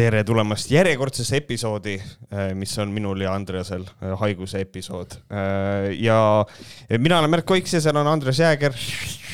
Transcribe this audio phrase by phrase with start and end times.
[0.00, 1.98] tere tulemast järjekordsesse episoodi,
[2.56, 3.82] mis on minul ja Andreasel
[4.22, 5.16] haiguse episood.
[6.00, 6.16] ja
[6.96, 8.72] mina olen Märt Koiks ja seal on Andres Jääger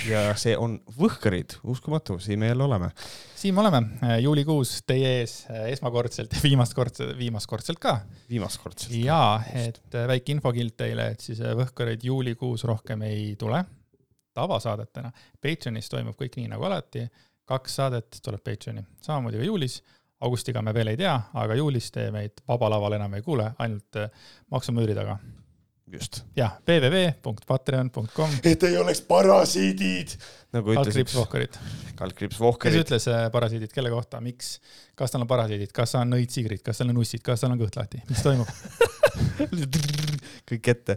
[0.08, 2.88] ja see on Võhkarid, uskumatu, siin me jälle oleme.
[3.36, 3.82] siin me oleme,
[4.24, 5.36] juulikuus teie ees
[5.68, 8.00] esmakordselt, viimast korda, viimast kordselt ka.
[8.30, 8.96] viimast kordselt.
[8.98, 13.62] ja, et väike infokild teile, et siis Võhkarid juulikuus rohkem ei tule
[14.34, 15.14] tavasaadetena.
[15.40, 17.06] Patreonis toimub kõik nii nagu alati
[17.46, 19.78] kaks saadet tuleb Patreoni, samamoodi ka juulis.
[20.24, 23.98] Augustiga me veel ei tea, aga juulis te meid Vaba Laval enam ei kuule, ainult
[24.00, 25.18] äh, maksumüüri taga.
[25.92, 26.22] just.
[26.36, 28.38] jah, www.patreon.com.
[28.44, 30.16] et ei oleks parasiidid
[30.56, 30.82] nagu ütlesid.
[30.82, 31.58] kaldkriips Vohkarid.
[32.00, 32.78] kaldkriips Vohkarid.
[32.78, 34.56] kes ütles äh, parasiidid, kelle kohta, miks,
[34.96, 37.76] kas tal on parasiidid, kas on nõidsigrid, kas tal on ussid, kas tal on kõht
[37.76, 38.48] lahti, mis toimub
[40.48, 40.96] kõik ette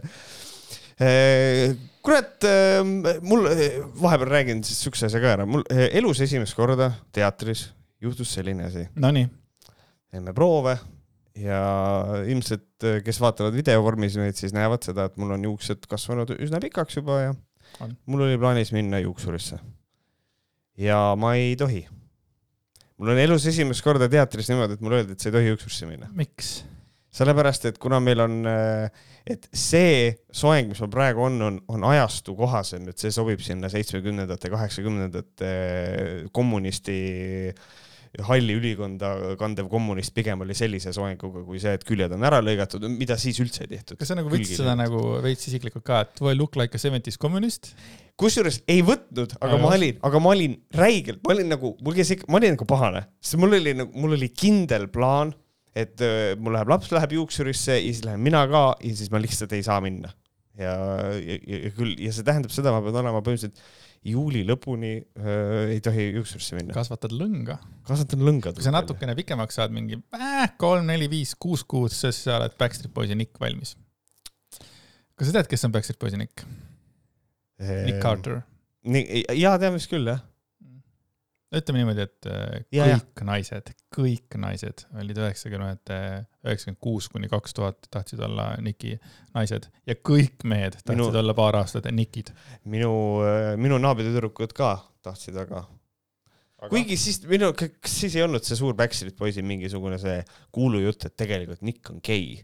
[0.96, 2.48] äh, kurat,
[3.20, 3.44] mul,
[4.00, 7.68] vahepeal räägin siis siukse asja ka ära, mul elus esimest korda teatris
[8.00, 8.86] juhtus selline asi.
[8.96, 9.28] Nonii.
[10.10, 10.78] teeme proove
[11.38, 11.60] ja
[12.26, 16.60] ilmselt, äh, kes vaatavad videovormis neid, siis näevad seda, et mul on juuksed kasvanud üsna
[16.62, 17.34] pikaks juba ja
[17.84, 17.94] on.
[18.06, 19.60] mul oli plaanis minna juuksurisse.
[20.78, 21.86] ja ma ei tohi.
[22.96, 25.86] mul on elus esimest korda teatris niimoodi, et mulle öeldi, et sa ei tohi juuksurisse
[25.90, 26.10] minna.
[26.12, 26.60] miks?
[27.10, 31.86] sellepärast, et kuna meil on, äh, et see soeng, mis meil praegu on, on, on
[31.90, 35.50] ajastu kohasem, et see sobib sinna seitsmekümnendate, kaheksakümnendate
[36.32, 37.00] kommunisti
[38.26, 42.86] halli ülikonda kandev kommunist pigem oli sellise soenguga kui see, et küljed on ära lõigatud,
[42.90, 43.98] mida siis üldse ei tehtud.
[44.00, 46.82] kas sa nagu võtsid seda nagu veits isiklikult ka, et do I look like a
[46.82, 47.74] seventies communist?
[48.20, 49.62] kusjuures ei võtnud, aga Ajast.
[49.62, 52.66] ma olin, aga ma olin räigelt, ma olin nagu, mul käis ikka, ma olin nagu
[52.68, 55.32] pahane, sest mul oli nagu, mul oli kindel plaan
[55.76, 59.20] et äh, mul läheb laps läheb juuksurisse ja siis lähen mina ka ja siis ma
[59.22, 60.10] lihtsalt ei saa minna.
[60.58, 60.74] ja,
[61.14, 63.62] ja, ja küll ja see tähendab seda, ma pean olema põhimõtteliselt
[64.06, 66.74] juuli lõpuni äh, ei tohi juuksurisse minna.
[66.76, 67.58] kasvatad lõnga.
[67.88, 68.54] kasvatan lõnga.
[68.56, 72.56] kui sa natukene pikemaks saad, mingi äh, kolm, neli, viis, kuus kuud, siis sa oled
[72.60, 73.76] Backstreet Boysi Nick valmis.
[75.18, 76.46] kas sa tead, kes on Backstreet Boysi Nick?
[77.60, 78.40] Nick ehm, Carter.
[78.88, 80.24] nii, jaa, tean vist küll, jah
[81.50, 83.26] ütleme niimoodi, et äh, ja, kõik ja.
[83.26, 85.98] naised, kõik naised olid üheksakümnendate,
[86.46, 88.94] üheksakümmend kuus kuni kaks tuhat tahtsid olla Niki
[89.34, 92.30] naised ja kõik mehed tahtsid minu, olla paar aastat Nikid.
[92.70, 92.92] minu,
[93.26, 96.70] äh, minu naabritüdrukud ka tahtsid väga aga....
[96.70, 100.20] kuigi siis minu, kas siis ei olnud see suur Backstreet Boysi mingisugune see
[100.54, 102.38] kuulujutt, et tegelikult Nick on gei?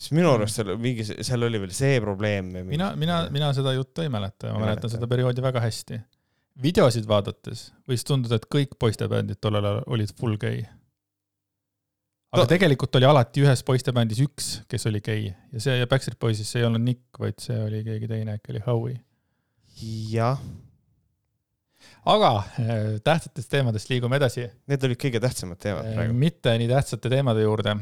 [0.00, 0.38] siis minu mm.
[0.38, 2.48] arust seal mingi, seal oli veel see probleem.
[2.64, 6.00] mina, mina, mina seda juttu ei mäleta, ma mäletan seda perioodi väga hästi
[6.62, 10.62] videosid vaadates võis tunduda, et kõik poistebändid tollel ajal olid full gei.
[12.34, 12.50] aga no.
[12.50, 16.62] tegelikult oli alati ühes poistebändis üks, kes oli gei ja see ja Backstreet Boysis see
[16.62, 19.00] ei olnud Nick, vaid see oli keegi teine, äkki oli Howie.
[20.12, 20.38] jah.
[22.06, 24.46] aga äh, tähtsatest teemadest liigume edasi.
[24.70, 26.18] Need olid kõige tähtsamad teemad äh, praegu.
[26.18, 27.78] mitte nii tähtsate teemade juurde,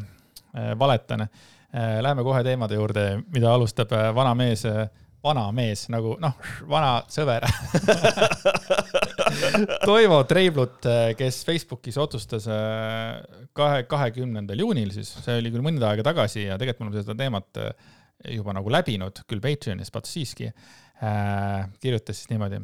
[0.56, 1.28] äh, valetan.
[1.72, 4.66] Läheme kohe teemade juurde, mida alustab vana mees
[5.22, 6.34] vana mees nagu noh,
[6.70, 7.46] vana sõber
[9.86, 10.84] Toivo Treiblut,
[11.16, 13.22] kes Facebookis otsustas äh,
[13.56, 17.16] kahe, kahekümnendal juunil siis, see oli küll mõnda aega tagasi ja tegelikult me oleme seda
[17.18, 17.72] teemat äh,
[18.36, 22.60] juba nagu läbinud, küll Patreonis, vaat siiski äh,, kirjutas siis niimoodi.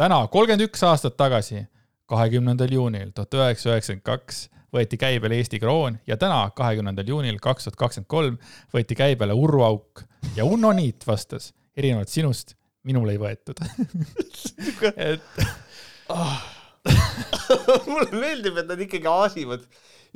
[0.00, 1.66] täna, kolmkümmend üks aastat tagasi,
[2.08, 7.68] kahekümnendal juunil tuhat üheksasada üheksakümmend kaks võeti käibele Eesti kroon ja täna, kahekümnendal juunil kaks
[7.68, 8.38] tuhat kakskümmend kolm
[8.72, 10.04] võeti käibele Urru auk
[10.36, 12.56] ja Uno Niit vastas erinevalt sinust,
[12.88, 13.62] minul ei võetud
[15.10, 15.42] et
[16.12, 16.36] oh.
[17.92, 19.66] mulle meeldib, et nad ikkagi aasivad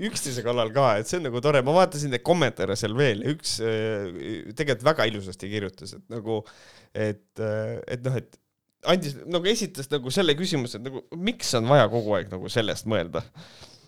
[0.06, 3.56] üksteise kallal ka, et see on nagu tore, ma vaatasin neid kommentaare seal veel üks
[3.64, 4.10] äh,
[4.56, 6.42] tegelikult väga ilusasti kirjutas, et nagu,
[6.92, 8.36] et, äh, et noh, et
[8.92, 12.88] andis nagu esitas nagu selle küsimuse, et nagu miks on vaja kogu aeg nagu sellest
[12.90, 13.24] mõelda.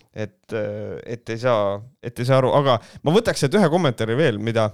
[0.09, 4.17] et, äh, et ei saa, et ei saa aru, aga ma võtaks sealt ühe kommentaari
[4.17, 4.71] veel, mida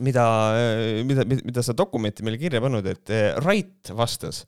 [0.00, 0.24] mida,
[1.06, 4.44] mida, mida sa dokumenti meile kirja pannud, et eh, Rait vastas.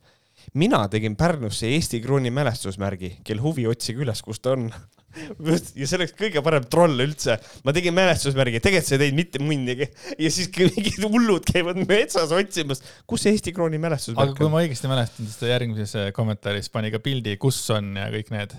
[0.59, 4.67] mina tegin Pärnusse Eesti krooni mälestusmärgi, kel huvi, otsige üles, kus ta on
[5.79, 7.37] ja see oleks kõige parem troll üldse.
[7.63, 9.87] ma tegin mälestusmärgi, tegelikult sa ei teinud mitte munnigi
[10.19, 14.33] ja siis mingid hullud käivad metsas otsimas, kus see Eesti krooni mälestusmärk on.
[14.33, 17.93] aga kui ma õigesti mäletan, siis ta järgmises eh, kommentaaris pani ka pildi, kus on
[18.01, 18.57] ja kõik need.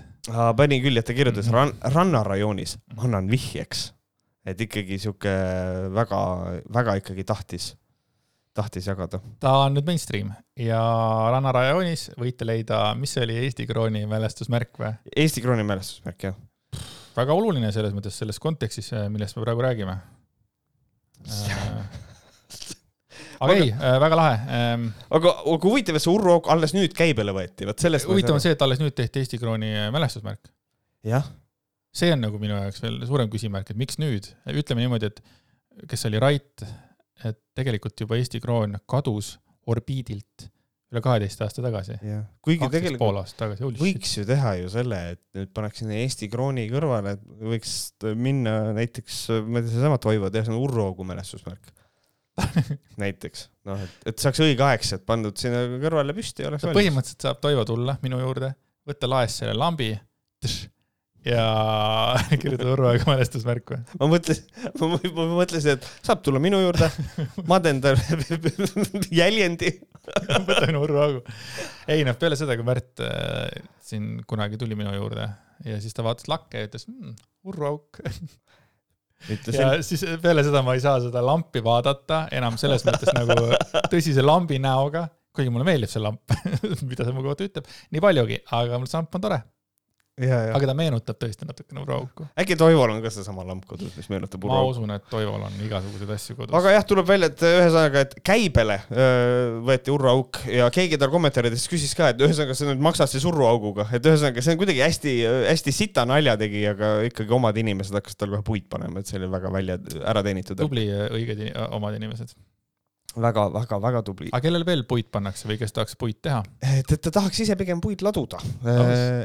[0.57, 1.83] pani küll, et ta kirjutas mm -hmm.
[1.83, 3.89] ran rannarajoonis, annan vihjeks
[4.45, 5.33] et ikkagi sihuke
[5.95, 7.71] väga-väga ikkagi tahtis,
[8.55, 9.19] tahtis jagada.
[9.41, 10.79] ta on nüüd mainstream ja
[11.33, 14.91] Rannarajoonis võite leida, mis see oli, Eesti krooni mälestusmärk või?
[15.25, 16.37] Eesti krooni mälestusmärk, jah.
[17.17, 19.99] väga oluline selles mõttes, selles kontekstis, millest me praegu räägime
[23.41, 24.85] aga ei, äh, väga lahe ähm,.
[25.09, 28.07] aga, aga huvitav, et see Urro alles nüüd käibele võeti, vot sellest.
[28.09, 30.53] huvitav on see, et alles nüüd tehti Eesti krooni mälestusmärk.
[31.07, 31.25] jah
[31.95, 36.07] see on nagu minu jaoks veel suurem küsimärk, et miks nüüd, ütleme niimoodi, et kes
[36.09, 36.65] oli Rait,
[37.25, 39.35] et tegelikult juba Eesti kroon kadus
[39.71, 40.49] orbiidilt
[40.93, 41.95] üle kaheteist aasta tagasi.
[42.45, 46.29] kuigi tegelikult pool aastat tagasi, võiks ju teha ju selle, et nüüd paneks sinna Eesti
[46.31, 47.73] krooni kõrvale, et võiks
[48.19, 51.73] minna näiteks, ma ei tea, seesama Toivo teha sinna Urro Augu mälestusmärk.
[52.99, 56.81] Näiteks, noh, et, et saaks õigeaegselt pandud sinna kõrvale püsti ja oleks valmis.
[56.81, 58.51] põhimõtteliselt saab Toivo tulla minu juurde,
[58.87, 59.93] võtta laest selle lambi
[61.25, 61.45] ja
[62.41, 63.79] kirjutada Urvo Aega mälestusmärk või?
[63.99, 64.45] ma mõtlesin,
[64.81, 66.89] ma, mõtlesin, et saab tulla minu juurde,
[67.49, 68.01] ma teen talle
[69.21, 69.73] jäljendi.
[70.49, 71.23] Võta minu Urvo Augu.
[71.91, 73.49] ei noh, peale seda, kui Märt äh,
[73.81, 75.27] siin kunagi tuli minu juurde
[75.65, 77.15] ja siis ta vaatas lakke ja ütles mmm,
[77.49, 78.03] Urvo Auk.
[79.25, 79.57] Ütlesin...
[79.57, 83.55] ja siis peale seda ma ei saa seda lampi vaadata enam selles mõttes nagu
[83.89, 86.35] tõsise lambi näoga, kuigi mulle meeldib see lamp
[86.85, 89.41] mida see mu kohta ütleb, nii paljugi, aga mul see lamp on tore
[90.15, 92.23] aga ta meenutab tõesti natukene urauku.
[92.39, 94.63] äkki Toivol on ka seesama lamp kodus, mis meenutab urauku?
[94.63, 96.55] ma usun, et Toivol on igasuguseid asju kodus.
[96.55, 101.67] aga jah, tuleb välja, et ühesõnaga, et käibele öö, võeti urauuk ja keegi tal kommentaarides
[101.71, 105.17] küsis ka, et ühesõnaga sa nüüd maksad siis urauguga, et ühesõnaga see on kuidagi hästi,
[105.51, 109.19] hästi sita nalja tegi, aga ikkagi omad inimesed hakkasid tal kohe puid panema, et see
[109.19, 110.63] oli väga välja ära teenitud.
[110.63, 112.37] tubli, õiged omad inimesed
[113.21, 114.29] väga-väga-väga tubli.
[114.31, 116.41] aga kellel veel puit pannakse või kes tahaks puit teha?
[116.61, 118.41] et, et ta tahaks ise pigem puid laduda.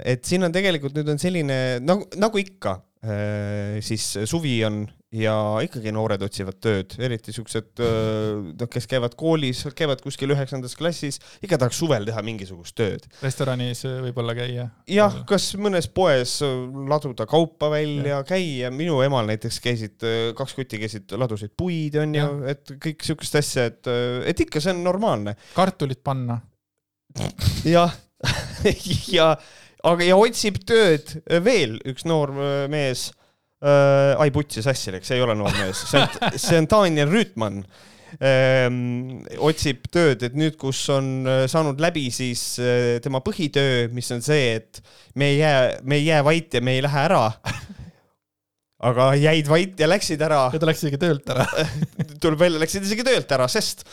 [0.04, 2.78] et siin on tegelikult nüüd on selline nagu, nagu ikka,
[3.84, 5.34] siis suvi on ja
[5.64, 11.58] ikkagi noored otsivad tööd, eriti siuksed, noh, kes käivad koolis, käivad kuskil üheksandas klassis, ikka
[11.58, 13.08] tahaks suvel teha mingisugust tööd.
[13.22, 14.68] restoranis võib-olla käia?
[14.90, 16.36] jah, kas mõnes poes
[16.92, 20.06] laduda kaupa välja, käia, minu emal näiteks käisid,
[20.38, 23.90] kaks kutti käisid, ladusid puid, onju, et kõik siukest asja, et,
[24.30, 25.34] et ikka see on normaalne.
[25.58, 26.38] kartulit panna.
[27.66, 27.98] jah
[29.16, 29.32] ja,
[29.82, 32.30] aga, ja otsib tööd veel üks noor
[32.70, 33.08] mees
[33.60, 34.16] äh,.
[34.20, 37.62] ai, putsi sassi läks, see ei ole noor mees, see on, see on Daniel Rüütmann
[38.24, 39.20] ähm,.
[39.38, 44.24] otsib tööd, et nüüd, kus on äh, saanud läbi siis äh, tema põhitöö, mis on
[44.24, 44.82] see, et
[45.14, 47.26] me ei jää, me ei jää vait ja me ei lähe ära
[48.90, 50.46] aga jäid vait ja läksid ära.
[50.54, 51.46] ja ta läks isegi töölt ära
[52.22, 53.84] tuleb välja, läksid isegi töölt ära, sest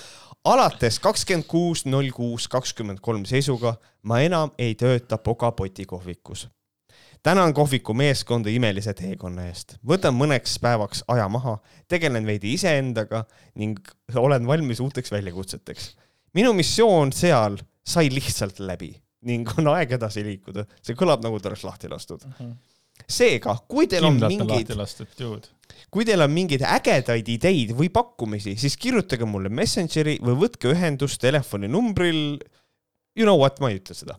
[0.48, 3.76] alates kakskümmend kuus, null kuus, kakskümmend kolm seisuga
[4.08, 6.48] ma enam ei tööta Pogapoti kohvikus
[7.28, 9.76] tänan kohviku meeskonda imelise teekonna eest.
[9.88, 11.58] võtan mõneks päevaks aja maha,
[11.92, 13.26] tegelen veidi iseendaga
[13.60, 13.82] ning
[14.16, 15.90] olen valmis uuteks väljakutseteks.
[16.38, 18.94] minu missioon seal sai lihtsalt läbi
[19.28, 20.64] ning on aeg edasi liikuda.
[20.82, 22.40] see kõlab nagu ta oleks lahti lastud uh.
[22.40, 22.56] -huh.
[23.04, 25.52] seega, kui teil Kindlalt on mingeid,
[25.92, 31.20] kui teil on mingeid ägedaid ideid või pakkumisi, siis kirjutage mulle Messengeri või võtke ühendust
[31.22, 32.40] telefoninumbril.
[33.18, 34.16] You know what, ma ei ütle seda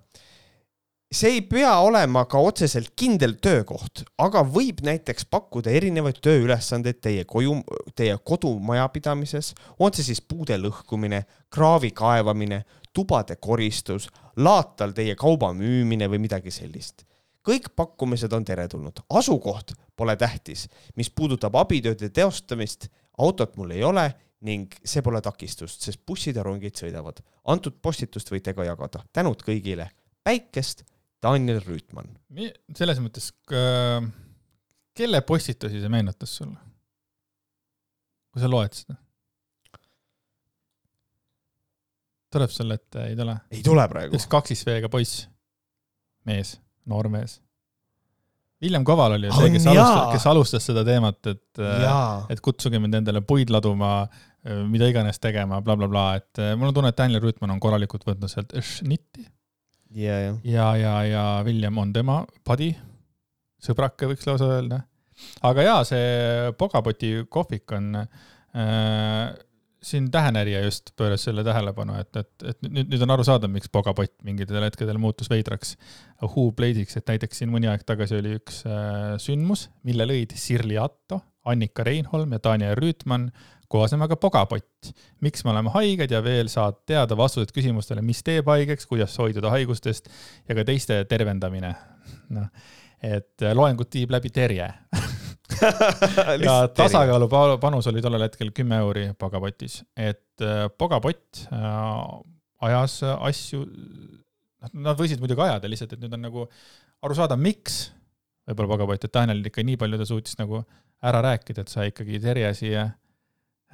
[1.10, 7.24] see ei pea olema ka otseselt kindel töökoht, aga võib näiteks pakkuda erinevaid tööülesandeid teie
[7.28, 7.54] koju,
[7.96, 11.22] teie kodumajapidamises, on see siis puude lõhkumine,
[11.54, 12.62] kraavi kaevamine,
[12.92, 17.04] tubade koristus, laatal teie kauba müümine või midagi sellist.
[17.48, 20.66] kõik pakkumised on teretulnud, asukoht pole tähtis,
[20.96, 24.10] mis puudutab abitööde teostamist, autot mul ei ole
[24.44, 27.22] ning see pole takistust, sest bussid ja rongid sõidavad.
[27.44, 29.00] antud postitust võite ka jagada.
[29.12, 29.88] tänud kõigile,
[30.22, 30.84] päikest
[31.22, 32.14] Daniel Rüütmann.
[32.76, 33.32] selles mõttes,
[34.98, 36.58] kelle postitusi see meenutas sulle?
[38.28, 38.98] kui sa loed seda?
[42.32, 43.34] tuleb sulle ette, ei tule?
[43.50, 44.16] ei tule praegu.
[44.18, 45.26] üks kaksisveega poiss,
[46.28, 47.38] mees, noormees.
[48.62, 51.60] William Koval oli ju see, kes alustas, kes alustas seda teemat, et,
[52.34, 53.92] et kutsuge mind endale puid laduma,
[54.66, 58.06] mida iganes tegema bla, bla, blablabla, et mul on tunne, et Daniel Rüütmann on korralikult
[58.06, 59.24] võtnud sealt šnitti
[59.94, 62.72] ja, ja, ja, ja, ja William on tema padi,
[63.62, 64.82] sõbrake võiks lausa öelda.
[65.42, 69.36] aga jaa, see Pogapoti kohvik on äh,
[69.82, 74.14] siin tähenärija just pööras selle tähelepanu, et, et, et nüüd, nüüd on arusaadav, miks Pogapott
[74.26, 75.76] mingitel hetkedel muutus veidraks
[76.34, 81.22] huuplade'iks, et näiteks siin mõni aeg tagasi oli üks äh, sündmus, mille lõid Sirli Atto,
[81.48, 83.30] Annika Reinholm ja Daniel Rüütmann
[83.68, 84.92] koos nemaga Pogapott.
[85.20, 89.52] miks me oleme haiged ja veel saad teada vastused küsimustele, mis teeb haigeks, kuidas hoiduda
[89.52, 90.08] haigustest
[90.48, 91.74] ja ka teiste tervendamine.
[92.34, 92.48] noh,
[93.04, 94.68] et loengut viib läbi Terje
[96.46, 97.28] ja tasakaalu
[97.60, 102.02] panus oli tollel hetkel kümme euri Pogapotis, et äh, Pogapott äh,
[102.68, 106.48] ajas asju, noh, nad võisid muidugi ajada lihtsalt, et nüüd on nagu
[107.04, 107.88] aru saada, miks
[108.48, 110.64] võib-olla Pogapott, et Tanel ikka nii palju ta suutis nagu
[111.04, 113.07] ära rääkida, et sai ikkagi Terje siia Äh,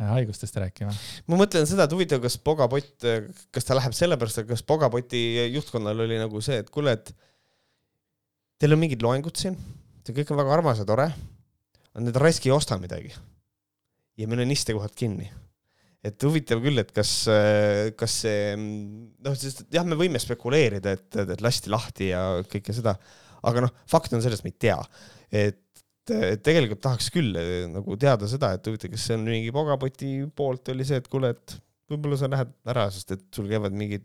[0.00, 0.94] haigustest rääkima.
[1.30, 3.06] ma mõtlen seda, et huvitav, kas Pogapott,
[3.54, 5.22] kas ta läheb sellepärast, et kas Pogapoti
[5.54, 7.12] juhtkonnal oli nagu see, et kuule, et
[8.58, 9.56] teil on mingid loengud siin,
[10.04, 11.08] see kõik on väga armas ja tore,
[11.92, 13.14] aga need raisk ei osta midagi.
[14.18, 15.30] ja meil on istekohad kinni.
[16.04, 17.12] et huvitav küll, et kas,
[17.96, 22.98] kas see, noh, sest jah, me võime spekuleerida, et, et lasti lahti ja kõike seda,
[23.46, 24.80] aga noh, fakt on selles, me ei tea.
[25.30, 25.63] et
[26.12, 27.36] et tegelikult tahaks küll
[27.72, 31.30] nagu teada seda, et huvitav, kas see on mingi pogapoti poolt oli see, et kuule,
[31.34, 31.56] et
[31.90, 34.04] võib-olla sa lähed ära, sest et sul käivad mingid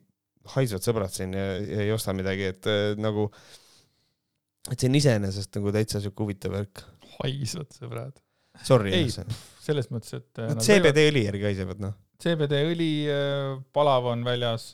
[0.56, 3.27] haisvad sõbrad siin ja, ja ei osta midagi, et äh, nagu,
[4.70, 6.84] et see on iseenesest nagu täitsa siuke huvitav värk.
[7.20, 8.18] haisvad sõbrad.
[8.65, 8.91] Sorry.
[8.96, 9.12] ei,
[9.63, 10.63] selles mõttes, et äh, no,.
[10.63, 11.96] CBD õli järgi haisevad, noh.
[12.20, 12.91] CBD õli,
[13.72, 14.74] palav on väljas,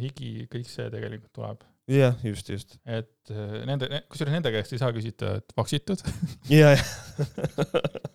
[0.00, 1.60] higi, kõik see tegelikult tuleb.
[1.90, 2.78] Jah, just, just.
[2.84, 3.34] et
[3.68, 6.04] nende, kusjuures nende käest ei saa küsida, et vaksitud.
[6.52, 6.84] ja, jah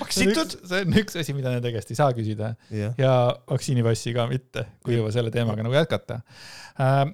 [0.00, 0.56] vaktsitud.
[0.68, 2.94] see on üks asi, mida nende käest ei saa küsida yeah.
[2.98, 3.12] ja
[3.50, 6.20] vaktsiinipassi ka mitte, kui juba selle teemaga nagu jätkata
[6.80, 7.04] äh,.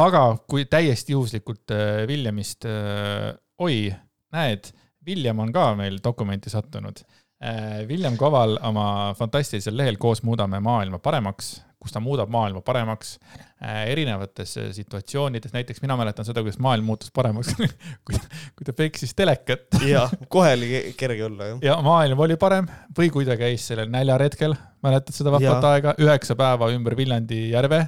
[0.00, 3.90] aga kui täiesti juhuslikult äh, Williamist äh,, oi,
[4.34, 4.72] näed,
[5.06, 7.04] William on ka meil dokumenti sattunud
[7.42, 7.84] äh,.
[7.90, 13.16] William Koval oma fantastilisel lehel Koos muudame maailma paremaks kus ta muudab maailma paremaks
[13.60, 17.52] äh, erinevates äh, situatsioonides, näiteks mina mäletan seda, kuidas maailm muutus paremaks
[18.06, 18.20] kui,
[18.56, 19.68] kui ta peksis telekat.
[19.84, 21.66] jah, kohe oli kerge olla, jah.
[21.70, 26.38] ja maailm oli parem või kui ta käis sellel näljaretkel, mäletad seda vahvat aega, üheksa
[26.38, 27.84] päeva ümber Viljandi järve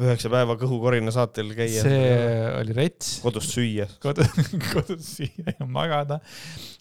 [0.00, 1.82] üheksa päeva kõhukorina saatel käia.
[1.84, 2.06] see
[2.58, 3.18] oli rets.
[3.22, 3.86] kodus süüa.
[4.02, 4.30] kodus,
[4.72, 6.20] kodus süüa ja magada.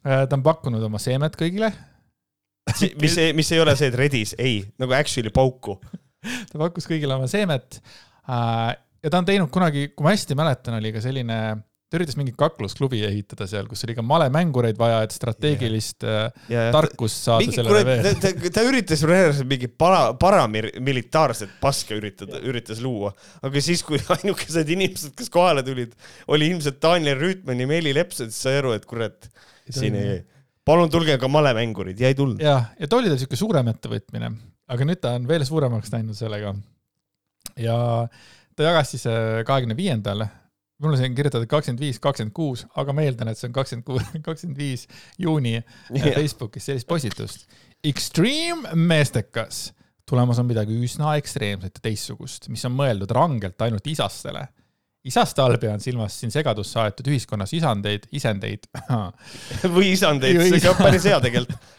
[0.01, 1.69] Äh, ta on pakkunud oma seemet kõigile.
[3.01, 5.77] mis, mis ei ole see, et redis, ei, nagu actually pauku
[6.51, 7.79] ta pakkus kõigile oma seemet.
[8.29, 8.71] Äh,
[9.03, 11.37] ja ta on teinud kunagi, kui ma hästi mäletan, oli ka selline,
[11.93, 16.31] ta üritas mingit kaklusklubi ehitada seal, kus oli ka malemängureid vaja, et strateegilist yeah.
[16.49, 18.01] Yeah, tarkust saada mingi, sellele veel.
[18.07, 23.13] ta, ta, ta üritas reaalselt mingi para, paramilitaarset paska üritada, üritas luua,
[23.45, 25.93] aga siis, kui ainukesed inimesed, kes kohale tulid,
[26.33, 29.29] oli ilmselt Daniel Rüütman ja Meeli Leps, siis sai aru, et kurat,
[29.69, 30.17] siin ei,
[30.65, 32.41] palun tulge ka malemängurid ja ei tulnud.
[32.41, 34.33] jah, ja too oli tal siuke suurem ettevõtmine
[34.71, 36.53] aga nüüd ta on veel suuremaks läinud sellega.
[37.59, 37.75] ja
[38.55, 40.25] ta jagas siis äh, kahekümne viiendal,
[40.81, 43.87] mul on siin kirjutatud kakskümmend viis, kakskümmend kuus, aga ma eeldan, et see on kakskümmend
[43.87, 44.87] kuus, kakskümmend viis
[45.21, 45.99] juuni yeah.
[45.99, 47.47] Äh, Facebookis sellist postitust.
[47.83, 49.69] Extreme meestekas,
[50.07, 54.47] tulemas on midagi üsna ekstreemset ja teistsugust, mis on mõeldud rangelt ainult isastele
[55.03, 58.67] isaste all pean silmas siin segadusse aetud ühiskonnas isandeid, isendeid
[59.75, 61.71] või isandeid, see on päris hea tegelikult.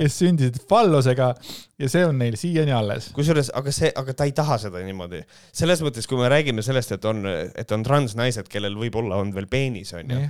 [0.00, 1.32] kes sündisid fallusega
[1.80, 3.10] ja see on neil siiani alles.
[3.16, 5.22] kusjuures, aga see, aga ta ei taha seda niimoodi.
[5.52, 9.50] selles mõttes, kui me räägime sellest, et on, et on transnaised, kellel võib-olla on veel
[9.50, 10.24] peenis, onju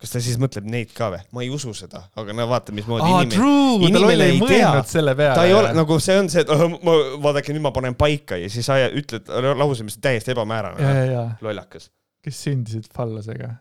[0.00, 1.20] kas ta siis mõtleb neid ka või?
[1.32, 4.72] ma ei usu seda, aga no vaata, mismoodi ah, inimene, inimene ei tea.
[4.84, 8.38] ta ei ole, nagu see on see, et oh, ma, vaadake, nüüd ma panen paika
[8.40, 11.22] ja siis sa ütled lause, mis on täiesti ebamäärane.
[11.44, 11.88] lollakas.
[12.24, 13.54] kes sündisid fallasega.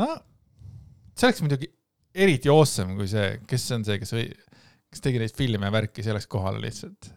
[0.00, 0.10] no,
[1.16, 1.70] see oleks muidugi
[2.14, 4.26] eriti awesome, kui see, kes on see, kes või,
[4.92, 7.14] kes tegi neid filme ja värki, see oleks kohal lihtsalt.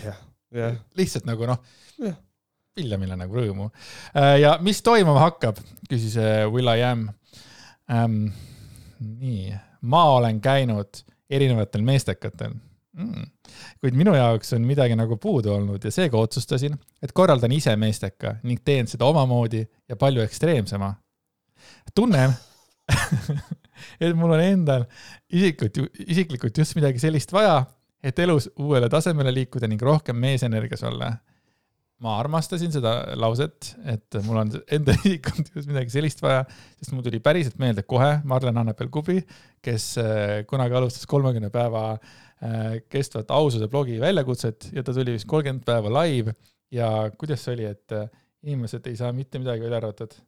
[0.00, 0.22] jah,
[0.54, 0.80] jah.
[0.96, 1.60] lihtsalt nagu noh,
[2.76, 3.70] Villemile nagu rõõmu.
[4.12, 5.56] Äh, ja mis toimuma hakkab,
[5.88, 7.06] küsis äh, Will I Am
[7.92, 8.28] ähm,.
[9.00, 12.54] nii, ma olen käinud erinevatel meestekatel
[12.96, 13.26] mm..
[13.80, 18.36] kuid minu jaoks on midagi nagu puudu olnud ja seega otsustasin, et korraldan ise meesteka
[18.42, 20.94] ning teen seda omamoodi ja palju ekstreemsema.
[21.94, 22.32] tunnen
[24.00, 24.86] et mul on endal
[25.32, 27.64] isiklikult, isiklikult just midagi sellist vaja,
[28.02, 31.12] et elus uuele tasemele liikuda ning rohkem meesenergias olla
[32.04, 36.42] ma armastasin seda lauset, et mul on enda isikkonnas midagi sellist vaja,
[36.76, 39.22] sest mul tuli päriselt meelde kohe Marlen Annepel Kubi,
[39.64, 45.28] kes äh, kunagi alustas kolmekümne päeva äh, kestvat aususe blogi väljakutset ja ta tuli vist
[45.30, 46.36] kolmkümmend päeva live.
[46.74, 48.08] Ja kuidas see oli, et äh,
[48.44, 50.18] inimesed ei saa mitte midagi välja arvatud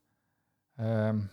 [0.81, 1.27] ähm,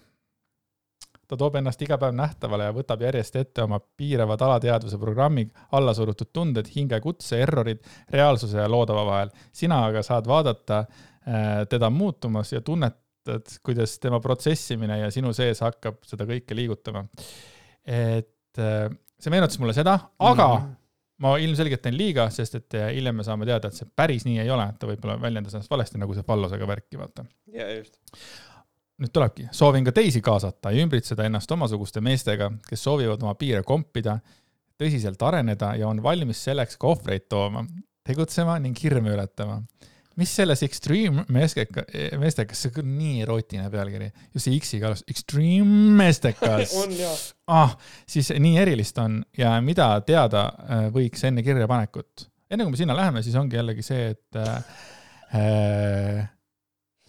[1.28, 5.46] ta toob ennast iga päev nähtavale ja võtab järjest ette oma piiravad alateadvuse programmi
[5.78, 7.82] allasurutud tunded, hingekutse, errorid,
[8.14, 9.34] reaalsuse ja loodava vahel.
[9.54, 15.62] sina aga saad vaadata äh, teda muutumas ja tunnetad, kuidas tema protsessimine ja sinu sees
[15.66, 17.06] hakkab seda kõike liigutama.
[17.86, 18.90] et äh,
[19.20, 20.76] see meenutas mulle seda, aga mm -hmm.
[21.18, 24.40] ma ilmselgelt teen liiga, sest et äh, hiljem me saame teada, et see päris nii
[24.40, 27.26] ei ole, et ta võib-olla väljendas ennast valesti, nagu see Fallosega värki, vaata.
[27.54, 27.98] jaa, just
[29.02, 33.64] nüüd tulebki, soovin ka teisi kaasata ja ümbritseda ennast omasuguste meestega, kes soovivad oma piire
[33.68, 34.20] kompida,
[34.80, 37.66] tõsiselt areneda ja on valmis selleks ka ohvreid tooma,
[38.08, 39.62] tegutsema ning hirme ületama.
[40.16, 41.82] mis selles Extreme meesteka,
[42.22, 46.76] meestekas, see on nii erootiline pealkiri, just see X-iga alus, Extreme meestekas.
[47.52, 47.76] Ah,
[48.10, 52.30] siis nii erilist on ja mida teada äh, võiks enne kirjapanekut.
[52.50, 54.80] enne kui me sinna läheme, siis ongi jällegi see, et äh,
[55.36, 56.32] äh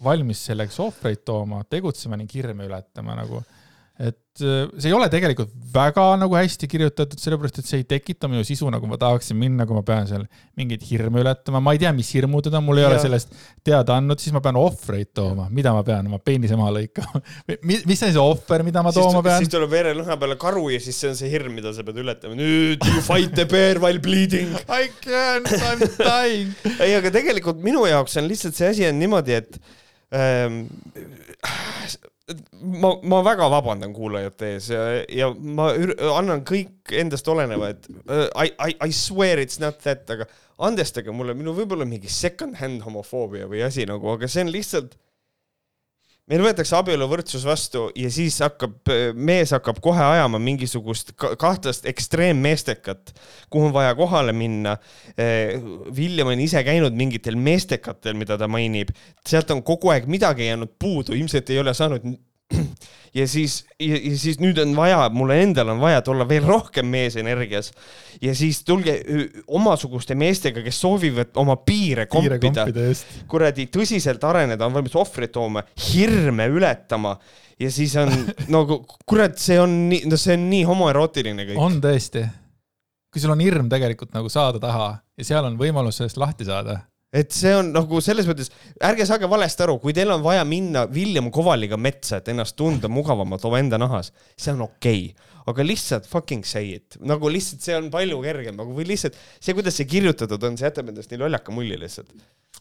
[0.03, 3.41] valmis selleks ohvreid tooma, tegutsema ning hirme ületama nagu.
[3.97, 8.27] et äh, see ei ole tegelikult väga nagu hästi kirjutatud, sellepärast et see ei tekita
[8.29, 10.27] minu sisu, nagu ma tahaksin minna, kui ma pean seal
[10.59, 12.91] mingeid hirme ületama, ma ei tea, mis hirmud need on, mul ei ja.
[12.91, 13.33] ole sellest
[13.65, 17.23] teada andnud, siis ma pean ohvreid tooma, mida ma pean oma peenise maha lõikama
[17.89, 19.41] mis on see ohver, mida ma tooma pean?
[19.41, 22.37] siis tuleb verelõhna peale karu ja siis see on see hirm, mida sa pead ületama.
[22.37, 24.53] nüüd you fight the bear while bleeding.
[24.83, 26.53] I can't, I m dying.
[26.77, 29.57] ei, aga tegelikult minu jaoks on lihtsalt see asi on niimoodi, et
[32.61, 35.69] ma, ma väga vabandan kuulajate ees ja, ja ma
[36.17, 40.27] annan kõik endast oleneva, et uh, I, I, I swear it's not that, aga
[40.67, 44.97] andestage mulle minu võib-olla mingi second hand homofoobia või asi nagu, aga see on lihtsalt
[46.27, 53.13] meil võetakse abieluvõrdsus vastu ja siis hakkab, mees hakkab kohe ajama mingisugust kahtlast ekstreemmeestekat,
[53.53, 54.75] kuhu on vaja kohale minna.
[55.95, 58.91] William on ise käinud mingitel meestekatel, mida ta mainib,
[59.27, 62.05] sealt on kogu aeg midagi jäänud puudu, ilmselt ei ole saanud
[63.17, 67.71] ja siis, ja siis nüüd on vaja, mulle endal on vaja olla veel rohkem meesenergias.
[68.21, 68.97] ja siis tulge
[69.47, 72.65] omasuguste meestega, kes soovivad oma piire kompida.
[73.27, 77.17] kuradi tõsiselt areneda, on valmis ohvreid tooma, hirme ületama
[77.59, 78.11] ja siis on
[78.55, 81.61] nagu kurat, see on nii, no see on nii homoerootiline kõik.
[81.61, 82.27] on tõesti.
[83.11, 86.81] kui sul on hirm tegelikult nagu saada taha ja seal on võimalus sellest lahti saada
[87.13, 88.49] et see on nagu selles mõttes,
[88.83, 92.91] ärge saage valesti aru, kui teil on vaja minna William Kovaliga metsa, et ennast tunda
[92.91, 95.29] mugavamalt omaenda nahas, see on okei okay.
[95.47, 99.55] aga lihtsalt fucking say it, nagu lihtsalt see on palju kergem, nagu või lihtsalt see,
[99.55, 102.11] kuidas see kirjutatud on, see jätab endast nii lollaka mulje lihtsalt.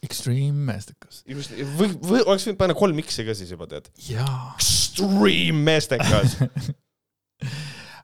[0.05, 1.23] Extreme meestekas.
[1.27, 3.89] just, või, või oleks võinud panna kolm X-i ka siis juba tead.
[4.11, 4.53] jaa.
[4.61, 6.37] Extreme meestekas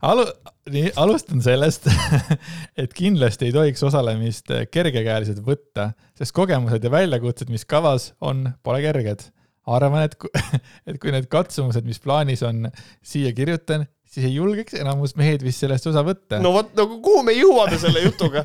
[0.02, 0.28] alu-,
[0.72, 1.88] nii, alustan sellest
[2.82, 8.82] et kindlasti ei tohiks osalemist kergekäeliselt võtta, sest kogemused ja väljakutsed, mis kavas on, pole
[8.84, 9.28] kerged.
[9.66, 10.16] arvan, et,
[10.90, 12.66] et kui need katsumused, mis plaanis on,
[13.06, 16.40] siia kirjutan, siis ei julgeks enamus mehed vist sellest osa võtta.
[16.42, 18.44] no vot, nagu kuhu me jõuame selle jutuga?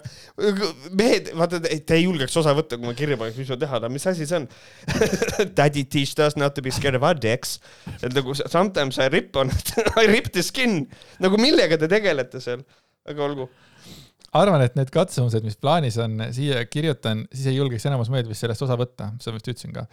[0.95, 3.93] mehed, vaata, te ei julgeks osa võtta, kui ma kirja paneks, mis ma teha tahan,
[3.93, 4.47] mis asi see on
[5.57, 7.57] Daddy teached us not to be scared of our dicks.
[7.99, 9.51] et nagu sometimes I rip on
[10.01, 10.85] I rip the skin.
[11.23, 12.63] nagu millega te tegelete seal?
[13.07, 13.49] aga olgu
[14.39, 18.43] arvan, et need katsumused, mis plaanis on, siia kirjutan, siis ei julgeks enamus mehed vist
[18.43, 19.85] sellest osa võtta, seda vist ütlesin ka.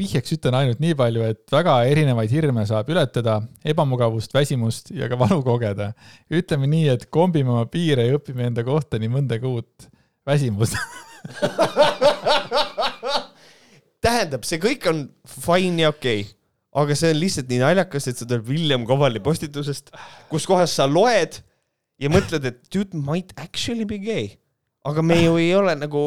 [0.00, 3.38] vihjeks ütlen ainult nii palju, et väga erinevaid hirme saab ületada,
[3.74, 5.92] ebamugavust, väsimust ja ka valu kogeda.
[6.32, 9.88] ütleme nii, et kombime oma piire ja õpime enda kohta nii mõndagi uut.
[10.26, 10.70] väsimus
[14.04, 16.30] tähendab, see kõik on fine ja okei okay
[16.72, 19.92] aga see on lihtsalt nii naljakas, et see tuleb William Kovali postitusest,
[20.30, 21.42] kus kohas sa loed
[22.02, 24.32] ja mõtled, et dude might actually be gay
[24.82, 26.00] aga me ju ei ole nagu.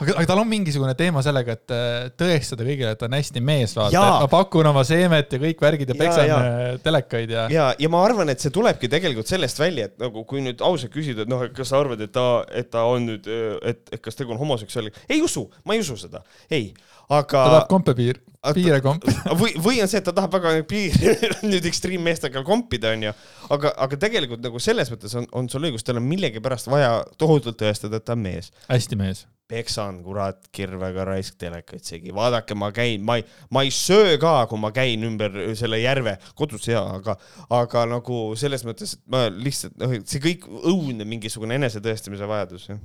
[0.00, 3.42] aga, aga tal on mingisugune teema sellega, et äh, tõestada kõigile, et ta on hästi
[3.44, 6.68] mees, vaata, et ma pakun oma seemet ja kõik värgid ja peksan ja, ja.
[6.70, 7.44] Äh, telekaid ja.
[7.52, 10.94] ja, ja ma arvan, et see tulebki tegelikult sellest välja, et nagu kui nüüd ausalt
[10.94, 14.00] küsida, et noh, et kas sa arvad, et ta, et ta on nüüd, et, et
[14.00, 16.70] kas tegu on homoseksuaal, ei usu, ma ei usu seda, ei,
[17.12, 17.42] aga.
[17.44, 19.04] ta tahab kompepiir piirekomp
[19.40, 21.12] või, või on see, et ta tahab väga piiri
[21.50, 23.12] nüüd ekstreemmeestega kompida, onju.
[23.54, 27.60] aga, aga tegelikult nagu selles mõttes on, on sul õigus, tal on millegipärast vaja tohutult
[27.60, 28.50] tõestada, et ta on mees.
[28.66, 29.26] hästi mees.
[29.52, 34.46] peksan, kurat, kirvega raisk telekaid segi, vaadake, ma käin, ma ei, ma ei söö ka,
[34.50, 37.18] kui ma käin ümber selle järve, kodus jaa, aga,
[37.52, 42.82] aga nagu selles mõttes, et ma lihtsalt, noh, see kõik õudne mingisugune enesetõestamise vajadus, jah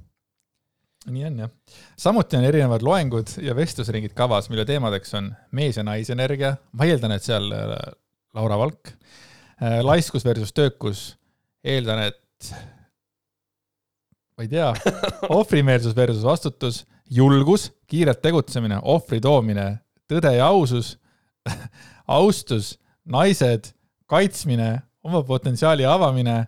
[1.12, 1.52] nii on jah.
[2.00, 7.16] samuti on erinevad loengud ja vestlusringid kavas, mille teemadeks on mees ja naisenergia, ma eeldan,
[7.16, 7.76] et seal äh,
[8.36, 8.92] Laura Valk,
[9.62, 11.08] äh, laiskus versus töökus,
[11.64, 12.52] eeldan, et
[14.38, 14.72] ma ei tea,
[15.38, 19.70] ohvrimeelsus versus vastutus, julgus, kiirelt tegutsemine, ohvri toomine,
[20.10, 20.96] tõde ja ausus.
[22.08, 22.74] Austus,
[23.08, 23.72] naised,
[24.08, 26.46] kaitsmine, oma potentsiaali avamine,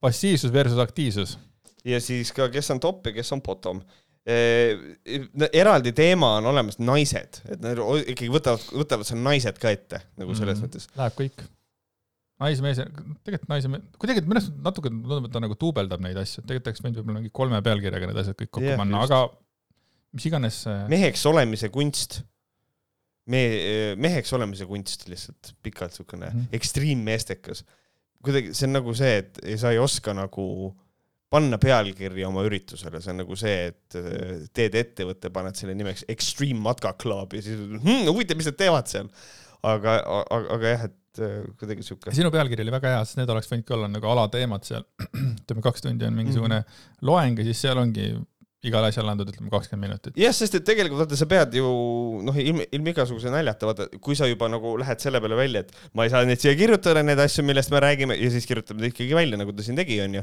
[0.00, 1.38] passiivsus versus aktiivsus.
[1.84, 3.80] Ja siis ka, kes on top ja kes on bottom
[4.26, 10.36] eraldi teema on olemas naised, et nad ikkagi võtavad, võtavad seal naised ka ette nagu
[10.38, 10.86] selles mm mõttes.
[10.98, 11.42] Läheb kõik.
[12.42, 12.82] naismees,
[13.26, 13.70] tegelikult naise,
[14.02, 17.18] kuidagi minu arust natuke tundub, et ta nagu duubeldab neid asju, tegelikult oleks võinud võib-olla
[17.20, 19.24] mingi kolme pealkirjaga need asjad kõik kokku yeah, panna, aga
[20.14, 20.60] mis iganes.
[20.92, 22.22] meheks olemise kunst.
[23.26, 23.42] me,
[24.02, 26.56] meheks olemise kunst lihtsalt pikalt siukene mm -hmm.
[26.58, 27.64] ekstriimmeestekas.
[28.22, 30.74] kuidagi, see on nagu see, et sa ei oska nagu
[31.32, 36.04] panna pealkirja oma üritusele, see on nagu see, et äh, teed ettevõtte, paned selle nimeks
[36.12, 39.08] Extreme Matka Club ja siis hm, huvitav, mis nad teevad seal.
[39.62, 42.12] aga, aga, aga jah, et äh, kuidagi sihuke.
[42.16, 44.84] sinu pealkiri oli väga hea, sest need oleks võinud ka olla nagu alateemad seal.
[45.40, 47.08] ütleme, kaks tundi on mingisugune mm -hmm.
[47.08, 48.10] loeng ja siis seal ongi
[48.66, 50.18] igale asjale andnud, ütleme kakskümmend minutit.
[50.18, 51.70] jah, sest et tegelikult vaata, sa pead ju
[52.26, 55.72] noh, ilm, ilma igasuguse naljata, vaata, kui sa juba nagu lähed selle peale välja, et
[55.98, 58.92] ma ei saa neid siia kirjutada, neid asju, millest me räägime ja siis kirjutame ta
[58.92, 60.22] ikkagi välja, nagu ta siin tegi, onju.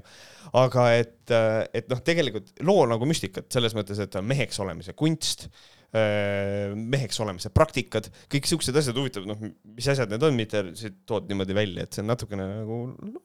[0.62, 1.34] aga et,
[1.76, 5.50] et noh, tegelikult loo nagu müstikat selles mõttes, et meheks olemise kunst,
[5.92, 11.28] meheks olemise praktikad, kõik siuksed asjad huvitavad, noh, mis asjad need on, mida sa tood
[11.28, 12.82] niimoodi välja, et see on natukene nagu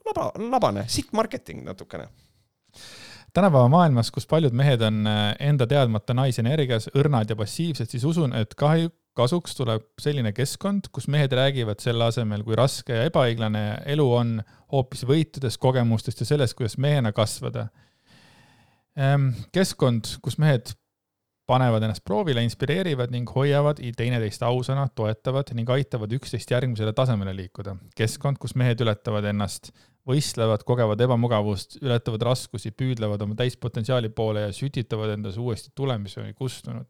[0.08, 2.08] laba, labane, sitt marketing natukene.
[3.34, 8.34] Tänapäeva maailmas, kus paljud mehed on äh, enda teadmata naisenergias õrnad ja passiivsed, siis usun,
[8.36, 13.64] et kahju, kasuks tuleb selline keskkond, kus mehed räägivad selle asemel, kui raske ja ebaõiglane
[13.94, 14.36] elu on,
[14.74, 17.68] hoopis võitudest, kogemustest ja sellest, kuidas mehena kasvada.
[19.54, 20.74] keskkond, kus mehed
[21.46, 27.76] panevad ennast proovile, inspireerivad ning hoiavad teineteist ausana, toetavad ning aitavad üksteist järgmisele tasemele liikuda.
[27.96, 29.70] keskkond, kus mehed ületavad ennast,
[30.08, 36.16] võistlevad, kogevad ebamugavust, ületavad raskusi, püüdlevad oma täispotentsiaali poole ja sütitavad endas uuesti tule, mis
[36.20, 36.86] oli kustunud.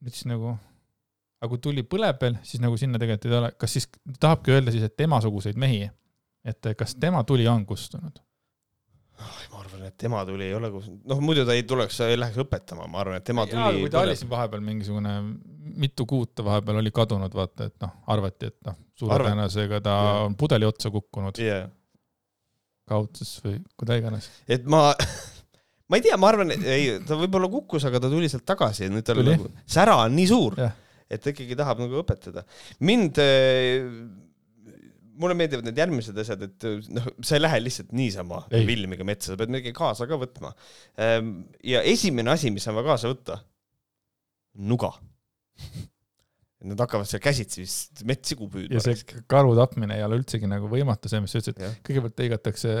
[0.00, 0.54] nüüd siis nagu,
[1.40, 3.88] aga kui tuli põleb veel, siis nagu sinna tegelikult ei ole, kas siis
[4.20, 5.88] tahabki öelda siis, et temasuguseid mehi,
[6.44, 8.22] et kas tema tuli on kustunud?
[9.16, 12.36] ma arvan, et tema tuli ei ole kus, noh muidu ta ei tuleks, ei läheks
[12.44, 13.80] õpetama, ma arvan, et tema tuli.
[13.80, 15.14] kui ta oli siin vahepeal mingisugune
[15.76, 19.96] mitu kuud ta vahepeal oli kadunud, vaata, et noh, arvati, et noh, suure tõenäosusega ta
[19.96, 20.20] Jah.
[20.26, 21.68] on pudeli otsa kukkunud yeah..
[22.88, 24.30] Kaudses või kuida iganes.
[24.48, 24.88] et ma,
[25.90, 28.86] ma ei tea, ma arvan, et ei, ta võib-olla kukkus, aga ta tuli sealt tagasi
[28.86, 30.60] ja nüüd tal nagu sära on nii suur
[31.10, 32.44] et ta ikkagi tahab nagu õpetada.
[32.86, 33.20] mind,
[35.16, 38.66] mulle meeldivad need järgmised asjad, et noh, sa ei lähe lihtsalt niisama Ei.
[38.68, 40.52] Villemiga metsa, sa pead midagi kaasa ka võtma.
[41.64, 43.40] ja esimene asi, mis on vaja kaasa võtta,
[44.72, 44.92] nuga.
[46.64, 48.80] Nad hakkavad seal käsitsi vist metssigu püüdma ja.
[48.80, 52.76] see karu tapmine ei ole üldsegi nagu võimatu, see, mis sa ütlesid, kõigepealt lõigatakse,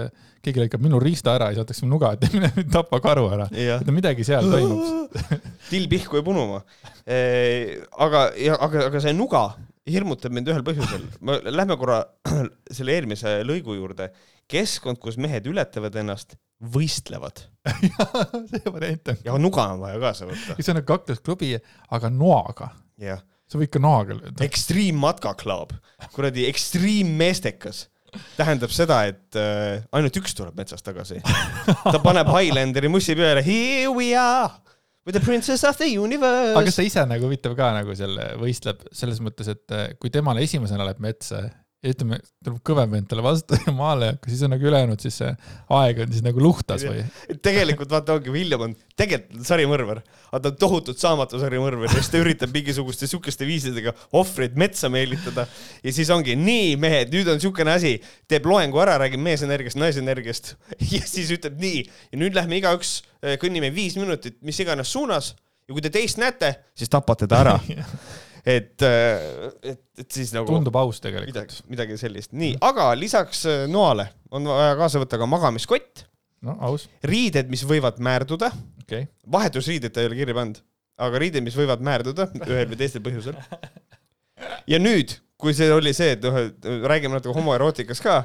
[0.46, 3.50] keegi lõikab minu riista ära ja siis antakse nuga, et mine nüüd tapa karu ära.
[3.92, 5.20] midagi seal toimub.
[5.70, 6.62] till pihku ja punuma.
[7.04, 9.44] aga, ja aga, aga see nuga
[9.86, 11.04] hirmutab mind ühel põhjusel.
[11.52, 12.00] Lähme korra
[12.76, 14.10] selle eelmise lõigu juurde.
[14.50, 17.40] keskkond, kus mehed ületavad ennast, võistlevad
[18.50, 19.16] see variant on.
[19.26, 20.54] ja nuga on vaja kaasa võtta.
[20.60, 21.56] see on nagu kaklusklubi,
[21.92, 22.70] aga noaga.
[23.02, 24.38] jah, sa võid ka noaga lööda.
[24.46, 25.74] Extreme matkaklaab,
[26.14, 27.86] kuradi extreme meestekas
[28.36, 31.20] tähendab seda, et äh, ainult üks tuleb metsast tagasi.
[31.92, 34.50] ta paneb Highlanderi mussi peale, here we are
[35.06, 36.54] with the princess of the universe.
[36.56, 40.12] aga kas ta ise nagu huvitav ka nagu selle võistleb selles mõttes, et eh, kui
[40.14, 41.44] temale esimesena läheb metsa
[41.84, 45.18] ütleme, tuleb kõvem vend talle vastu ja maale ei hakka, siis on nagu ülejäänud siis
[45.20, 45.32] see
[45.76, 47.04] aeg on siis nagu luhtas või?
[47.44, 52.10] tegelikult vaata ongi, William on tegelikult sarimõrvar, aga ta on tohutult saamatu sarimõrvar ja siis
[52.12, 55.46] ta üritab mingisuguste sihukeste viisidega ohvreid metsa meelitada.
[55.84, 57.96] Ja siis ongi nii mehed, nüüd on siukene asi,
[58.30, 60.54] teeb loengu ära, räägib meesenergiast, naisenergiast.
[60.96, 65.34] Ja siis ütleb nii ja nüüd lähme igaüks äh, kõnnime viis minutit mis iganes suunas.
[65.66, 67.58] Ja kui te teist näete, siis tapate ta ära.
[68.46, 71.32] et, et, et siis nagu tundub aus tegelikult.
[71.32, 76.06] midagi, midagi sellist, nii, aga lisaks äh, noale on vaja kaasa võtta ka magamiskott,
[76.46, 78.52] no aus, riided, mis võivad määrduda,
[78.84, 79.08] okay..
[79.32, 80.62] vahetusriided ta ei ole kirja pannud,
[81.06, 83.38] aga riided, mis võivad määrduda ühel või teisel põhjusel.
[84.72, 88.20] ja nüüd, kui see oli see, et noh, et räägime natuke homoerootikast ka,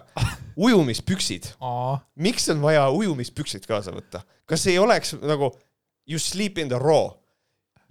[0.67, 1.53] ujumispüksid,
[2.21, 5.51] miks on vaja ujumispüksid kaasa võtta, kas ei oleks nagu
[6.07, 7.09] you sleep in the raw,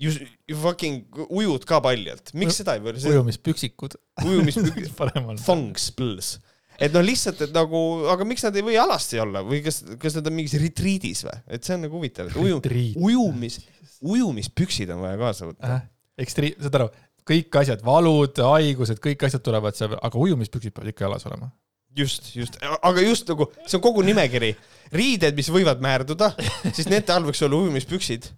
[0.00, 0.12] you,
[0.48, 3.98] you fucking ujud ka paljalt, miks seda ei või, ujumispüksikud.
[4.24, 5.40] ujumispüksid, parem on.
[5.40, 6.32] thongs, plõs.
[6.80, 7.82] et noh, lihtsalt, et nagu,
[8.12, 11.36] aga miks nad ei või alasti olla või kas, kas nad on mingis retriidis või,
[11.52, 12.62] et see on nagu huvitav, et uju,
[12.96, 13.60] ujumis,
[14.00, 15.80] ujumispüksid on vaja kaasa võtta.
[16.20, 16.90] ekstri-, saad aru,
[17.30, 21.52] kõik asjad, valud, haigused, kõik asjad tulevad seal, aga ujumispüksid peavad ikka jalas olema.
[21.96, 24.54] just, just, aga just nagu see on kogu nimekiri,
[24.96, 26.32] riided, mis võivad määrduda,
[26.70, 28.30] siis nende all võiks olla ujumispüksid,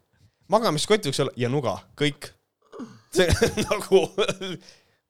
[0.51, 2.31] magamiskott võiks olla ja nuga, kõik.
[3.15, 3.29] see
[3.69, 4.05] nagu,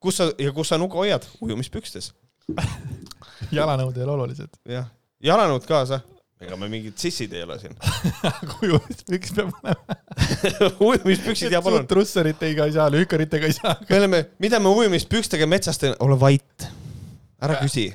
[0.03, 2.12] kus sa ja kus sa nuga hoiad, ujumispükstes,
[3.59, 4.59] jalanõud ei ole olulised.
[4.68, 4.90] jah,
[5.23, 6.03] jalanõud kaasa,
[6.42, 7.75] ega me mingid sissid ei ole siin.
[8.31, 9.99] aga ujumispüks peab olema.
[10.90, 11.87] ujumispüksid ja palun.
[11.90, 13.77] trusseritega ei saa, lühkaritega ei saa.
[13.88, 16.68] me oleme, mida me ujumispükstega metsast teeme, ole vait,
[17.42, 17.90] ära küsi.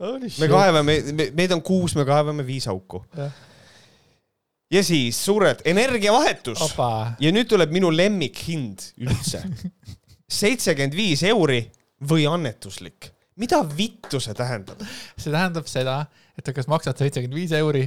[0.00, 1.00] me kaevame,
[1.38, 3.04] meid on kuus, me kaevame viis auku.
[3.16, 3.44] Jah.
[4.70, 6.62] Ja siis suured energiavahetus
[7.20, 9.42] ja nüüd tuleb minu lemmikhind üldse.
[10.40, 11.60] seitsekümmend viis euri
[12.10, 13.12] või annetuslik.
[13.36, 14.82] mida vittu see tähendab?
[15.16, 16.00] see tähendab seda,
[16.38, 17.84] et sa kas maksad seitsekümmend viis euri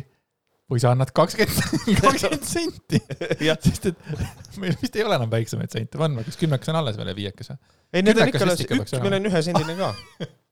[0.69, 3.01] või sa annad kakskümmend, kakskümmend senti.
[3.65, 6.99] sest et meil vist ei ole enam väiksemaid sente, on või, kas kümnekas on alles
[6.99, 7.59] veel ja viiekas või?
[7.89, 9.91] ei need on ikka alles üks, meil on ühesendine ka.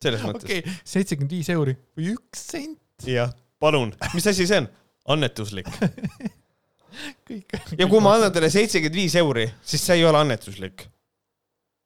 [0.04, 3.08] selles mõttes okei okay,, seitsekümmend viis euri või üks sent.
[3.08, 4.70] jah, palun, mis asi see on?
[5.14, 5.70] Annetuslik.
[7.28, 7.58] kõik.
[7.78, 10.88] ja kui ma annan talle seitsekümmend viis euri, siis see ei ole annetuslik.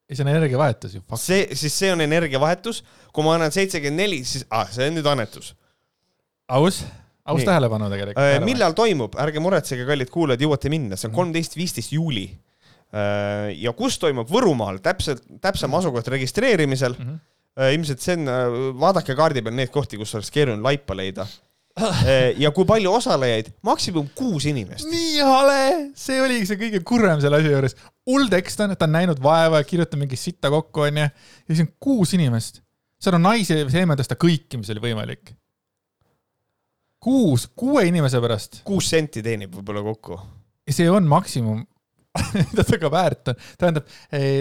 [0.10, 1.03] ei, see on energiavahetus ju.
[1.19, 2.84] see, siis see on energiavahetus.
[3.13, 5.53] kui ma annan seitsekümmend neli, siis ah, see on nüüd annetus.
[6.47, 6.84] aus,
[7.25, 7.49] aus Nii.
[7.49, 8.23] tähelepanu tegelikult.
[8.23, 12.29] Äh, millal toimub, ärge muretsege, kallid kuulajad, jõuate minna, see on kolmteist, viisteist juuli.
[12.91, 16.97] ja kus toimub Võrumaal, täpselt, täpsem asukoht registreerimisel.
[16.99, 17.21] Mhm.
[17.71, 18.25] ilmselt see on,
[18.79, 21.23] vaadake kaardi peal neid kohti, kus oleks keeruline laipa leida.
[22.43, 24.88] ja kui palju osalejaid, maksimum kuus inimest.
[24.91, 25.62] nii hale,
[25.97, 27.77] see oligi see kõige kurvem selle asja juures.
[28.10, 31.07] hull tekst on, et ta on näinud vaeva ja kirjutab mingi sitta kokku, onju.
[31.07, 32.62] ja siis on kuus inimest.
[33.01, 35.34] seal on naisi seemendast ta kõiki, mis oli võimalik.
[36.99, 40.19] kuus, kuue inimese pärast kuus senti teenib võib-olla kokku.
[40.67, 41.63] ja see on maksimum,
[42.57, 43.45] ta ka väärt on.
[43.57, 43.88] tähendab,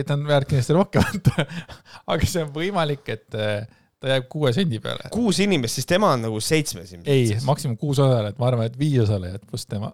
[0.06, 1.22] ta on väärt kindlasti rohkem,
[2.10, 3.60] aga see on võimalik, et eh,
[4.00, 5.10] ta jääb kuue sendi peale.
[5.12, 7.10] kuus inimest, siis tema on nagu seitsmes ilmselt.
[7.12, 9.92] ei, maksimum kuus osalejat, ma arvan, et viis osalejat pluss tema.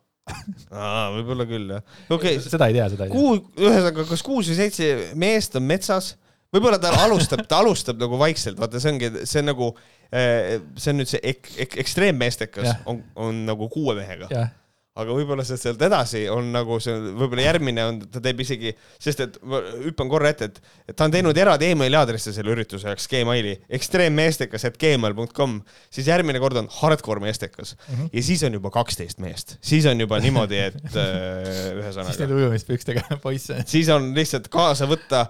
[1.16, 1.83] võib-olla küll jah.
[2.09, 3.19] okei okay,, seda ei tea, seda ei tea.
[3.19, 6.14] kuu, ühesõnaga, kas kuus või seitse meest on metsas,
[6.55, 9.73] võib-olla ta alustab, ta alustab nagu vaikselt, vaata, see ongi, see on nagu,
[10.11, 14.55] see on nüüd see ek, ek, ekstreemmeestekas on, on nagu kuue mehega, jah,
[14.96, 19.22] aga võib-olla see sealt edasi on nagu see, võib-olla järgmine on, ta teeb isegi, sest
[19.26, 22.88] et ma hüppan korra ette, et, et ta on teinud eraldi emaili aadressi selle ürituse
[22.88, 25.59] jaoks, Gmaili, ekstreemmeestekas, et gmail.com,
[25.92, 27.94] siis järgmine kord on hardcore meestekas mm.
[27.94, 28.11] -hmm.
[28.12, 32.37] ja siis on juba kaksteist meest, siis on juba niimoodi, et äh, siis ühesõnaga need
[32.40, 33.61] ujumispükstega poisse.
[33.66, 35.26] siis on lihtsalt kaasa võtta,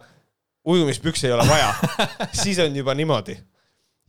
[0.66, 1.74] ujumispükse ei ole vaja,
[2.44, 3.38] siis on juba niimoodi.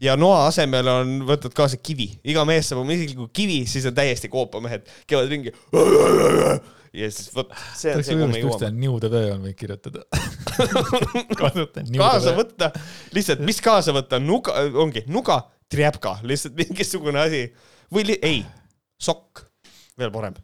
[0.02, 3.96] Ja noa asemel on võtnud kaasa kivi, iga mees saab oma isikliku kivi, siis on
[3.98, 5.54] täiesti koopamehed, käivad ringi.
[6.98, 8.72] ja siis vot, see on see, kuhu me jõuame.
[9.14, 10.06] Way on võinud kirjutada.
[12.04, 12.72] kaasa võtta,
[13.18, 17.46] lihtsalt, mis kaasa võtta, nuga, ongi nuga, trjäpka, lihtsalt mingisugune asi
[17.94, 18.44] või li-, ei,
[19.02, 19.48] sokk,
[19.98, 20.38] veel parem.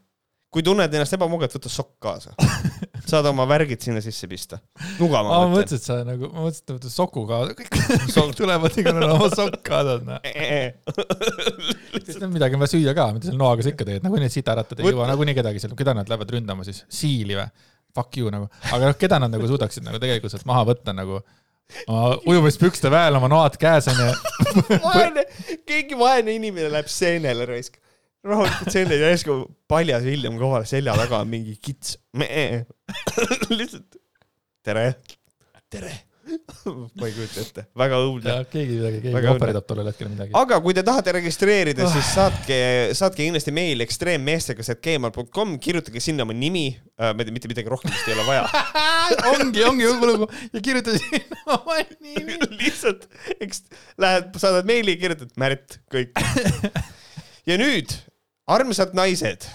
[0.54, 2.34] kui tunned ennast ebamugavalt, võta sokk kaasa.
[3.12, 4.60] saad oma värgid sinna sisse pista.
[5.00, 5.54] nuga ma ma mõtlen.
[5.58, 9.16] mõtlesin, et sa nagu, ma mõtlesin, et võtad soku kaasa, kõik kõik tulevad igal juhul
[9.18, 10.20] oma sokk kaasas, noh.
[12.00, 14.38] siis on midagi on vaja süüa ka, mida sa noaga sa ikka teed, nagunii need
[14.38, 17.48] sitaratad ei Võt- jõua nagunii kedagi seal, keda nad lähevad ründama siis, siili või?
[17.94, 21.20] Fuck you nagu, aga noh, keda nad nagu suudaksid nagu tegelikult sealt maha võtta nagu
[22.26, 24.10] ujumispükste väel oma noad käes onju.
[24.84, 25.26] vaene,
[25.68, 27.80] keegi vaene inimene läheb seenele raisk.
[28.24, 31.98] Rahulikult seenele ja järsku paljas William Koval selja taga on mingi kits.
[33.60, 34.00] lihtsalt
[34.64, 34.96] tere,
[35.72, 35.92] tere.
[36.64, 38.34] ma ei kujuta ette, väga õudne.
[38.48, 40.32] keegi midagi, keegi ohverdab tollel hetkel midagi.
[40.40, 42.60] aga kui te tahate registreerida, siis saatke,
[42.96, 48.08] saatke kindlasti meil ekstreemmeestekas.gmail.com, kirjutage sinna oma nimi, ma ei tea, mitte midagi rohkem vist
[48.08, 48.48] ei ole vaja.
[49.34, 52.40] ongi, ongi lugu ja kirjutasin oma nimi.
[52.62, 53.04] lihtsalt,
[53.44, 53.66] eks
[54.00, 56.16] lähed, saadad meili, kirjutad Märt, kõik.
[57.52, 57.92] ja nüüd,
[58.48, 59.46] armsad naised,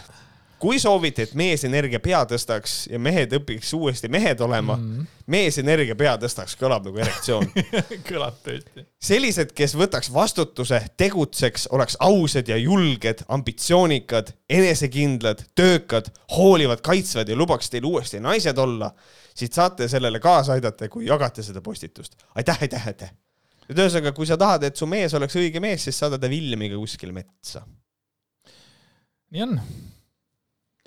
[0.59, 6.17] kui soovite, et meesenergia pea tõstaks ja mehed õpiks uuesti mehed olema mm., meesenergia pea
[6.19, 7.47] tõstaks kõlab nagu erektsioon.
[8.09, 8.87] kõlab tõesti.
[9.11, 17.39] sellised, kes võtaks vastutuse, tegutseks, oleks ausad ja julged, ambitsioonikad, enesekindlad, töökad, hoolivad, kaitsvad ja
[17.39, 18.91] lubaks teil uuesti naised olla,
[19.37, 22.19] siis saate sellele kaasa aidata, kui jagate seda postitust.
[22.35, 23.13] aitäh, aitäh, aitäh.
[23.69, 26.81] nüüd ühesõnaga, kui sa tahad, et su mees oleks õige mees, siis saada ta Villemiga
[26.81, 27.63] kuskile metsa.
[29.35, 29.59] Nii on.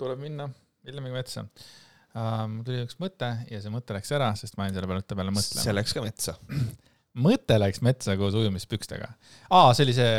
[0.00, 0.48] tuleb minna
[0.82, 2.46] Villemiga metsa uh,.
[2.50, 5.34] mul tuli üks mõte ja see mõte läks ära, sest ma jäin selle peale peale
[5.34, 5.76] mõtlema see.
[5.76, 6.34] läks ka metsa.
[7.26, 9.12] mõte läks metsa koos ujumispükstega.
[9.52, 10.10] aa, see oli see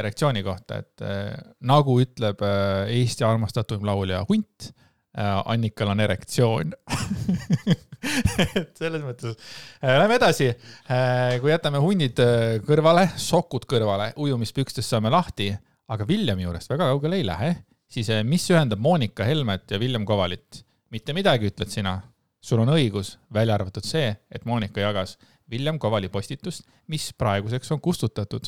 [0.00, 1.36] erektsiooni kohta, et äh,
[1.70, 6.74] nagu ütleb äh, Eesti armastatuim laulja Hunt äh,, Annikal on erektsioon.
[8.58, 11.38] et selles mõttes äh,, lähme edasi äh,.
[11.42, 15.52] kui jätame hunnid äh, kõrvale, sokud kõrvale, ujumispükstes saame lahti,
[15.94, 17.52] aga Villemi juurest väga kaugele ei lähe,
[17.90, 20.64] siis äh, mis ühendab Monika Helmet ja Villem Kovalit?
[20.88, 21.98] mitte midagi, ütled sina.
[22.40, 25.16] sul on õigus, välja arvatud see, et Monika jagas
[25.50, 28.46] Villem Kovali postitust, mis praeguseks on kustutatud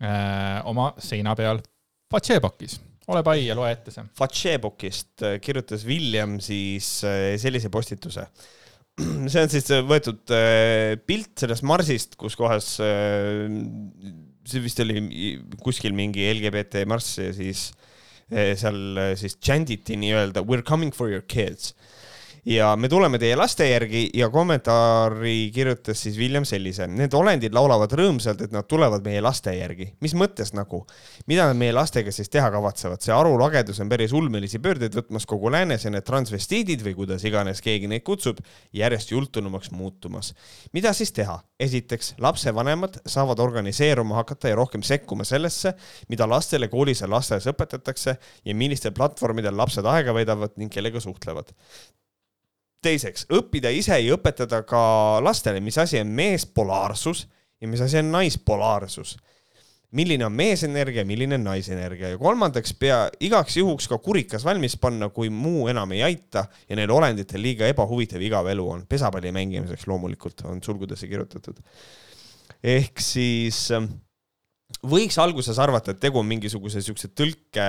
[0.00, 1.60] äh, oma seina peal
[2.12, 2.78] Fatšebokis.
[3.12, 4.04] ole pai ja loe ette see.
[4.16, 6.88] Fatšebokist kirjutas William siis
[7.42, 8.24] sellise postituse.
[9.32, 10.32] see on siis võetud
[11.04, 12.76] pilt sellest marsist, kus kohas,
[14.46, 15.02] see vist oli
[15.62, 17.70] kuskil mingi LGBT marss ja siis
[18.30, 21.74] äh, seal äh, siis chantiti nii-öelda we are coming for your kids.
[22.46, 26.86] Ja me tuleme teie laste järgi ja kommentaari kirjutas siis William sellise.
[26.86, 29.88] Need olendid laulavad rõõmsalt, et nad tulevad meie laste järgi.
[30.00, 30.84] mis mõttes nagu?
[31.26, 33.02] mida nad meie lastega siis teha kavatsevad?
[33.02, 37.62] see arulagedus on päris ulmelisi pöördeid võtmas kogu läänes ja need transvestiidid või kuidas iganes
[37.62, 38.38] keegi neid kutsub,
[38.72, 40.34] järjest jultunumaks muutumas.
[40.72, 41.40] mida siis teha?
[41.58, 45.72] esiteks, lapsevanemad saavad organiseeruma hakata ja rohkem sekkuma sellesse,
[46.08, 51.54] mida lastele koolis ja lasteaias õpetatakse ja millistel platvormidel lapsed aega veedavad ning kellega suhtlevad
[52.86, 54.82] teiseks, õppida ise ja õpetada ka
[55.24, 57.26] lastele, mis asi on meespolaarsus
[57.60, 59.16] ja mis asi on naispolaarsus.
[59.96, 65.08] milline on meesenergia, milline on naisenergia ja kolmandaks pea igaks juhuks ka kurikas valmis panna,
[65.08, 68.82] kui muu enam ei aita ja neil olenditel liiga ebahuvitav igav elu on.
[68.88, 71.62] pesapalli mängimiseks loomulikult on sulgudesse kirjutatud.
[72.62, 73.70] ehk siis
[74.86, 77.64] võiks alguses arvata, et tegu on mingisuguse siukse tõlke,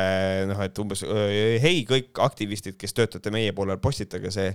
[0.49, 1.03] noh, et umbes
[1.61, 4.53] hei, kõik aktivistid, kes töötate meie poolel, postitage see.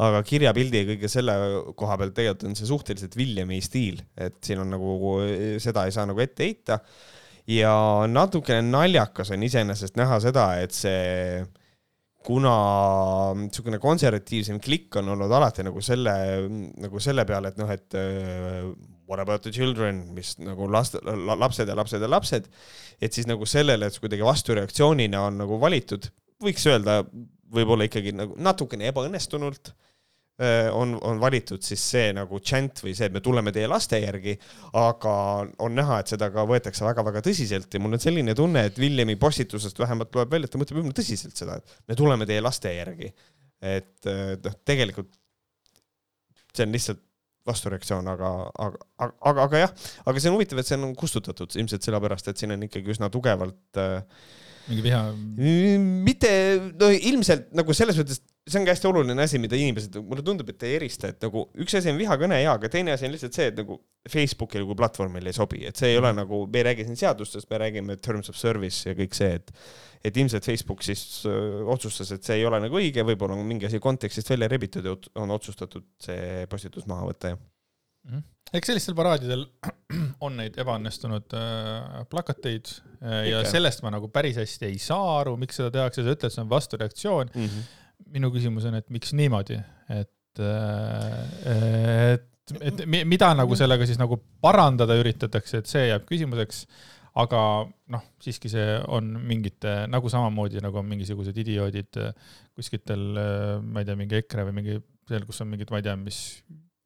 [0.00, 1.34] aga kirjapildi ja kõige selle
[1.76, 5.18] koha pealt tegelikult on see suhteliselt Williami stiil, et siin on nagu,
[5.62, 6.80] seda ei saa nagu ette heita.
[7.46, 7.74] ja
[8.08, 11.44] natukene naljakas on iseenesest näha seda, et see
[12.22, 12.54] kuna
[13.36, 16.14] niisugune konservatiivsem klikk on olnud alati nagu selle,
[16.80, 18.00] nagu selle peale, et noh, et
[19.08, 22.48] what about the children, mis nagu last, lapsed ja lapsed ja lapsed,
[23.02, 26.08] et siis nagu sellele, et kuidagi vastureaktsioonina on nagu valitud,
[26.42, 27.02] võiks öelda
[27.52, 33.10] võib-olla ikkagi nagu natukene ebaõnnestunult äh, on, on valitud siis see nagu chant või see,
[33.10, 34.38] et me tuleme teie laste järgi,
[34.80, 35.14] aga
[35.62, 39.18] on näha, et seda ka võetakse väga-väga tõsiselt ja mul on selline tunne, et Villemi
[39.20, 42.72] postitusest vähemalt loeb välja, et ta mõtleb jumala tõsiselt seda, et me tuleme teie laste
[42.72, 43.12] järgi.
[43.62, 44.08] et
[44.42, 45.12] noh, tegelikult
[46.52, 47.02] see on lihtsalt
[47.48, 48.30] vastureaktsioon, aga,
[48.66, 49.72] aga, aga, aga, aga jah,
[50.06, 53.10] aga see on huvitav, et see on kustutatud ilmselt sellepärast, et siin on ikkagi üsna
[53.12, 54.04] tugevalt äh,
[54.68, 55.02] mingi viha?
[56.06, 56.30] mitte,
[56.78, 60.48] no ilmselt nagu selles mõttes, see on ka hästi oluline asi, mida inimesed, mulle tundub,
[60.50, 63.38] et ei erista, et nagu üks asi on vihakõne jaa, aga teine asi on lihtsalt
[63.38, 63.78] see, et nagu
[64.10, 66.24] Facebookile kui platvormile ei sobi, et see ei ole mhm.
[66.24, 69.54] nagu, me ei räägi siin seadustest, me räägime terms of service ja kõik see, et
[70.02, 73.68] et ilmselt Facebook siis öö, otsustas, et see ei ole nagu õige, võib-olla on mingi
[73.68, 78.10] asi kontekstist välja rebitud ja on otsustatud see postitus maha võtta ja mm.
[78.10, 78.24] -hmm.
[78.58, 79.46] eks sellistel paraadidel
[80.26, 85.36] on neid ebaõnnestunud äh, plakateid äh, ja sellest ma nagu päris hästi ei saa aru,
[85.38, 87.46] miks seda tehakse, sa ütled, see on vastureaktsioon mm.
[87.46, 87.70] -hmm.
[88.12, 89.60] Minu küsimus on, et miks niimoodi,
[89.92, 96.64] et äh,, et et mida nagu sellega siis nagu parandada üritatakse, et see jääb küsimuseks
[97.20, 97.38] aga
[97.92, 102.12] noh, siiski see on mingite, nagu samamoodi nagu on mingisugused idioodid äh,
[102.56, 104.76] kuskitel, äh, ma ei tea, mingi EKRE või mingi
[105.10, 106.20] seal, kus on mingid, ma ei tea, mis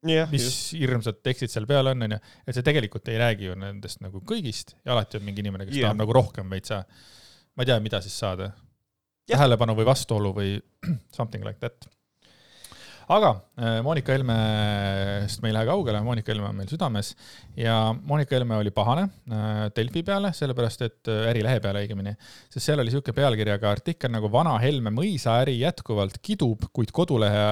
[0.06, 0.74] yeah, mis just.
[0.80, 4.74] hirmsad tekstid seal peal on, onju, et see tegelikult ei räägi ju nendest nagu kõigist
[4.82, 5.92] ja alati on mingi inimene, kes yeah.
[5.92, 6.82] tahab nagu rohkem veitsa,
[7.54, 8.50] ma ei tea, mida siis saada.
[9.30, 10.56] Tähelepanu või vastuolu või
[11.16, 11.88] something like that.
[13.06, 17.12] Aga äh, Monika Helmest me ei lähe kaugele, Monika Helme on meil südames
[17.54, 22.16] ja Monika Helme oli pahane äh, Delfi peale, sellepärast et äh, Ärilehe peale õigemini,
[22.50, 27.46] sest seal oli niisugune pealkirjaga artikkel nagu Vana Helme mõisaäri jätkuvalt kidub, kuid kodulehe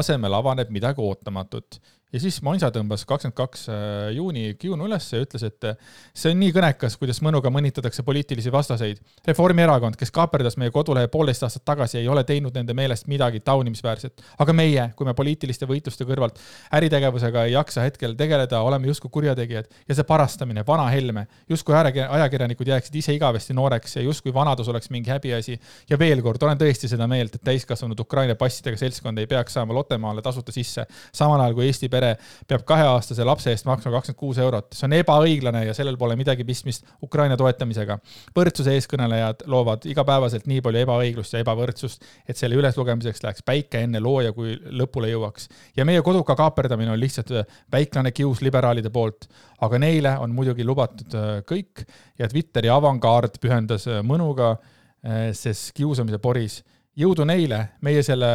[0.00, 1.76] asemel avaneb midagi ootamatut
[2.16, 3.76] ja siis Monsa tõmbas kakskümmend kaks äh,
[4.16, 5.76] juuni kiunu üles ja ütles, et äh,
[6.16, 9.02] see on nii kõnekas, kuidas mõnuga mõnitatakse poliitilisi vastaseid.
[9.26, 14.24] Reformierakond, kes kaaperdas meie kodulehe poolteist aastat tagasi, ei ole teinud nende meelest midagi taunimisväärset.
[14.38, 16.40] aga meie, kui me poliitiliste võitluste kõrvalt
[16.78, 22.72] äritegevusega ei jaksa hetkel tegeleda, oleme justkui kurjategijad ja see parastamine, vana Helme, justkui ajakirjanikud
[22.72, 25.58] jääksid ise igavesti nooreks ja justkui vanadus oleks mingi häbiasi.
[25.90, 29.74] ja veel kord, olen tõesti seda meelt, et täiskasvanud Ukraina passidega seltskond ei peaks saama
[29.74, 32.05] Lottemaale tasuta sisse, samal ajal kui Eesti pere
[32.48, 34.72] peab kaheaastase lapse eest maksma kakskümmend kuus eurot.
[34.74, 37.98] see on ebaõiglane ja sellel pole midagi pistmist Ukraina toetamisega.
[38.36, 44.00] võrdsuse eeskõnelejad loovad igapäevaselt nii palju ebaõiglust ja ebavõrdsust, et selle üleslugemiseks läheks päike enne
[44.00, 45.48] looja, kui lõpule jõuaks.
[45.76, 47.32] ja meie koduka kaaperdamine on lihtsalt
[47.72, 49.28] väiklane kius liberaalide poolt.
[49.60, 51.86] aga neile on muidugi lubatud äh, kõik
[52.18, 54.56] ja Twitteri avangard pühendas äh, mõnuga,
[55.00, 56.62] äh, sest kiusamise poris
[56.96, 58.28] jõudu neile, meie selle,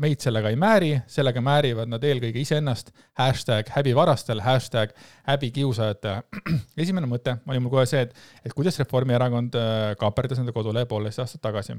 [0.00, 4.94] meid sellega ei määri, sellega määrivad nad eelkõige iseennast, hashtag häbivarastel, hashtag
[5.28, 6.22] häbikiusajatele.
[6.84, 11.20] esimene mõte oli mul kohe see, et, et kuidas Reformierakond äh, kaaperdas nende kodulehe poolteist
[11.24, 11.76] aastat tagasi.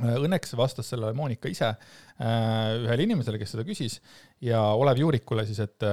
[0.00, 4.00] Äh, õnneks vastas sellele Monika ise äh, ühele inimesele, kes seda küsis
[4.44, 5.88] ja Olev Juurikule siis, et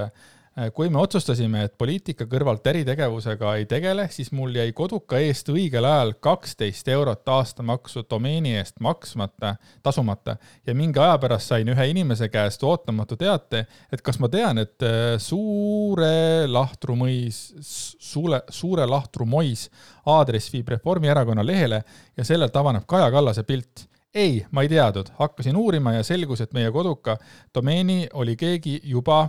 [0.73, 5.85] kui me otsustasime, et poliitika kõrvalt äritegevusega ei tegele, siis mul jäi koduka eest õigel
[5.85, 9.53] ajal kaksteist eurot aastamaksu domeeni eest maksmata,
[9.85, 10.37] tasumata.
[10.65, 14.81] Ja mingi aja pärast sain ühe inimese käest ootamatu teate, et kas ma tean, et
[14.81, 19.67] äh, Suure Lahtru mõis, Suure, Suure Lahtru mois
[20.09, 21.83] aadress viib Reformierakonna lehele
[22.17, 23.85] ja sellelt avaneb Kaja Kallase pilt.
[24.17, 27.19] Ei, ma ei teadnud, hakkasin uurima ja selgus, et meie koduka
[27.53, 29.27] domeeni oli keegi juba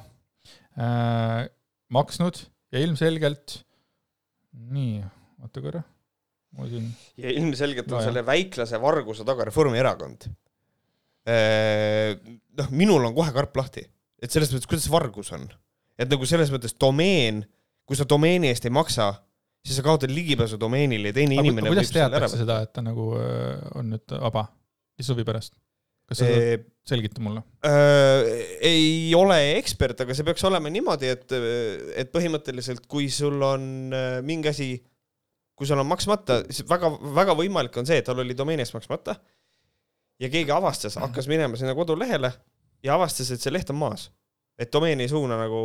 [0.78, 1.44] äh,
[1.94, 2.40] maksnud
[2.74, 3.60] ja ilmselgelt,
[4.72, 4.98] nii,
[5.44, 5.84] oota korra,
[6.58, 10.28] ma siin, ja ilmselgelt on No selle väiklase varguse taga Reformierakond.
[12.58, 13.82] noh, minul on kohe karp lahti,
[14.22, 15.44] et selles mõttes, kuidas vargus on,
[16.00, 17.42] et nagu selles mõttes domeen,
[17.88, 19.10] kui sa domeeni eest ei maksa,
[19.64, 22.72] siis sa kaotad ligipääsu domeenile ja teine aga inimene kuidas selle ära teatakse seda, et
[22.76, 24.46] ta nagu äh, on nüüd vaba,
[24.98, 25.58] lihtsalt huvi pärast?
[26.08, 26.68] Kas sa võtta.
[26.88, 27.42] selgita mulle?
[27.68, 28.28] Äh,
[28.64, 31.34] ei ole ekspert, aga see peaks olema niimoodi, et,
[32.00, 34.70] et põhimõtteliselt, kui sul on äh, mingi asi,
[35.58, 38.76] kui sul on maksmata, siis väga, väga võimalik on see, et tal oli domeeni eest
[38.76, 39.18] maksmata
[40.18, 42.32] ja keegi avastas, hakkas minema sinna kodulehele
[42.84, 44.10] ja avastas, et see leht on maas.
[44.58, 45.60] et domeen ei suuna nagu,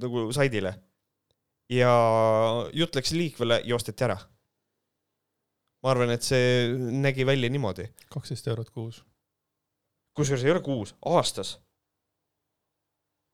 [0.00, 0.74] nagu saidile.
[1.70, 1.92] ja
[2.76, 4.18] jutt läks liikvele ja osteti ära.
[5.82, 9.04] ma arvan, et see nägi välja niimoodi kaksteist eurot kuus.
[10.16, 11.58] Kusjuures ei ole kuus, aastas.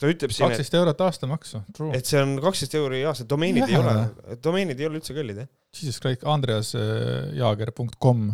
[0.00, 1.92] ta ütleb siin, kaksteist eurot aastamaksu, true.
[1.96, 5.38] et see on kaksteist euri aastas, domeenid ei Vähe ole, domeenid ei ole üldse kallid
[5.44, 8.28] jah, Jesus Christ, andreasjaager.com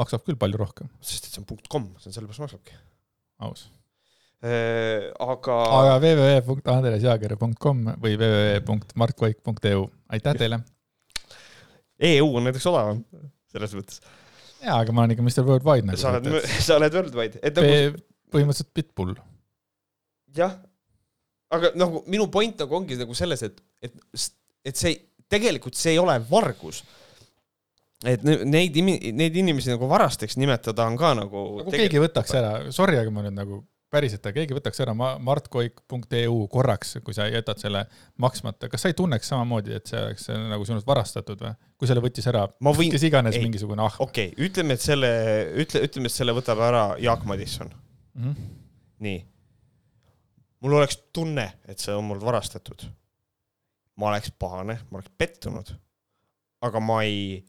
[0.00, 2.78] maksab küll palju rohkem, sest et see on punkt kom, see on sellepärast maksabki.
[3.44, 3.60] aus.
[4.42, 9.84] aga, aga www.andreasjaager.com või www.markvaik.eu,
[10.16, 10.62] aitäh teile.
[12.02, 13.04] EU on näiteks odavam,
[13.52, 14.00] selles mõttes.
[14.62, 16.42] jaa, aga ma olen ikka Mr Worldwide sa oled nagu.
[16.66, 18.02] sa oled worldwide, et nagu
[18.32, 19.14] põhimõtteliselt Pitbull.
[20.36, 20.56] jah,
[21.52, 23.96] aga nagu minu point nagu ongi nagu selles, et, et,
[24.64, 24.96] et see
[25.32, 26.82] tegelikult see ei ole vargus.
[28.06, 28.78] et ne- neid,
[29.14, 33.22] neid inimesi nagu varasteks nimetada on ka nagu kui keegi võtaks ära, sorry, aga ma
[33.26, 33.60] nüüd nagu
[33.92, 37.84] päriselt, keegi võtaks ära ma- martkoik.eu korraks, kui sa jätad selle
[38.22, 41.52] maksmata, kas sa ei tunneks samamoodi, et see oleks nagu sinult varastatud või?
[41.80, 43.44] kui selle võttis ära võin, kes iganes ei.
[43.44, 45.12] mingisugune ah- ahm okei okay,, ütleme, et selle,
[45.64, 47.72] ütle, ütleme, et selle võtab ära Jaak Madisson,
[48.14, 48.32] mm.
[48.32, 48.50] -hmm.
[49.06, 49.22] nii.
[50.64, 52.88] mul oleks tunne, et see on mul varastatud.
[54.00, 55.74] ma oleks pahane, ma oleks pettunud.
[56.62, 57.42] aga ma ei,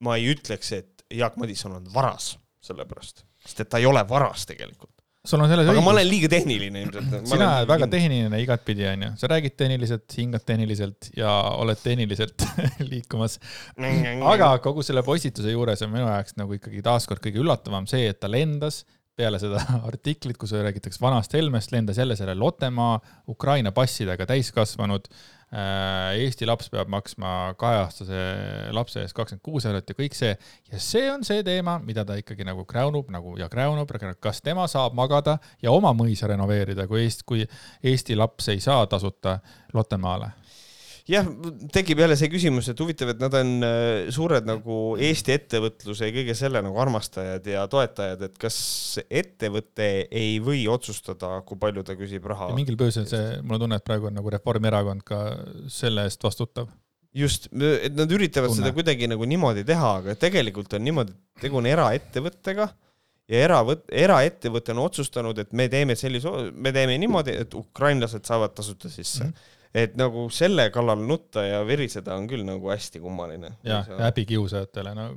[0.00, 4.46] ma ei ütleks, et Jaak Madisson on varas, sellepärast, sest et ta ei ole varas
[4.46, 5.01] tegelikult.
[5.22, 7.12] Sul on selles aga ma õigus, olen liiga tehniline ilmselt.
[7.30, 12.46] sina oled väga tehniline igatpidi, onju, sa räägid tehniliselt, hingad tehniliselt ja oled tehniliselt
[12.92, 13.38] liikumas.
[14.32, 18.18] aga kogu selle postituse juures on minu jaoks nagu ikkagi taaskord kõige üllatavam see, et
[18.22, 18.82] ta lendas
[19.16, 19.60] peale seda
[19.90, 22.96] artiklit, kus räägitakse vanast Helmest, lendas jälle selle Lottemaa
[23.28, 25.06] Ukraina passidega täiskasvanud.
[25.52, 28.20] Eesti laps peab maksma kaheaastase
[28.72, 30.32] lapse eest kakskümmend kuus eurot ja kõik see.
[30.72, 34.64] ja see on see teema, mida ta ikkagi nagu kräunub nagu ja kräunub, kas tema
[34.70, 37.44] saab magada ja oma mõisa renoveerida, kui Eesti, kui
[37.84, 39.40] Eesti laps ei saa tasuta
[39.72, 40.32] Lottemaale
[41.10, 41.28] jah,
[41.74, 46.14] tekib jälle see küsimus, et huvitav, et nad on äh, suured nagu Eesti ettevõtluse ja
[46.14, 48.58] kõige selle nagu armastajad ja toetajad, et kas
[49.08, 53.80] ettevõte ei või otsustada, kui palju ta küsib raha mingil põhjusel see, mul on tunne,
[53.80, 55.24] et praegu on nagu Reformierakond ka
[55.72, 56.70] selle eest vastutav.
[57.14, 58.62] just, et nad üritavad Tunne.
[58.62, 62.68] seda kuidagi nagu niimoodi teha, aga tegelikult on niimoodi, et tegu on eraettevõttega
[63.32, 68.54] ja eravõt-, eraettevõte on otsustanud, et me teeme sellise, me teeme niimoodi, et ukrainlased saavad
[68.56, 69.30] tasuta sisse mm.
[69.30, 69.50] -hmm.
[69.74, 73.54] Et nagu selle kallal nutta ja viriseda on küll nagu hästi kummaline.
[73.64, 75.08] ja, ja häbikiusajatele, no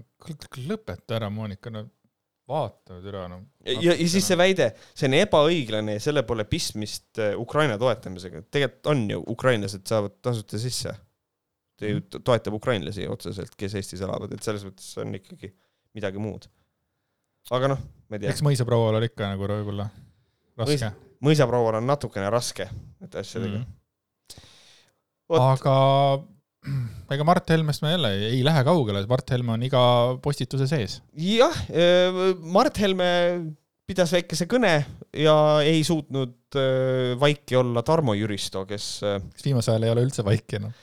[0.66, 1.86] lõpeta ära, Monika, no
[2.50, 3.40] vaata üle, no.
[3.66, 8.44] ja, ja siis see väide, see on ebaõiglane ja selle pole pistmist äh, Ukraina toetamisega,
[8.54, 10.94] tegelikult on ju, ukrainlased saavad tasuta sisse.
[11.76, 15.50] ta ju to- toetab ukrainlasi otseselt, kes Eestis elavad, et selles mõttes on ikkagi
[15.98, 16.46] midagi muud.
[17.52, 19.90] aga noh, ma ei tea eks, mõisaproual oli ikka nagu võib-olla
[20.62, 20.92] raske.
[21.26, 22.70] mõisaproual on natukene raske
[23.02, 23.66] nende asjadega mm..
[23.66, 23.82] vot,
[25.34, 25.76] aga
[27.14, 29.84] ega Mart Helmest me jälle ei lähe kaugele, Mart Helme on iga
[30.24, 31.00] postituse sees.
[31.14, 31.62] jah,
[32.42, 33.12] Mart Helme
[33.86, 34.74] pidas väikese kõne
[35.14, 40.06] ja ei suutnud äh, vaiki olla Tarmo Jüristo, kes äh, kes viimasel ajal ei ole
[40.08, 40.76] üldse vaiki enam.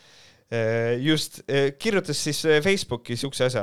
[1.01, 1.39] Just,
[1.81, 3.63] kirjutas siis Facebooki siukse asja,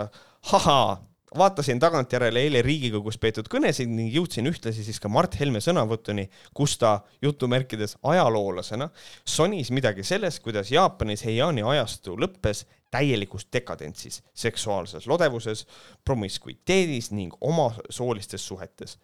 [0.57, 0.95] ahaa,
[1.37, 6.77] vaatasin tagantjärele eile Riigikogus peetud kõnesid ning jõudsin ühtlasi siis ka Mart Helme sõnavõtuni, kus
[6.81, 8.89] ta jutumärkides ajaloolasena
[9.25, 15.65] sonis midagi sellest, kuidas Jaapanis Heiani ajastu lõppes täielikus dekadentsis, seksuaalses lodevuses,
[16.05, 18.97] promiskuiteedis ning omasoolistes suhetes.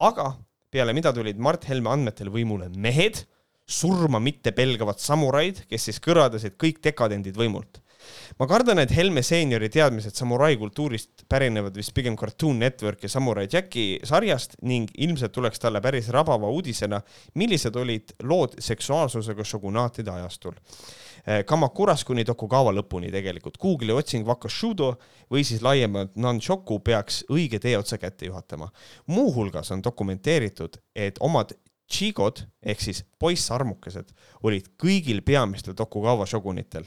[0.00, 0.32] aga
[0.70, 3.24] peale mida tulid Mart Helme andmetel võimule mehed,
[3.66, 7.80] surma mitte pelgavad samuraid, kes siis kõrvaldasid kõik dekadendid võimult.
[8.38, 13.46] Ma kardan, et Helme seeniori teadmised samurai kultuurist pärinevad vist pigem Cartoon Network ja Samurai
[13.52, 17.00] Jacki sarjast ning ilmselt tuleks talle päris rabava uudisena,
[17.34, 20.56] millised olid lood seksuaalsusega šogunaatide ajastul.
[21.46, 23.58] Kamakuras kuni Tokugawa lõpuni tegelikult.
[23.60, 24.94] Google'i otsing Wakashudo
[25.30, 28.70] või siis laiemalt Nanshoku peaks õige teeotsa kätte juhatama.
[29.06, 31.52] muuhulgas on dokumenteeritud, et omad
[31.90, 34.12] Chigod ehk siis poissarmukesed
[34.46, 36.84] olid kõigil peamistel Tokugawa šogunitel.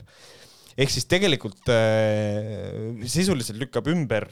[0.77, 4.27] Ehk siis tegelikult äh, sisuliselt lükkab ümber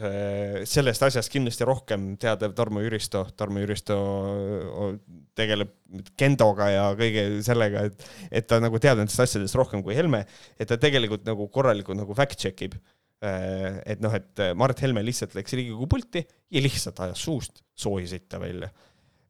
[0.00, 3.24] äh, sellest asjast kindlasti rohkem teadev Tarmo Jüristo.
[3.38, 3.98] Tarmo Jüristo
[4.30, 4.94] äh,
[5.38, 5.74] tegeleb
[6.20, 10.24] kendoga ja kõige sellega, et, et ta nagu teab nendest asjadest rohkem kui Helme,
[10.58, 12.78] et ta tegelikult nagu korralikult nagu fact check ib
[13.20, 18.70] et noh, et Mart Helme lihtsalt läks Riigikogu pulti ja lihtsalt ajas suust soohisita välja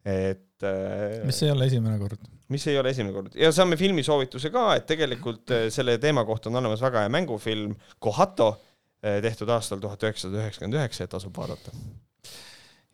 [0.04, 2.22] et äh, mis ei ole esimene kord.
[2.52, 6.50] mis ei ole esimene kord ja saame filmisoovituse ka, et tegelikult äh, selle teema kohta
[6.50, 8.54] on olemas väga hea mängufilm Kohato,
[9.04, 11.74] äh, tehtud aastal tuhat üheksasada üheksakümmend üheksa ja tasub vaadata.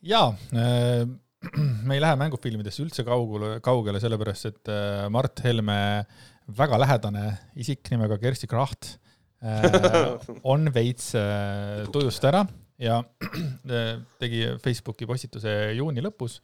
[0.03, 1.07] jaa äh,,
[1.87, 4.71] me ei lähe mängufilmidesse üldse kaugele, kaugele, sellepärast et
[5.15, 5.79] Mart Helme
[6.59, 8.97] väga lähedane isik nimega Kersti Kracht
[10.53, 11.13] on veits
[11.93, 12.41] tujust ära
[12.83, 12.97] ja
[14.19, 16.41] tegi Facebooki postituse juuni lõpus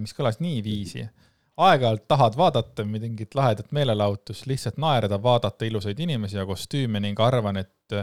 [0.00, 1.08] mis kõlas niiviisi.
[1.58, 7.56] aeg-ajalt tahad vaadata mingit lahedat meelelahutust, lihtsalt naerda, vaadata ilusaid inimesi ja kostüüme ning arvan,
[7.56, 7.96] et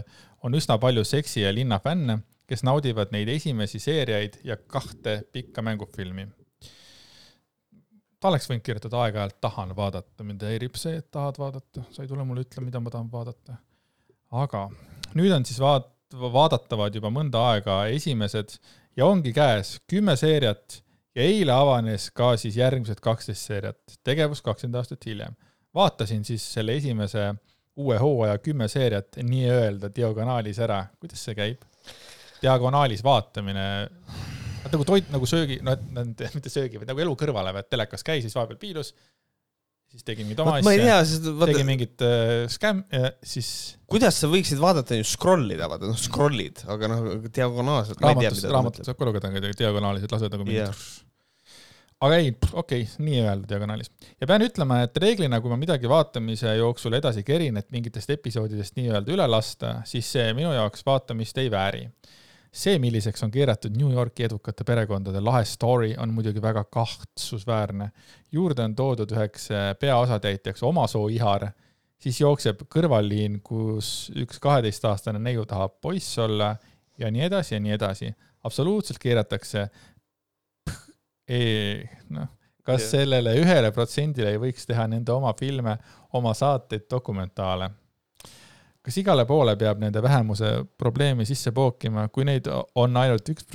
[0.43, 5.63] on üsna palju seksi ja linna fänne, kes naudivad neid esimesi seeriaid ja kahte pikka
[5.65, 6.27] mängufilmi.
[8.19, 12.09] ta oleks võinud kirjutada aeg-ajalt tahan vaadata, mind häirib see, et tahad vaadata, sa ei
[12.09, 13.57] tule mulle ütlema, mida ma tahan vaadata.
[14.31, 14.69] aga
[15.15, 18.57] nüüd on siis vaat-, vaadatavad juba mõnda aega esimesed
[18.97, 20.81] ja ongi käes kümme seeriat
[21.15, 25.35] ja eile avanes ka siis järgmised kaksteist seeriat, tegevus kakskümmend aastat hiljem.
[25.75, 27.33] vaatasin siis selle esimese
[27.75, 31.63] uue hooaja kümme seeriat nii-öelda diagonaalis ära, kuidas see käib?
[32.41, 33.65] diagonaalis vaatamine,
[34.71, 35.75] nagu toit, nagu söögi, no
[36.35, 38.91] mitte söögi, vaid nagu elu kõrvale, et telekas käis, siis vahepeal piilus
[39.93, 40.97] siis tegin mingit oma asja,
[41.29, 41.49] vaata...
[41.51, 43.49] tegin mingit äh, skäm ja siis.
[43.91, 48.01] kuidas sa võiksid vaadata ju scroll ida, vaata noh, scroll'id, aga noh, diagonaalselt.
[48.03, 50.85] raamatust, raamatut saab ka lugeda diagonaalis, et lased nagu mingit yeah
[52.03, 53.91] aga ei, okei okay,, nii-öelda diagonaalis.
[54.21, 58.75] ja pean ütlema, et reeglina, kui ma midagi vaatamise jooksul edasi kerin, et mingitest episoodidest
[58.79, 61.87] nii-öelda üle lasta, siis see minu jaoks vaatamist ei vääri.
[62.55, 67.91] See, milliseks on keeratud New Yorki edukate perekondade lahe story, on muidugi väga kahtsusväärne.
[68.31, 71.49] juurde on toodud üheks äh, peaosatäitjaks oma soo ihar,
[71.99, 76.55] siis jookseb kõrvalliin, kus üks kaheteistaastane neiu tahab poiss olla
[76.97, 78.13] ja nii edasi ja nii edasi.
[78.43, 79.67] absoluutselt keeratakse
[81.27, 82.27] ei, noh,
[82.63, 82.91] kas yeah.
[82.91, 85.77] sellele ühele protsendile ei võiks teha nende oma filme,
[86.13, 87.69] oma saateid, dokumentaale?
[88.85, 93.47] Kas igale poole peab nende vähemuse probleemi sisse pookima, kui neid on ainult üks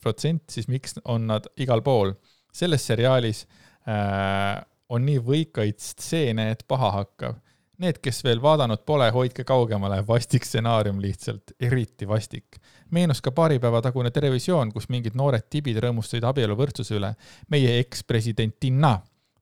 [0.00, 2.14] protsent, siis miks on nad igal pool?
[2.50, 3.44] selles seriaalis
[3.86, 4.56] äh,
[4.90, 7.36] on nii võikaid stseene, et paha hakkab.
[7.80, 12.58] Need, kes veel vaadanud pole, hoidke kaugemale, vastik stsenaarium lihtsalt, eriti vastik
[12.90, 17.14] meenus ka paari päeva tagune Terevisioon, kus mingid noored tibid rõõmustasid abieluvõrdsuse üle.
[17.48, 18.98] meie ekspresidentina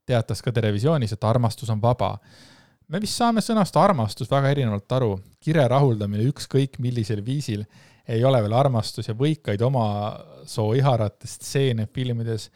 [0.07, 2.17] teatas ka Terevisioonis, et armastus on vaba.
[2.89, 5.13] Me vist saame sõnast armastus väga erinevalt aru.
[5.41, 7.65] kire rahuldamine ükskõik millisel viisil
[8.09, 9.89] ei ole veel armastus ja võikaid oma
[10.49, 12.49] soo iharate stseene filmides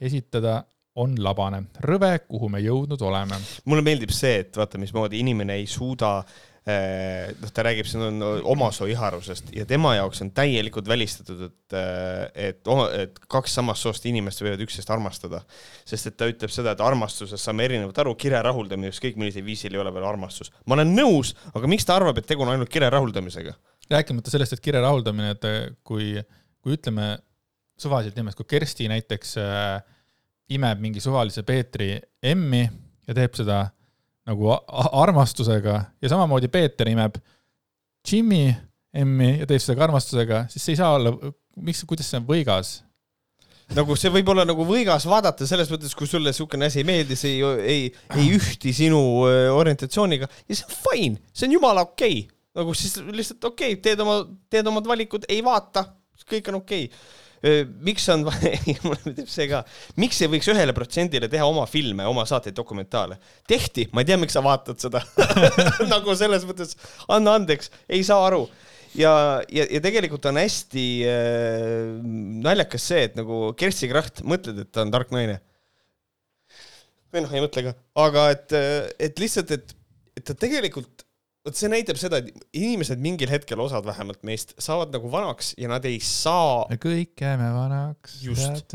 [0.00, 0.62] esitada
[1.00, 3.36] on labane, rõve, kuhu me jõudnud oleme.
[3.64, 6.49] mulle meeldib see, et vaata, mismoodi inimene ei suuda äh,
[7.40, 12.70] noh, ta räägib siin omasoo iharusest ja tema jaoks on täielikult välistatud, et, eh, et,
[12.98, 15.42] et kaks samast soost inimest võivad üksteist armastada.
[15.84, 19.74] sest et ta ütleb seda, et armastusest saame erinevalt aru, kire rahuldamine ükskõik millisel viisil
[19.74, 20.52] ei ole veel armastus.
[20.66, 23.56] ma olen nõus, aga miks ta arvab, et tegu on ainult kire rahuldamisega?
[23.90, 26.14] rääkimata sellest, et kire rahuldamine, et kui,
[26.62, 27.16] kui ütleme
[27.80, 29.80] suvaliselt nimest, kui Kersti näiteks äh,
[30.54, 32.62] imeb mingi suvalise Peetri emmi
[33.06, 33.64] ja teeb seda
[34.28, 34.52] nagu
[35.00, 37.16] armastusega ja samamoodi Peeter imeb
[38.06, 38.50] Jimmy
[38.96, 41.12] emmi ja teeb seda ka armastusega, siis see ei saa olla,
[41.62, 42.80] miks, kuidas see on võigas?
[43.76, 47.16] nagu see võib olla nagu võigas vaadata selles mõttes, kui sulle niisugune asi ei meeldi,
[47.18, 47.84] see ei, ei,
[48.18, 52.36] ei ühti sinu äh, orientatsiooniga ja see on fine, see on jumala okei okay..
[52.58, 55.86] nagu siis lihtsalt okei okay,, teed oma, teed omad valikud, ei vaata,
[56.26, 58.26] kõik on okei okay miks on,
[58.84, 59.62] mulle meeldib see ka,
[60.00, 63.16] miks ei võiks ühele protsendile teha oma filme, oma saateid, dokumentaale?
[63.48, 65.02] tehti, ma ei tea, miks sa vaatad seda.
[65.92, 66.76] Nagu selles mõttes,
[67.08, 68.44] anna andeks, ei saa aru.
[68.98, 69.12] Ja,
[69.54, 72.00] ja, ja tegelikult on hästi äh,
[72.42, 75.38] naljakas see, et nagu Kersti Kracht, mõtled, et ta on tark naine.
[77.14, 78.56] või noh, ei mõtle ka, aga et,
[78.98, 79.76] et lihtsalt, et,
[80.18, 81.06] et ta tegelikult
[81.46, 85.70] vot see näitab seda, et inimesed mingil hetkel, osad vähemalt meist, saavad nagu vanaks ja
[85.72, 86.66] nad ei saa.
[86.70, 88.18] me kõik jääme vanaks.
[88.24, 88.74] just.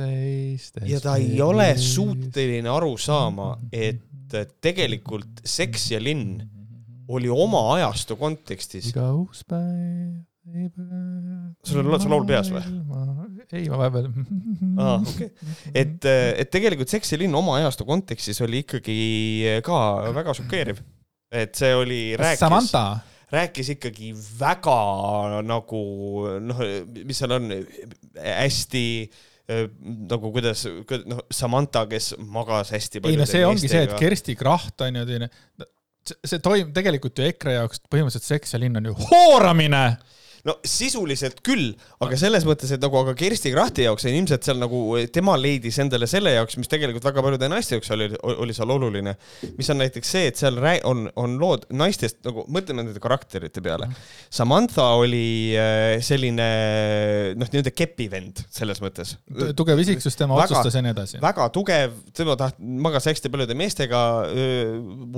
[0.86, 4.02] ja ta ei ole suuteline aru saama, et
[4.66, 6.42] tegelikult seks ja linn
[7.14, 10.24] oli oma ajastu kontekstis iga uus päev.
[11.66, 12.62] Sul on la- see laul peas või?
[13.50, 14.10] ei, ma vahepeal.
[14.82, 15.30] aa, okei.
[15.82, 18.98] et, et tegelikult Seks ja linn oma ajastu kontekstis oli ikkagi
[19.66, 19.78] ka
[20.14, 20.82] väga šokeeriv.
[21.36, 22.72] Et see oli, rääkis,
[23.34, 24.80] rääkis ikkagi väga
[25.46, 25.84] nagu
[26.44, 26.66] noh,
[26.96, 27.52] mis seal on,
[28.16, 29.66] hästi eh,
[30.12, 30.66] nagu kuidas,
[31.10, 33.96] noh, Samantha, kes magas hästi ei no see ongi see, et.
[34.00, 35.32] Kersti Kracht on ju selline,
[36.06, 39.86] see, toimub tegelikult ju EKRE jaoks põhimõtteliselt Seks ja linn on ju hooramine.
[40.46, 41.72] No sisuliselt küll,
[42.04, 44.82] aga selles mõttes, et nagu aga Kersti Krahti jaoks on ilmselt seal nagu
[45.14, 49.16] tema leidis endale selle jaoks, mis tegelikult väga paljude naiste jaoks oli, oli seal oluline.
[49.58, 53.90] mis on näiteks see, et seal on, on lood naistest nagu, mõtleme nende karakterite peale.
[54.34, 56.48] Samantha oli äh, selline
[57.40, 59.16] noh, nii-öelda kepivend selles mõttes.
[59.58, 61.22] tugev isiksus, tema Väga- otsustas ja nii edasi.
[61.24, 64.02] väga tugev, tema taht-, magas hästi paljude meestega,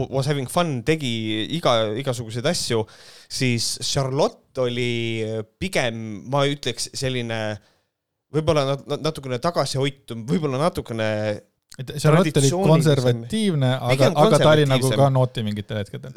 [0.08, 1.12] was having fun, tegi
[1.60, 2.86] iga, igasuguseid asju,
[3.30, 5.24] siis Charlotte oli
[5.60, 6.00] pigem,
[6.32, 7.42] ma ütleks, selline
[8.34, 11.12] võib-olla nat- nat- natukene tagasihoitum, võib-olla natukene
[11.78, 16.16] Charlotte oli konservatiivne, aga aga ta oli nagu ka nooti mingitel hetkedel.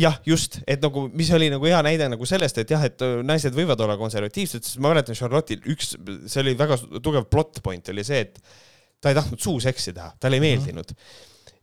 [0.00, 3.52] jah, just, et nagu, mis oli nagu hea näide nagu sellest, et jah, et naised
[3.56, 5.92] võivad olla konservatiivsed, sest ma mäletan Charlotte'il üks,
[6.32, 8.40] see oli väga tugev plot point oli see, et
[9.02, 10.94] ta ei tahtnud suuseksi teha, talle ei meeldinud.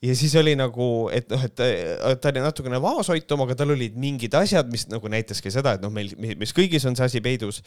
[0.01, 4.35] Ja siis oli nagu, et noh, et ta oli natukene vaoshoitum, aga tal olid mingid
[4.39, 7.59] asjad, mis nagu näitaski seda, et noh, meil, mis kõigis on see asi peidus.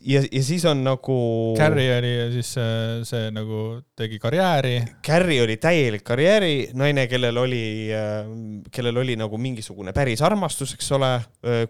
[0.00, 1.18] ja, ja siis on nagu.
[1.58, 3.62] Carrie oli siis see, see nagu
[3.98, 4.74] tegi karjääri.
[5.04, 7.64] Carrie oli täielik karjääri naine, kellel oli,
[8.72, 11.12] kellel oli nagu mingisugune päris armastus, eks ole,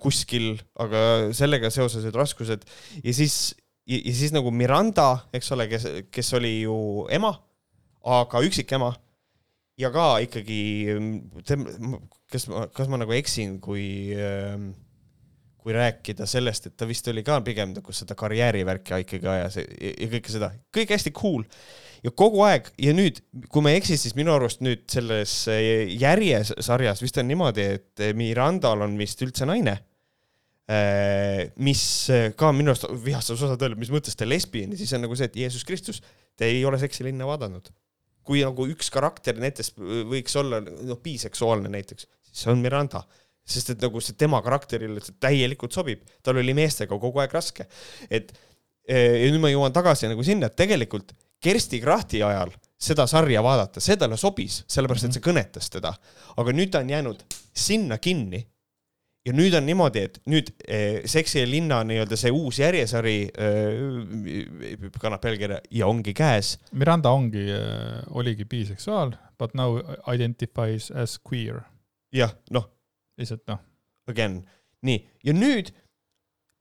[0.03, 2.62] kuskil, aga sellega seoses olid raskused
[3.03, 3.57] ja siis,
[3.88, 6.78] ja siis nagu Miranda, eks ole, kes, kes oli ju
[7.14, 7.34] ema,
[8.07, 8.94] aga üksikema
[9.79, 10.61] ja ka ikkagi,
[12.33, 13.87] kas ma, kas ma nagu eksin, kui
[15.59, 19.64] kui rääkida sellest, et ta vist oli ka pigem nagu seda karjäärivärki ikkagi ajas ja,
[20.14, 21.45] kõike seda, kõik hästi cool
[22.05, 23.20] ja kogu aeg ja nüüd,
[23.53, 28.87] kui ma ei eksi, siis minu arust nüüd selles järjesarjas vist on niimoodi, et Mirandal
[28.87, 29.76] on vist üldse naine.
[31.59, 31.83] mis
[32.39, 35.29] ka minu arust vihastas osad öelda, mis mõttes ta lesbian ja siis on nagu see,
[35.29, 36.03] et Jeesus Kristus,
[36.37, 37.72] te ei ole seksilinna vaadanud.
[38.29, 39.72] Kui nagu üks karakter näiteks
[40.11, 43.03] võiks olla noh, biseksuaalne näiteks, siis see on Miranda
[43.49, 47.64] sest et nagu see tema karakterile see täielikult sobib, tal oli meestega kogu aeg raske.
[48.11, 48.35] et
[48.89, 53.83] ja nüüd ma jõuan tagasi nagu sinna, et tegelikult Kersti Krahti ajal seda sarja vaadata,
[53.83, 55.93] see talle sobis, sellepärast et see kõnetas teda.
[56.37, 57.24] aga nüüd ta on jäänud
[57.55, 58.45] sinna kinni.
[59.27, 64.89] Ja nüüd on niimoodi, et nüüd eh, Seksi ja linna nii-öelda see uus järjesari eh,
[65.01, 66.57] kannab pealkirja ja ongi käes.
[66.73, 67.45] Miranda ongi,
[68.14, 69.81] oligi biseksuaal, but now
[70.12, 71.62] identifies as queer.
[72.14, 72.71] jah, noh
[73.19, 73.61] lihtsalt noh,
[74.11, 74.41] again,
[74.87, 75.73] nii, ja nüüd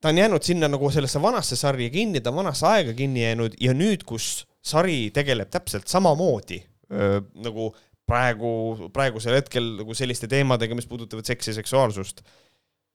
[0.02, 3.58] ta on jäänud sinna nagu sellesse vanasse sarja kinni, ta on vanasse aega kinni jäänud
[3.62, 6.60] ja nüüd, kus sari tegeleb täpselt samamoodi
[6.92, 7.72] öö, nagu
[8.08, 8.52] praegu,
[8.94, 12.24] praegusel hetkel nagu selliste teemadega, mis puudutavad seksi ja seksuaalsust,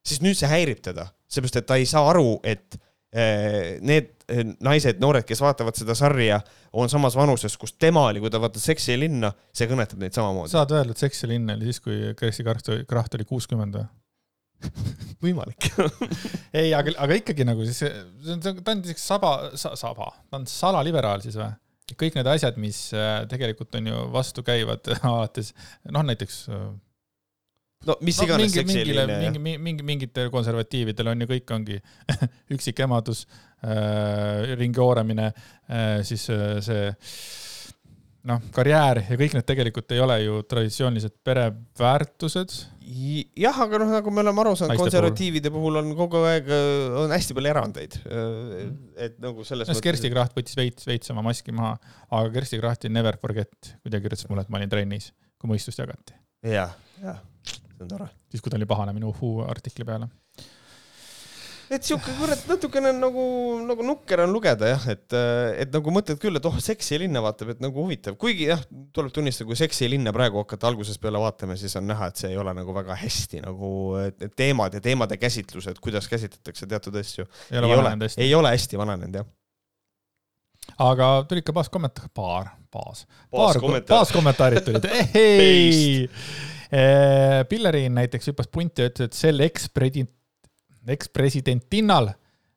[0.07, 2.79] siis nüüd see häirib teda, seepärast et ta ei saa aru, et
[3.15, 4.13] öö, need
[4.65, 6.39] naised, noored, kes vaatavad seda sarja,
[6.73, 10.17] on samas vanuses, kus tema oli, kui ta vaatas Seksi ja linna, see kõnetab neid
[10.17, 10.53] samamoodi.
[10.55, 13.91] saad öelda, et Seks ja linn oli siis, kui Kersti Kracht oli, kuuskümmend või?
[15.25, 15.67] võimalik
[16.61, 21.25] ei, aga, aga ikkagi nagu siis, ta on siukene saba sa,, saba, ta on salaliberaal
[21.25, 21.51] siis või?
[21.99, 25.53] kõik need asjad, mis äh, tegelikult on ju vastukäivad alates,
[25.93, 26.45] noh näiteks
[27.89, 31.31] no mis no, iganes mingi, seksi ja mingile, ja mingi, mingi, mingitel konservatiividel on ju
[31.35, 31.79] kõik ongi
[32.55, 36.91] üksikemadus äh,, ringi ooramine äh,, siis äh, see
[38.29, 42.55] noh, karjäär ja kõik need tegelikult ei ole ju traditsioonilised pereväärtused.
[43.39, 46.51] jah, aga noh, nagu me oleme aru saanud, konservatiivide puhul on kogu aeg,
[47.03, 47.99] on hästi palju erandeid.
[49.09, 51.75] et nagu selles sest Kersti Kracht võttis veits, veits oma maski maha,
[52.11, 55.11] aga Kersti Krahti never forget, kui ta kirjutas mulle, et ma olin trennis,
[55.41, 56.15] kui mõistust jagati.
[56.47, 57.23] jah, jah,
[57.83, 58.11] see on tore.
[58.31, 60.09] siis, kui ta oli pahane minu Who artikli peale.
[61.73, 63.23] et siuke kurat natukene nagu,
[63.65, 65.15] nagu nukker on lugeda jah, et,
[65.63, 68.61] et nagu mõtled küll, et oh, seksi linna vaatab, et nagu huvitav, kuigi jah,
[68.93, 72.33] tuleb tunnistada, kui seksi linna praegu hakata algusest peale vaatama, siis on näha, et see
[72.35, 73.73] ei ole nagu väga hästi nagu
[74.37, 77.29] teemad ja teemade käsitlused, kuidas käsitletakse teatud asju.
[77.51, 78.25] ei ole vananenud hästi.
[78.27, 79.31] ei ole hästi vananenud jah.
[80.93, 83.97] aga tuli ikka baas kommentaar, paar, baas, paar, Baaskommentaar.
[83.97, 86.11] baaskommentaarid tulid, ehei.
[87.49, 90.11] Pillerin näiteks hüppas punti ja ütles, et sel ekspresident,
[90.89, 92.09] ekspresidentinnal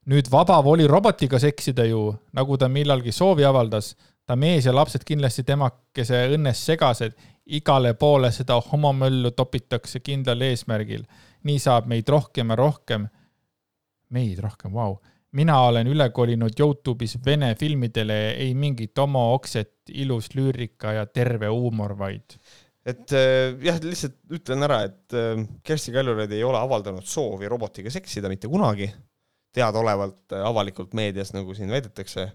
[0.07, 3.95] nüüd vaba voli robotiga seksida ju, nagu ta millalgi soovi avaldas.
[4.25, 7.13] ta mees ja lapsed kindlasti temakese õnnes segased,
[7.45, 11.03] igale poole seda homomöllu topitakse kindlal eesmärgil
[11.45, 13.05] nii saab meid rohkem ja rohkem,
[14.15, 14.97] meid rohkem, vau.
[15.35, 21.97] mina olen üle kolinud Youtube'is vene filmidele, ei mingit homookset, ilus lüürika ja terve huumor,
[21.99, 22.37] vaid.
[22.85, 27.93] Et äh, jah, lihtsalt ütlen ära, et äh, Kersti Kaljulaid ei ole avaldanud soovi robotiga
[27.93, 28.91] seksida mitte kunagi,
[29.55, 32.29] teadaolevalt äh, avalikult meedias, nagu siin väidetakse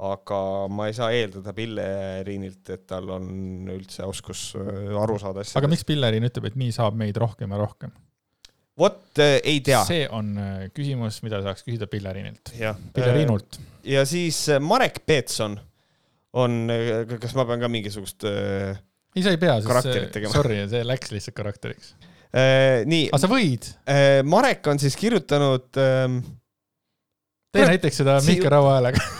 [0.00, 0.40] aga
[0.72, 3.26] ma ei saa eeldada Pilleriinilt, et tal on
[3.72, 5.58] üldse oskus äh, aru saada asjadest.
[5.60, 7.92] aga miks Pilleriin ütleb, et nii saab meid rohkem ja rohkem?
[8.80, 9.82] vot äh, ei tea.
[9.88, 12.54] see on äh, küsimus, mida saaks küsida Pilleriinilt.
[12.96, 13.60] Pilleriinult.
[13.88, 15.58] Ja siis Marek Peetson
[16.40, 16.56] on,
[17.20, 18.24] kas ma pean ka mingisugust
[19.16, 21.94] ei, sa ei pea, sest sorry, see läks lihtsalt karakteriks
[22.30, 22.86] äh,.
[22.90, 23.08] nii.
[23.10, 24.20] aga sa võid äh,.
[24.26, 26.06] Marek on siis kirjutanud äh,
[27.54, 29.02] tee näiteks seda Mihkel Raua häälega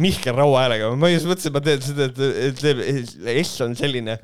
[0.00, 2.06] Mihkel Raua häälega, ma just mõtlesin, et ma teen seda,
[2.46, 2.78] et teeb,
[3.42, 4.16] S on selline,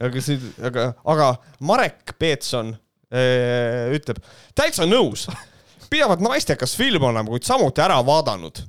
[0.00, 1.30] aga see, aga, aga
[1.68, 4.22] Marek Peetson äh, ütleb,
[4.56, 5.26] täitsa nõus,
[5.92, 8.62] pidavat naistekas film olema, kuid samuti ära vaadanud.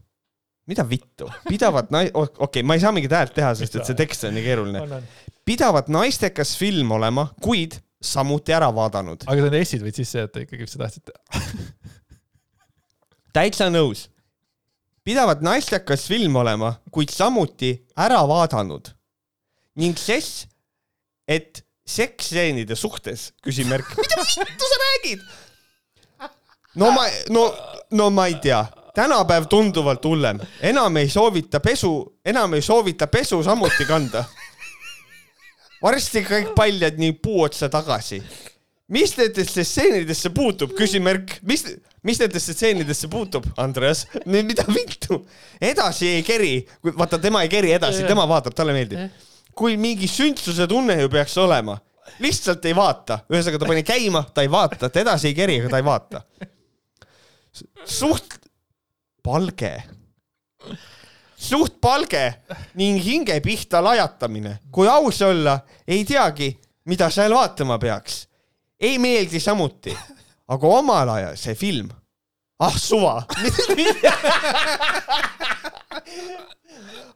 [0.70, 3.98] Mida vittu, pidavat nai-, okei okay,, ma ei saa mingit häält teha, sest et see
[3.98, 5.02] tekst on nii keeruline.
[5.48, 9.26] pidavat naistekas film olema, kuid samuti ära vaadanud.
[9.30, 11.12] aga need S-id võid sisse jätta ikkagi, mis sa tahtsid
[13.38, 14.08] täitsa nõus.
[15.08, 18.94] pidavat naistekas film olema, kuid samuti ära vaadanud.
[19.82, 20.48] ning ses,
[21.28, 25.26] et seksstseenide suhtes, küsimärk, mida vittu sa räägid?
[26.76, 27.50] no ma, no,
[27.92, 28.62] no ma ei tea,
[28.94, 34.24] tänapäev tunduvalt hullem, enam ei soovita pesu, enam ei soovita pesu samuti kanda.
[35.82, 38.24] varsti kõik paljad nii puu otsa tagasi.
[38.88, 41.66] mis nendesse stseenidesse puutub, küsimärk, mis
[42.04, 44.08] mis nendesse stseenidesse puutub, Andreas?
[44.26, 45.26] mida vittu?
[45.62, 46.68] edasi ei keri,
[46.98, 49.10] vaata tema ei keri edasi, tema vaatab, talle meeldib.
[49.56, 51.78] kui mingi sündsuse tunne ju peaks olema,
[52.20, 55.70] lihtsalt ei vaata, ühesõnaga ta pani käima, ta ei vaata, ta edasi ei keri, aga
[55.70, 56.24] ta ei vaata.
[57.86, 58.41] suht
[59.24, 59.72] palge,
[61.38, 62.24] suht palge
[62.80, 66.52] ning hinge pihta lajatamine, kui aus olla, ei teagi,
[66.90, 68.28] mida seal vaatama peaks.
[68.82, 69.94] ei meeldi samuti.
[70.52, 71.92] Aga omal ajal see film,
[72.60, 73.22] ah suva.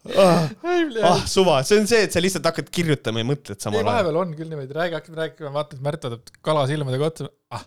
[0.05, 0.45] Ah,
[1.01, 3.87] ah suva, see on see, et sa lihtsalt hakkad kirjutama ja mõtled samal ajal.
[3.89, 7.63] vahepeal on küll niimoodi, räägi, hakkad rääkima, vaatad, Märt vaatab kala silmadega otsa, ah,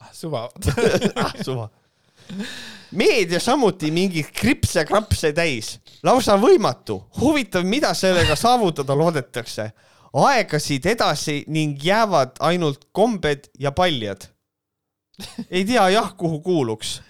[0.00, 0.46] ah suva.
[1.20, 1.68] Ah suva.
[2.92, 9.72] Meedia samuti mingeid kripse-krapse täis, lausa võimatu, huvitav, mida sellega saavutada loodetakse.
[10.12, 14.32] aegasid edasi ning jäävad ainult kombed ja paljad
[15.50, 17.02] ei tea jah, kuhu kuuluks.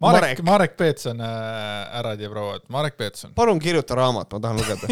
[0.00, 1.28] Marek, Marek, Marek Peetson äh,,
[1.92, 3.34] härrad ja prouad, Marek Peetson.
[3.34, 4.88] palun kirjuta raamat, ma tahan lugeda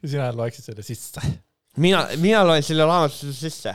[0.00, 1.20] ja sina loeksid selle sisse.
[1.76, 3.74] mina, mina loen selle raamatu sisse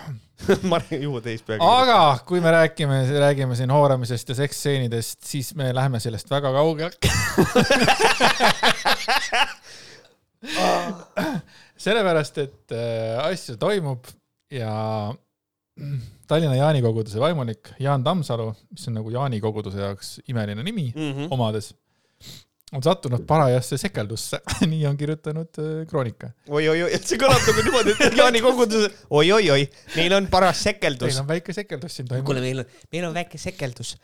[0.72, 1.64] Marek, juhu teist peaaegu.
[1.64, 6.90] aga kui me räägime, räägime siin hooramisest ja seksstseenidest, siis me läheme sellest väga kaugele
[11.82, 14.06] sellepärast, et äh, asju toimub
[14.52, 14.72] ja
[16.28, 21.12] Tallinna Jaani koguduse vaimulik Jaan Tammsalu, mis on nagu Jaani koguduse jaoks imeline nimi mm
[21.12, 21.26] -hmm.
[21.30, 21.74] omades,
[22.72, 24.40] on sattunud parajasse sekeldusse
[24.72, 26.68] nii on kirjutanud äh, Kroonika oi,.
[26.68, 29.66] oi-oi-oi, see kõlab nagu niimoodi, et Jaani kogudus, oi-oi-oi,
[29.96, 31.10] meil on paras sekeldus.
[31.10, 32.28] meil on väike sekeldus siin toimub.
[32.28, 33.96] kuule, meil on, meil on väike sekeldus.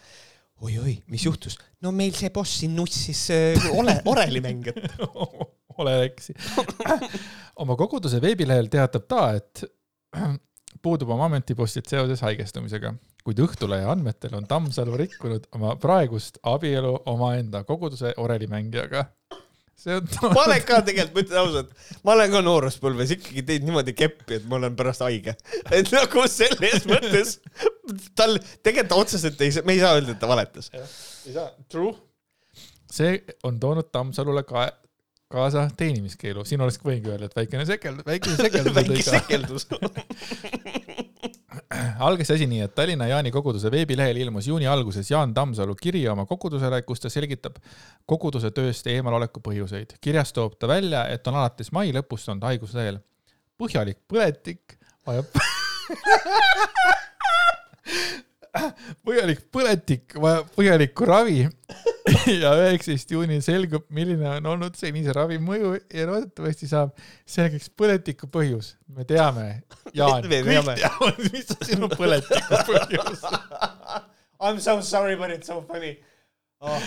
[0.64, 1.58] oi-oi, mis juhtus?
[1.84, 5.00] no meil see boss siin nussis äh, ole, orelimängijat
[5.78, 6.34] ole eksi
[7.62, 9.64] oma koguduse veebilehel teatab ta, et
[10.82, 12.94] puudub oma ametipostid seoses haigestumisega,
[13.26, 19.04] kuid Õhtulehe andmetel on Tammsalu rikkunud oma praegust abielu omaenda koguduse orelimängijaga.
[19.78, 20.32] see on toon...
[20.36, 21.70] ma olen ka tegelikult, ma ütlen ausalt,
[22.04, 25.36] ma olen ka nooruspõlves ikkagi teinud niimoodi keppi, et ma olen pärast haige.
[25.78, 27.38] et nagu selles mõttes
[28.18, 30.72] tal tegelikult otseselt ei saa, me ei saa öelda, et ta valetas.
[30.74, 31.94] ei saa, true.
[32.90, 34.70] see on toonud Tammsalule ka
[35.28, 39.66] kaasa teenimiskeelu, siin oleks võingi öelda, et väikene sekeldus, väikene sekeldus väike sekeldus
[42.08, 46.24] algas asi nii, et Tallinna Jaani koguduse veebilehel ilmus juuni alguses Jaan Tammsalu kiri oma
[46.26, 47.56] kogudusele, kus ta selgitab
[48.08, 49.90] koguduse tööst eemaloleku põhjuseid.
[50.00, 52.98] kirjas toob ta välja, et on alates mai lõpust olnud haiguslehel.
[53.58, 55.26] põhjalik põletik vajab
[59.06, 61.38] põhjalik põletik vajab põhjalikku ravi.
[62.28, 66.94] Ja üheksateist juunil selgub, milline on olnud senise ravi mõju ja loodetavasti saab
[67.28, 68.74] selgeks põletiku põhjus.
[68.96, 70.48] me teame, Jaan, kõik
[70.80, 73.24] teavad, mis on sinu põletiku põhjus.
[74.38, 75.98] I m so sorry, but it's so funny.
[76.60, 76.80] Oh.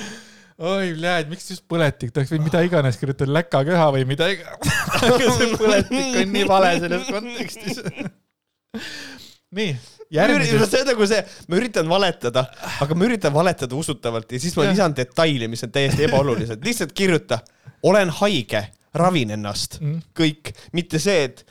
[0.62, 4.76] Oi, näed, miks just põletik, ta oleks võinud mida iganes kirjutada, läkaköha või mida iganes
[5.08, 7.82] aga see põletik on nii vale selles kontekstis.
[9.58, 9.74] Nii,
[10.12, 10.70] järgmises.
[10.72, 12.46] see on nagu see, ma üritan valetada,
[12.84, 16.92] aga ma üritan valetada usutavalt ja siis ma lisan detaile, mis on täiesti ebaolulised, lihtsalt
[16.98, 17.40] kirjuta,
[17.84, 20.02] olen haige, ravin ennast, Mm.
[20.18, 21.46] kõik, mitte see, et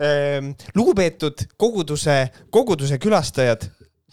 [0.00, 3.68] ähm, lugupeetud koguduse, koguduse külastajad,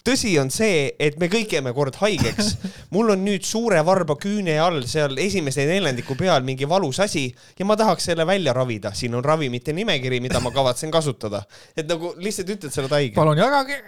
[0.06, 2.54] tõsi on see, et me kõik jääme kord haigeks.
[2.96, 7.26] mul on nüüd suure varba küüne all seal esimese neljandiku peal mingi valus asi
[7.60, 8.94] ja ma tahaks selle välja ravida.
[8.94, 11.44] siin on ravimite nimekiri, mida ma kavatsen kasutada.
[11.76, 13.16] et nagu lihtsalt ütled, sa oled haige.
[13.18, 13.82] palun jagage.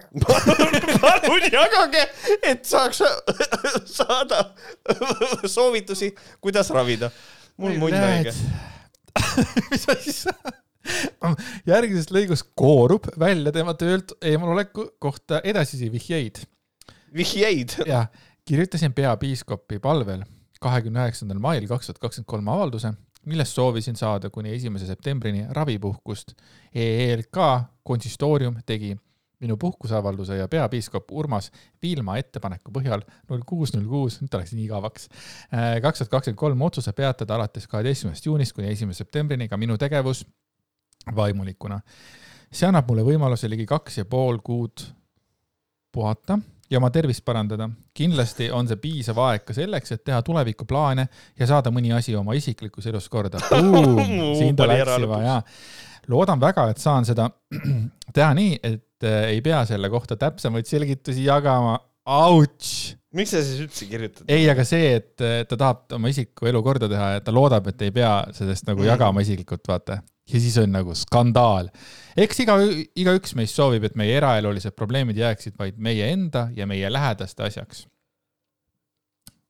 [1.06, 2.06] palun jagage,
[2.44, 3.04] et saaks
[4.00, 4.44] saada
[5.46, 7.12] soovitusi, kuidas ravida.
[7.58, 8.34] mul munn haige.
[9.72, 10.67] mis asi see on?
[11.68, 16.44] Järgmises lõigus koorub välja tema töölt eemaloleku kohta edasisi vihjeid
[17.14, 17.70] vihjeid.
[17.94, 18.06] ja
[18.46, 20.24] kirjutasin peapiiskopi palvel
[20.62, 22.94] kahekümne üheksandal mail kaks tuhat kakskümmend kolm avalduse,
[23.30, 26.34] milles soovisin saada kuni esimese septembrini ravipuhkust.
[26.74, 27.38] EELK
[27.84, 28.96] konsistoorium tegi
[29.40, 34.56] minu puhkuseavalduse ja peapiiskop Urmas Viilma ettepaneku põhjal null kuus null kuus, nüüd ta läks
[34.58, 35.06] nii igavaks,
[35.84, 40.24] kaks tuhat kakskümmend kolm otsuse peatada alates kaheteistkümnendast juunist kuni esimese septembrini ka minu tegevus
[41.16, 41.80] vaimulikuna.
[42.52, 44.86] see annab mulle võimaluse ligi kaks ja pool kuud
[45.92, 46.40] puhata
[46.70, 47.70] ja oma tervist parandada.
[47.94, 51.08] kindlasti on see piisav aeg ka selleks, et teha tulevikuplaane
[51.40, 53.42] ja saada mõni asi oma isiklikus elus korda.
[54.40, 55.26] siin ta läks juba lõpuks.
[55.26, 55.42] ja
[56.08, 57.30] loodan väga, et saan seda
[58.16, 61.80] teha nii, et äh, ei pea selle kohta täpsemaid selgitusi jagama.
[62.08, 64.28] Autš miks sa siis üldse kirjutad?
[64.32, 67.72] ei, aga see, et äh, ta tahab oma isiklikku elu korda teha ja ta loodab,
[67.72, 68.90] et ei pea sellest nagu Mm.
[68.92, 70.02] jagama isiklikult, vaata.
[70.28, 71.70] Ja siis on nagu skandaal.
[72.18, 72.58] eks iga,
[72.96, 77.86] igaüks meist soovib, et meie eraelulised probleemid jääksid vaid meie enda ja meie lähedaste asjaks.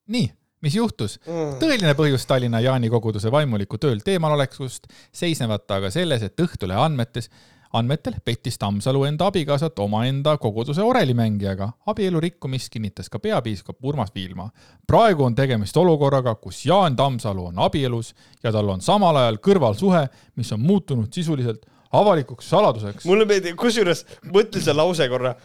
[0.07, 0.29] nii,
[0.61, 1.19] mis juhtus?
[1.61, 7.31] tõeline põhjus Tallinna Jaani koguduse vaimuliku töölt eemalolekust seisnevat aga selles, et Õhtulehe andmetes,
[7.77, 11.69] andmetel pettis Tammsalu enda abikaasat omaenda koguduse orelimängijaga.
[11.85, 14.49] abielu rikkumist kinnitas ka peapiiskop Urmas Viilma.
[14.87, 20.07] praegu on tegemist olukorraga, kus Jaan Tammsalu on abielus ja tal on samal ajal kõrvalsuhe,
[20.35, 23.05] mis on muutunud sisuliselt avalikuks saladuseks.
[23.05, 25.35] mulle meeldib, kusjuures mõtle see lause korra.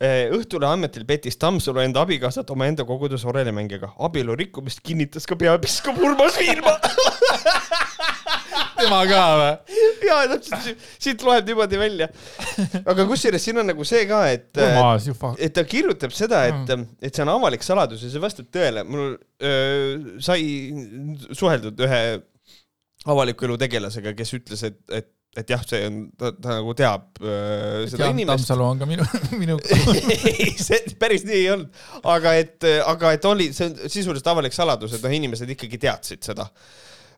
[0.00, 3.92] Õhtulehe andmetel pettis Tammsalu enda abikaasat omaenda koguduse orelimängijaga.
[3.98, 6.78] abielu rikkumist kinnitas ka peapiiskop Urmas Viilma.
[8.80, 9.82] tema ka või?
[10.08, 12.10] ja täpselt, siit loeb niimoodi välja.
[12.84, 17.24] aga kusjuures siin on nagu see ka, et et ta kirjutab seda, et, et see
[17.26, 18.84] on avalik saladus ja see vastab tõele.
[18.88, 20.42] mul öö, sai
[21.36, 22.02] suheldud ühe
[23.08, 25.08] avaliku elu tegelasega, kes ütles, et, et,
[25.40, 28.44] et jah, see on, ta, ta nagu teab öö, seda Jaan inimest.
[28.44, 29.06] Tammsalu on ka minu,
[29.42, 31.80] minu ei, see päris nii ei olnud,
[32.12, 36.30] aga et, aga et oli, see on sisuliselt avalik saladus, et noh, inimesed ikkagi teadsid
[36.32, 36.50] seda.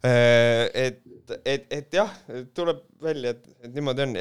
[0.05, 1.03] et,
[1.47, 2.11] et, et jah,
[2.57, 4.17] tuleb välja, et, et niimoodi on.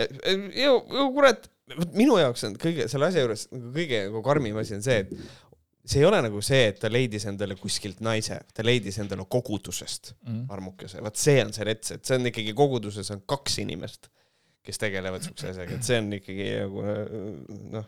[0.58, 0.74] Ja,
[1.16, 1.48] kurat,
[1.98, 5.16] minu jaoks on kõige selle asja juures kõige nagu karmim asi on see, et
[5.92, 10.14] see ei ole nagu see, et ta leidis endale kuskilt naise, ta leidis endale kogudusest
[10.22, 10.44] Mm.
[10.54, 14.12] armukese, vot see on see rets, et see on ikkagi koguduses on kaks inimest,
[14.62, 16.84] kes tegelevad siukse asjaga, et see on ikkagi nagu
[17.74, 17.88] noh,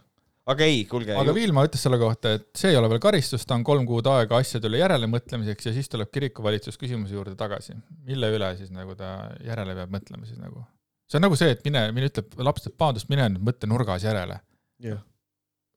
[0.52, 1.16] aga ei, kuulge.
[1.20, 4.08] aga Viilma ütles selle kohta, et see ei ole veel karistus, ta on kolm kuud
[4.12, 7.78] aega asjade üle järelemõtlemiseks ja siis tuleb kirikuvalitsus küsimuse juurde tagasi.
[8.08, 9.14] mille üle siis nagu ta
[9.46, 10.66] järele peab mõtlema siis nagu?
[11.08, 14.08] see on nagu see, et mine, mine ütleb, laps ütleb, vabandust, mine nüüd mõtle nurgas
[14.08, 14.40] järele.
[14.84, 15.02] jah,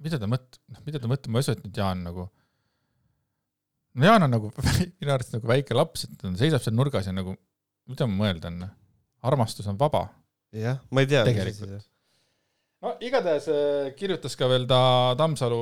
[0.02, 2.28] mida ta mõt-, noh, mida ta mõtleb, ma ei usu, et nüüd Jaan nagu,
[3.94, 4.52] no Jaan on nagu
[5.00, 7.38] minu arust nagu väike laps, et ta seisab seal nurgas ja nagu,
[7.86, 8.64] mida ma mõelda on,
[9.26, 10.08] armastus on vaba
[10.54, 11.24] jah, ma ei tea.
[11.26, 11.86] Tegelikult.
[12.86, 14.80] No igatahes äh, kirjutas ka veel ta
[15.18, 15.60] Tammsalu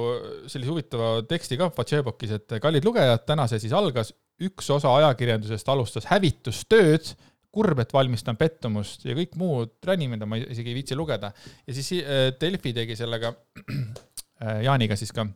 [0.51, 4.13] sellise huvitava teksti ka Fatšebokis, et kallid lugejad, täna see siis algas,
[4.45, 7.15] üks osa ajakirjandusest alustas hävitustööd,
[7.55, 11.31] kurb, et valmistan pettumust ja kõik muud räni, mida ma isegi ei viitsi lugeda.
[11.67, 15.27] ja siis äh, Delfi tegi sellega äh, Jaaniga siis ka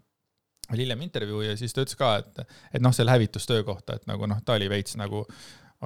[0.69, 4.05] oli hiljem intervjuu ja siis ta ütles ka, et, et noh, selle hävitustöö kohta, et
[4.11, 5.23] nagu noh, ta oli veits nagu,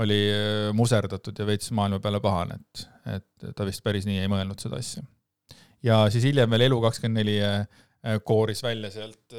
[0.02, 2.86] oli äh, muserdatud ja veits maailma peale pahane, et,
[3.18, 5.04] et ta vist päris nii ei mõelnud seda asja
[5.82, 9.38] ja siis hiljem veel Elu24 äh, kooris välja sealt,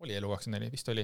[0.00, 1.02] oli Elu24 vist oli,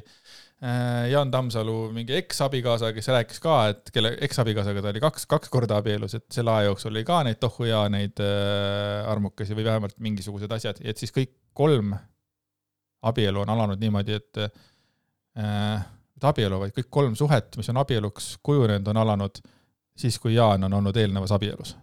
[1.10, 5.80] Jaan Tammsalu mingi eksabikaasa, kes rääkis ka, et kelle eksabikaasaga ta oli kaks, kaks korda
[5.80, 9.98] abielus, et selle aja jooksul oli ka neid tohu ja neid äh, armukesi või vähemalt
[10.04, 11.96] mingisugused asjad, et siis kõik kolm
[13.04, 15.82] abielu on alanud niimoodi, et äh,
[16.14, 19.42] mitte abielu, vaid kõik kolm suhet, mis on abieluks kujunenud, on alanud
[19.98, 21.74] siis, kui Jaan on olnud eelnevas abielus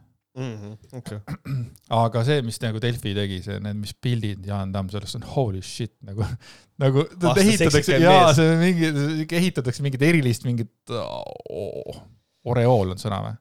[0.95, 1.19] okei.
[2.03, 5.93] aga see, mis nagu Delfi tegi, see, need, mis pildid Jaan Tammsalust on holy shit
[6.07, 6.25] nagu,
[6.83, 8.91] nagu Ah, ehitatakse, jaa, see mingi,
[9.37, 12.01] ehitatakse mingit erilist mingit oh,,
[12.47, 13.35] oreool on sõna või?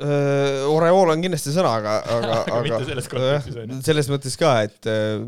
[0.00, 3.80] Äh, Oreool on kindlasti sõna, aga, aga, Aga mitte selles kontekstis, on ju.
[3.84, 5.20] selles mõttes ka, et äh,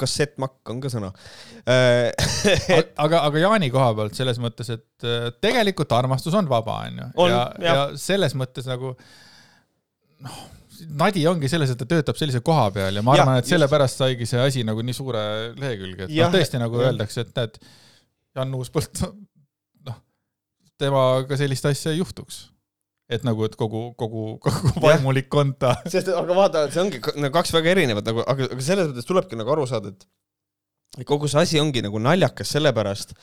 [0.00, 1.08] kassettmakk on ka sõna.
[1.64, 2.10] Äh,
[3.00, 7.08] aga, aga Jaani koha pealt selles mõttes, et äh, tegelikult armastus on vaba, onju.
[7.24, 8.92] On, ja, ja selles mõttes nagu
[10.20, 10.44] noh,
[11.00, 13.54] nadi ongi selles, et ta töötab sellise koha peal ja ma arvan, et just.
[13.54, 15.24] sellepärast saigi see asi nagu nii suure
[15.56, 16.92] lehekülge, et noh, tõesti nagu jah.
[16.92, 17.60] öeldakse, et näed,
[18.36, 19.02] Jan Uuspõld,
[19.88, 20.00] noh,
[20.80, 22.44] temaga sellist asja ei juhtuks.
[23.10, 27.52] Et nagu, et kogu, kogu, kogu vaimulikkond ta sest aga vaata, see ongi nagu kaks
[27.56, 31.62] väga erinevat nagu, aga, aga selles mõttes tulebki nagu aru saada, et kogu see asi
[31.62, 33.14] ongi nagu naljakas sellepärast,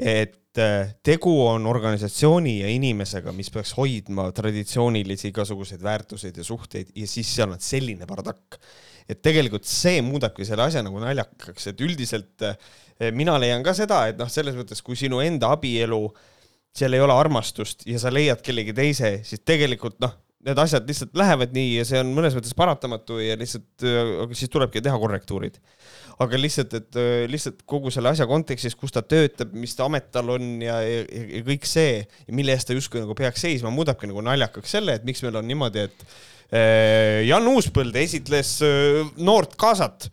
[0.00, 6.94] et äh, tegu on organisatsiooni ja inimesega, mis peaks hoidma traditsioonilisi igasuguseid väärtuseid ja suhteid
[6.96, 8.58] ja siis seal on selline bardakk.
[9.10, 12.58] et tegelikult see muudabki selle asja nagu naljakaks, et üldiselt äh,
[13.12, 16.02] mina leian ka seda, et noh, selles mõttes, kui sinu enda abielu
[16.76, 20.14] seal ei ole armastust ja sa leiad kellegi teise, siis tegelikult noh,
[20.46, 23.84] need asjad lihtsalt lähevad nii ja see on mõnes mõttes paratamatu ja lihtsalt,
[24.24, 25.58] aga siis tulebki teha korrektuurid.
[26.20, 30.10] aga lihtsalt, et äh, lihtsalt kogu selle asja kontekstis, kus ta töötab, mis ta amet
[30.12, 34.08] tal on ja, ja, ja kõik see, mille eest ta justkui nagu peaks seisma, muudabki
[34.08, 36.04] nagu naljakaks selle, et miks meil on niimoodi, et
[36.52, 40.10] äh, Jan Uuspõld esitles äh, noort kaasat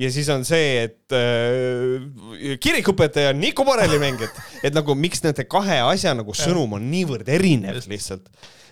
[0.00, 5.80] ja siis on see, et äh, kirikuõpetaja on Niko Borrelli-mäng, et, nagu miks nende kahe
[5.86, 8.28] asja nagu sõnum on niivõrd erinev lihtsalt.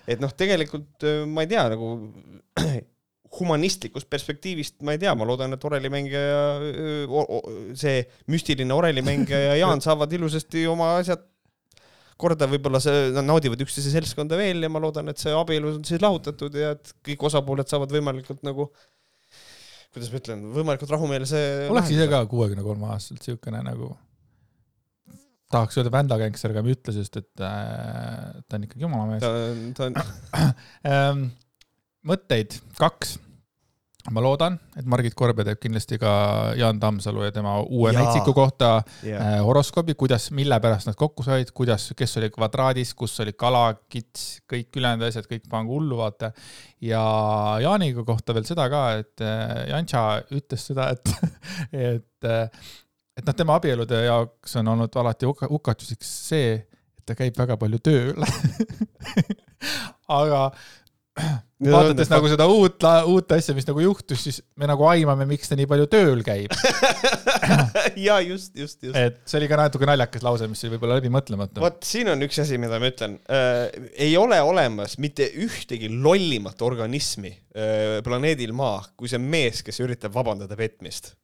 [0.06, 1.94] et noh, tegelikult äh, ma ei tea nagu
[3.38, 6.24] humanistlikust perspektiivist ma ei tea, ma loodan, et orelimängija,
[7.74, 11.24] see müstiline orelimängija ja Jaan saavad ilusasti oma asjad
[12.20, 15.86] korda, võib-olla see, nad naudivad üksteise seltskonda veel ja ma loodan, et see abielu on
[15.86, 18.68] siis lahutatud ja et kõik osapooled saavad võimalikult nagu
[19.94, 21.40] kuidas ma ütlen, võimalikult rahumeelse
[21.72, 23.92] oleks ise ka kuuekümne kolme aastaselt siukene nagu,
[25.54, 29.22] tahaks öelda vändagängster, aga ma ei ütle, sest et äh, ta on ikkagi jumala mees
[29.24, 29.98] ta on, ta on,
[30.94, 31.24] ähm,.
[32.04, 33.16] mõtteid kaks.
[34.12, 36.10] Ma loodan, et Margit Korbe teeb kindlasti ka
[36.58, 38.02] Jaan Tammsalu ja tema uue Jaa.
[38.02, 38.68] metsiku kohta
[39.06, 43.32] jah, äh, horoskoobi, kuidas, mille pärast nad kokku said, kuidas, kes oli kvadraadis, kus oli
[43.32, 46.34] kala, kits, kõik ülejäänud asjad, kõik pange hullu, vaata.
[46.84, 47.00] ja
[47.64, 50.04] Jaaniga kohta veel seda ka, et äh, Jantša
[50.36, 51.14] ütles seda, et,
[51.94, 52.30] et,
[53.16, 57.56] et noh, tema abielude jaoks on olnud alati huka- hukatuseks see, et ta käib väga
[57.56, 58.28] palju tööl.
[60.20, 60.50] aga
[61.64, 65.56] vaadates nagu seda uut, uut asja, mis nagu juhtus, siis me nagu aimame, miks ta
[65.58, 66.52] nii palju tööl käib.
[68.06, 68.96] ja just, just, just.
[68.98, 71.62] et see oli ka natuke naljakas lause, mis oli võib-olla läbi mõtlemata.
[71.62, 73.90] vot siin on üks asi, mida ma ütlen äh,.
[74.06, 80.14] ei ole olemas mitte ühtegi lollimat organismi äh, planeedil Maa, kui see mees, kes üritab
[80.16, 81.14] vabandada petmist.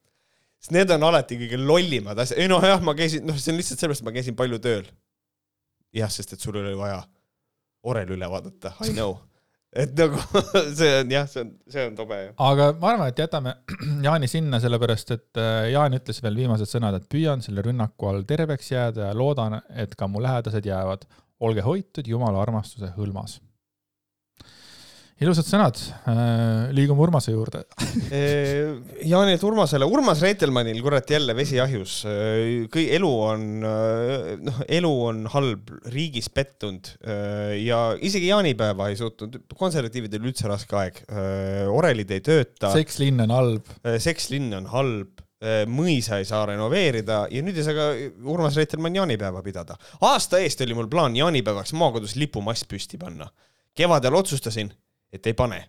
[0.60, 2.40] sest need on alati kõige lollimad asjad.
[2.42, 4.86] ei noh, jah, ma käisin, noh, see on lihtsalt sellepärast, et ma käisin palju tööl.
[5.96, 7.02] jah, sest et sul oli vaja
[7.82, 9.18] orel üle vaadata, I know.
[9.72, 10.18] Et nagu
[10.78, 12.32] see on jah, see on, see on tobe ju.
[12.46, 13.54] aga ma arvan, et jätame
[14.06, 18.26] Jaani sinna, sellepärast et äh, Jaan ütles veel viimased sõnad, et püüan selle rünnaku all
[18.28, 21.06] terveks jääda ja loodan, et ka mu lähedased jäävad.
[21.40, 23.38] olge hoitud Jumala armastuse hõlmas.
[25.20, 25.78] Ilusad sõnad,
[26.72, 27.62] liigume Urmase juurde.
[29.12, 32.00] Jaanilt Urmasele, Urmas Reitelmannil, kurat jälle vesi ahjus.
[32.72, 33.46] kõi-, elu on,
[34.46, 36.94] noh, elu on halb, riigis pettunud
[37.60, 41.02] ja isegi jaanipäeva ei suutnud, konservatiividel üldse raske aeg.
[41.68, 43.74] orelid ei tööta, sekslinn on halb.
[44.00, 45.24] sekslinn on halb,
[45.70, 47.86] mõisa ei saa renoveerida ja nüüd ei saa ka
[48.28, 49.76] Urmas Reitelmann jaanipäeva pidada.
[50.04, 53.28] aasta eest oli mul plaan jaanipäevaks maakodus lipumass püsti panna.
[53.76, 54.72] kevadel otsustasin,
[55.12, 55.60] et ei pane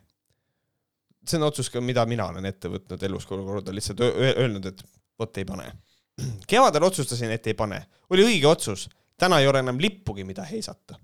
[1.27, 4.83] see on otsus ka, mida mina olen ette võtnud elus kolm korda, lihtsalt öelnud, et
[5.19, 5.67] vot ei pane.
[6.51, 7.81] kevadel otsustasin, et ei pane,
[8.13, 8.87] oli õige otsus,
[9.21, 10.97] täna ei ole enam lippugi, mida heisata.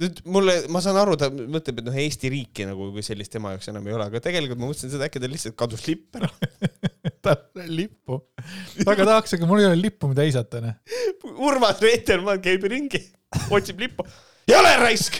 [0.00, 3.54] nüüd mulle, ma saan aru, ta mõtleb, et noh, Eesti riiki nagu kui sellist tema
[3.54, 6.28] jaoks enam ei ole, aga tegelikult ma mõtlesin seda, äkki tal lihtsalt kadus lipp ära.
[7.80, 8.20] lippu.
[8.84, 10.76] väga tahaks, aga mul ei ole lippu, mida heisata, noh.
[11.48, 13.02] Urmas Reitelmann käib ringi,
[13.52, 14.04] otsib lippu.
[14.48, 15.16] Ei ole raisk,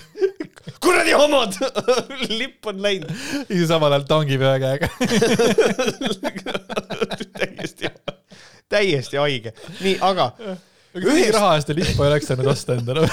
[0.82, 1.56] kuradi homod,
[2.40, 3.10] lipp on läinud.
[3.48, 4.90] ja samal ajal tangib ühe käega.
[7.40, 7.90] täiesti,
[8.68, 9.52] täiesti haige.
[9.80, 10.30] nii, aga
[10.94, 13.08] mingi raha eest lippu ei oleks saanud osta endale.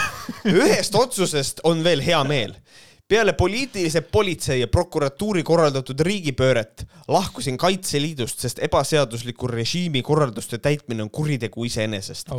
[0.54, 2.54] ühest otsusest on veel hea meel.
[3.08, 11.12] Peale poliitilise politsei ja prokuratuuri korraldatud riigipööret lahkusin Kaitseliidust, sest ebaseadusliku režiimi korralduste täitmine on
[11.12, 12.32] kuritegu iseenesest.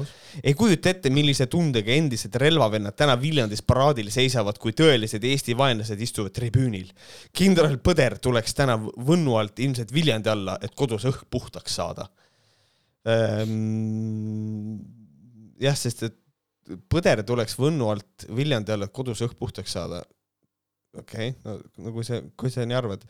[0.43, 6.01] ei kujuta ette, millise tundega endised relvavennad täna Viljandis paraadil seisavad, kui tõelised Eesti vaenlased
[6.01, 6.91] istuvad tribüünil.
[7.33, 12.09] kindral Põder tuleks täna Võnnu alt ilmselt Viljandi alla, et kodus õhk puhtaks saada
[13.09, 14.81] ähm,.
[15.61, 16.21] jah, sest et
[16.65, 20.01] Põder tuleks Võnnu alt Viljandi alla, et kodus õhk puhtaks saada.
[21.01, 23.05] Okei okay,, no, no kui sa, kui sa nii arvad,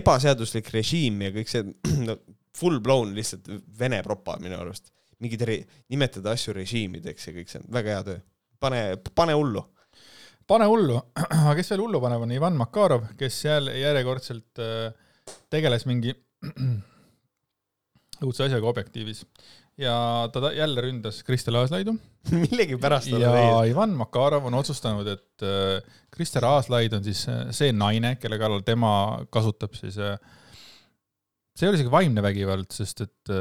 [0.00, 1.64] ebaseaduslik režiim ja kõik see
[2.08, 2.18] no,
[2.58, 4.92] full blown lihtsalt Vene propa minu arust.
[5.22, 8.20] mingid re-, nimetada asju režiimideks ja kõik see on väga hea töö.
[8.62, 8.82] pane,
[9.14, 9.64] pane hullu.
[10.46, 11.00] pane hullu,
[11.40, 14.92] aga kes veel hullu paneb, on Ivan Makarov, kes jälle järjekordselt äh,
[15.50, 16.14] tegeles mingi
[18.24, 19.24] õudse asjaga Objektiivis
[19.78, 19.96] ja
[20.32, 21.94] ta jälle ründas Kristel Aaslaidu
[22.44, 23.70] millegipärast ja veel.
[23.72, 25.78] Ivan Makarov on otsustanud, et äh,
[26.14, 28.92] Kristel Aaslaid on siis äh, see naine, kelle kallal tema
[29.34, 30.18] kasutab siis äh,
[31.54, 33.32] see ei ole isegi vaimne vägivald, sest et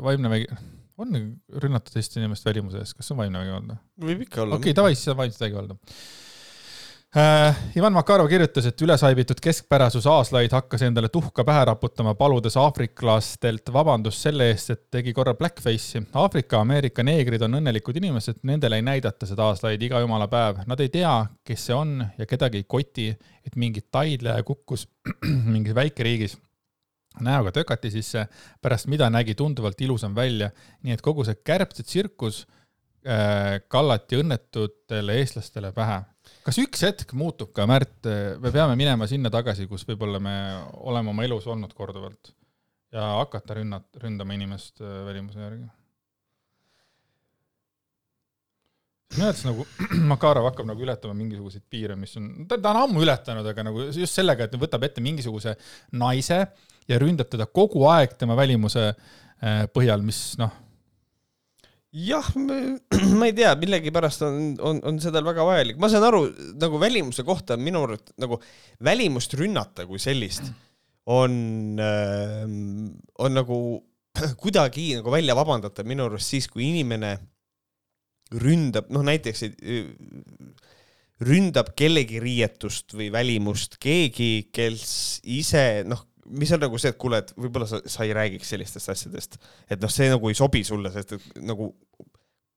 [0.00, 0.60] vaimne vägi-,
[1.00, 1.18] on
[1.60, 3.82] rünnatud teist inimest välimuse eest, kas see on vaimne vägivald või?
[4.10, 4.56] võib ikka olla.
[4.56, 5.76] okei okay,, davai, siis on vaimset vägivalda
[7.76, 14.22] Ivan Makarov kirjutas, et ülesaibitud keskpärasus Aaslaid hakkas endale tuhka pähe raputama, paludes aafriklastelt vabandust
[14.22, 16.04] selle eest, et tegi korra blackface'i.
[16.14, 20.60] Aafrika, Ameerika neegrid on õnnelikud inimesed, nendele ei näidata seda Aaslaid iga jumala päev.
[20.70, 23.08] Nad ei tea, kes see on ja kedagi ei koti,
[23.42, 24.86] et mingi taidleja kukkus
[25.56, 26.38] mingis väikeriigis
[27.26, 28.28] näoga tökati sisse,
[28.62, 30.52] pärast mida nägi tunduvalt ilusam välja.
[30.86, 32.44] nii et kogu see kärbse tsirkus
[33.02, 36.04] äh, kallati õnnetutele eestlastele pähe
[36.46, 40.36] kas üks hetk muutub ka, Märt, me peame minema sinna tagasi, kus võib-olla me
[40.88, 42.32] oleme oma elus olnud korduvalt
[42.94, 45.68] ja hakata rünnat-, ründama inimest äh, välimuse järgi?
[49.10, 49.66] minu arvates nagu
[50.12, 53.88] Makarov hakkab nagu ületama mingisuguseid piire, mis on, ta, ta on ammu ületanud, aga nagu
[53.88, 55.56] just sellega, et võtab ette mingisuguse
[55.98, 56.44] naise
[56.90, 60.54] ja ründab teda kogu aeg tema välimuse äh, põhjal, mis noh
[61.90, 62.26] jah,
[63.18, 66.24] ma ei tea, millegipärast on, on, on seda väga vajalik, ma saan aru,
[66.60, 68.38] nagu välimuse kohta minu arust nagu
[68.86, 70.52] välimust rünnata kui sellist
[71.10, 72.46] on äh,,
[73.18, 73.58] on nagu
[74.42, 77.16] kuidagi nagu välja vabandatav minu arust siis, kui inimene
[78.30, 79.48] ründab, noh näiteks
[81.26, 84.84] ründab kellegi riietust või välimust keegi, kes
[85.26, 88.92] ise noh, mis on nagu see, et kuule, et võib-olla sa, sa ei räägiks sellistest
[88.92, 89.38] asjadest,
[89.70, 91.72] et noh, see nagu ei sobi sulle, sest et nagu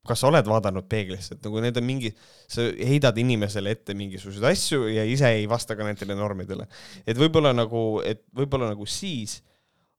[0.08, 2.12] kas sa oled vaadanud peeglisse, et nagu need on mingi,
[2.52, 6.68] sa heidad inimesele ette mingisuguseid asju ja ise ei vasta ka nendele normidele.
[7.08, 9.40] et võib-olla nagu, et võib-olla nagu siis,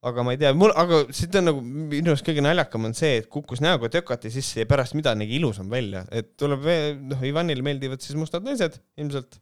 [0.04, 3.22] aga ma ei tea, mul, aga siit on nagu minu arust kõige naljakam on see,
[3.22, 6.68] et kukkus näoga tökati sisse ja pärast mida nägi ilusam välja, et tuleb,
[7.08, 9.40] noh, Ivanile meeldivad siis mustad naised ilmselt.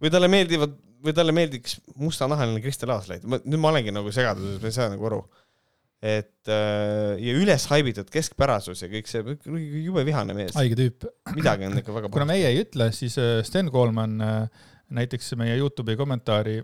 [0.00, 0.72] või talle meeldivad
[1.04, 4.90] või talle meeldiks mustanahaline Kristel Aaslaid, ma, nüüd ma olengi nagu segaduses, ma ei saa
[4.92, 5.20] nagu aru.
[6.00, 9.36] et äh, ja üles haibitud keskpärasus ja kõik see,
[9.84, 10.54] jube vihane mees.
[10.56, 11.08] haige tüüp.
[11.36, 15.56] midagi on ikka väga kuna meie ei ütle, siis äh, Sten Koolman äh, näiteks meie
[15.60, 16.60] Youtube'i kommentaari,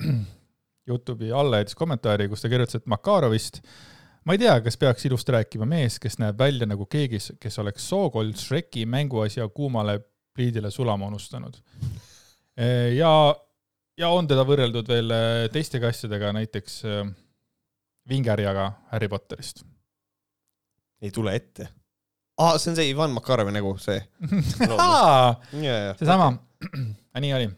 [0.90, 3.60] Youtube'i alla jättis kommentaari, kus ta kirjutas, et Makarovist
[4.24, 7.86] ma ei tea, kas peaks ilusti rääkima mees, kes näeb välja nagu keegi, kes oleks
[7.90, 9.98] Sookold Shreki mänguasja kuumale
[10.34, 11.56] pliidile sulama unustanud.
[12.94, 13.12] ja
[14.00, 17.02] ja on teda võrreldud veel äh, teistega asjadega, näiteks äh,
[18.10, 19.64] Vingerjaga Harry Potterist.
[21.00, 21.68] ei tule ette.
[22.40, 24.00] aa, see on see Ivan Makarovi nägu, see
[25.98, 26.32] seesama,
[27.24, 27.50] nii oli.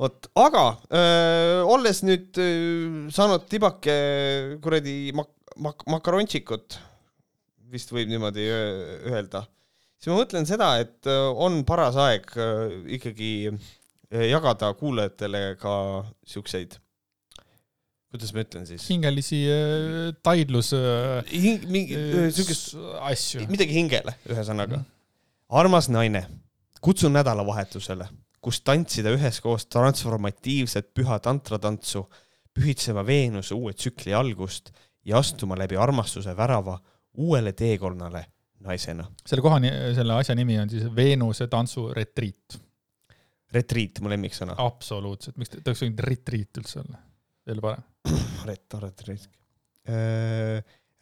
[0.00, 3.94] vot, aga öö, olles nüüd öö, saanud tibake
[4.64, 6.80] kuradi mak-, mak-, makarontsikut,
[7.70, 9.44] vist võib niimoodi öelda,
[9.98, 13.83] siis ma mõtlen seda, et on paras aeg öö, ikkagi Eh,
[14.22, 15.74] jagada kuulajatele ka
[16.28, 16.76] siukseid,
[18.12, 18.86] kuidas ma ütlen siis?
[18.90, 22.74] hingelisi äh, taidlus äh, Hing, mingi äh, siukest
[23.08, 23.46] asju.
[23.50, 24.82] midagi hingele, ühesõnaga mm.
[24.82, 25.56] -hmm.
[25.60, 26.26] armas naine,
[26.80, 28.08] kutsun nädalavahetusele,
[28.44, 32.06] kus tantsida üheskoos transformatiivset püha tantratantsu,
[32.54, 34.70] pühitsema Veenuse uue tsükli algust
[35.04, 36.78] ja astuma läbi armastuse värava
[37.14, 38.26] uuele teekonnale
[38.60, 39.04] naisena.
[39.26, 39.58] selle koha,
[39.94, 42.60] selle asja nimi on siis Veenuse tantsuretriit
[43.54, 44.56] retriit, mu lemmiksõna.
[44.62, 47.00] absoluutselt, miks ta oleks võinud retriit üldse olla,
[47.48, 47.84] veel parem.
[48.48, 49.28] Ret-, retriit.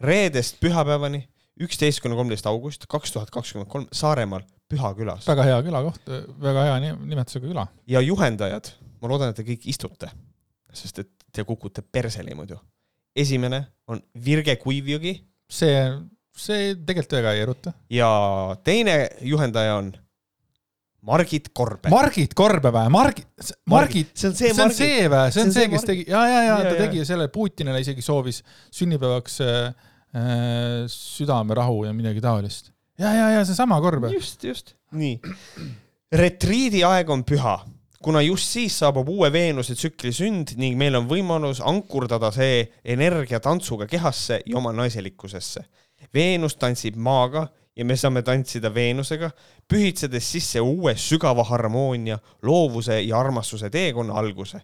[0.03, 1.23] Reedest pühapäevani,
[1.63, 4.43] üksteist kuni kolmteist august kaks tuhat kakskümmend kolm Saaremaal
[4.73, 5.27] Pühakülas.
[5.29, 7.67] väga hea külakoht, väga hea nimetusega küla.
[7.87, 8.73] ja juhendajad,
[9.03, 10.09] ma loodan, et te kõik istute,
[10.73, 12.59] sest et te kukute perseli muidu.
[13.17, 15.19] esimene on Virge Kuivjõgi.
[15.51, 15.77] see,
[16.37, 17.73] see tegelikult väga ei eruta.
[17.91, 18.11] ja
[18.65, 19.93] teine juhendaja on
[21.03, 21.91] Margit Korbe.
[21.91, 22.91] Margit Korbe või?
[22.95, 23.27] Margit,
[23.71, 25.33] Margit, see on see, see on see või?
[25.35, 28.39] see on see, kes tegi, ja, ja, ja ta tegi selle Putinile isegi soovis
[28.75, 29.57] sünnipäevaks äh,
[30.15, 32.71] äh, südamerahu ja midagi taolist.
[33.03, 34.13] ja, ja, ja seesama Korbe.
[34.15, 34.77] just, just.
[34.95, 35.19] nii.
[36.23, 37.57] retriidi aeg on püha,
[38.03, 42.63] kuna just siis saabub uue Veenuse tsükli sünd ning meil on võimalus ankurdada see
[42.95, 45.67] energia tantsuga kehasse ja oma naiselikkusesse.
[46.15, 49.31] Veenus tantsib maaga ja me saame tantsida Veenusega,
[49.69, 54.61] pühitsedes sisse uue sügava harmoonia, loovuse ja armastuse teekonna alguse.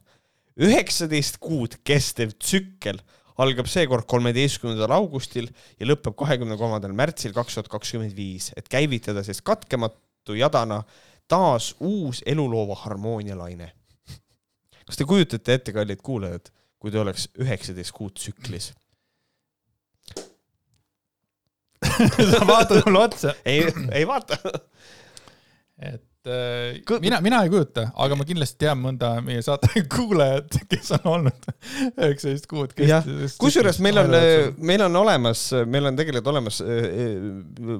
[0.58, 2.98] üheksateist kuud kestev tsükkel
[3.38, 5.46] algab seekord kolmeteistkümnendal augustil
[5.78, 10.82] ja lõpeb kahekümne kolmandal märtsil kaks tuhat kakskümmend viis, et käivitada siis katkematu jadana
[11.30, 13.72] taas uus eluloova harmoonialaine.
[14.88, 18.72] kas te kujutate ette, kallid kuulajad, kui te oleks üheksateist kuud tsüklis?
[22.32, 23.34] sa vaatad mulle otsa.
[23.44, 24.38] ei, ei vaata.
[25.78, 30.92] et äh, mina, mina ei kujuta, aga ma kindlasti tean mõnda meie saate kuulajat, kes
[30.98, 31.50] on olnud
[31.94, 32.74] üheksateist kuud.
[33.38, 34.16] kusjuures meil on,
[34.58, 37.18] meil on olemas, meil on tegelikult olemas äh, äh,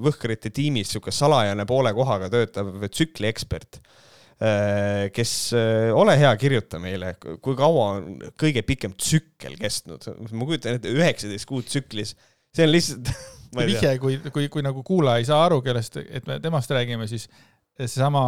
[0.08, 5.34] Võhkrite tiimis sihuke salajane poole kohaga töötav tsükliekspert äh, kes,
[5.98, 10.06] ole hea, kirjuta meile, kui kaua on kõige pikem tsükkel kestnud.
[10.30, 12.14] ma kujutan ette, üheksateist kuud tsüklis,
[12.54, 13.12] see on lihtsalt
[13.56, 17.28] vihje, kui, kui, kui nagu kuulaja ei saa aru, kellest, et me temast räägime, siis
[17.78, 18.22] seesama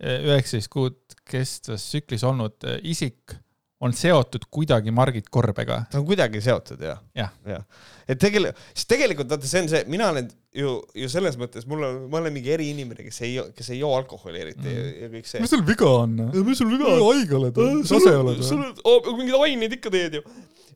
[0.00, 3.38] eh, üheksateist kuud kestvas tsüklis olnud eh, isik
[3.82, 5.80] on seotud kuidagi Margit Korbega.
[5.90, 7.00] ta on kuidagi seotud jah.
[7.18, 7.56] jah ja.
[7.56, 7.58] ja..
[8.06, 11.82] et tegelikult, sest tegelikult vaata, see on see, mina olen ju, ju selles mõttes, mul
[11.88, 14.76] on, ma olen mingi eriinimene, kes ei, kes ei joo alkoholi eriti mm.
[14.76, 15.42] ja, ja kõik see.
[15.42, 16.14] mis sul viga on?
[16.38, 17.04] mis sul viga on?
[17.08, 19.16] haige oled sase oled või?
[19.18, 20.24] mingeid aineid ikka teed ju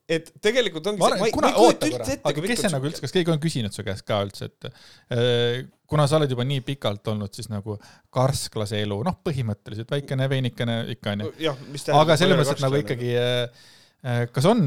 [0.07, 3.15] et tegelikult ongi see, ma ei, kuna, oota korra, aga kes see nagu üldse, kas
[3.15, 7.11] keegi on küsinud su käest ka üldse, et äh, kuna sa oled juba nii pikalt
[7.11, 7.74] olnud siis nagu
[8.15, 11.33] karsklase elu, noh, põhimõtteliselt väikene veinikene ikka onju.
[11.99, 13.66] aga selles mõttes, et nagu ikkagi äh,
[14.07, 14.65] äh, kas on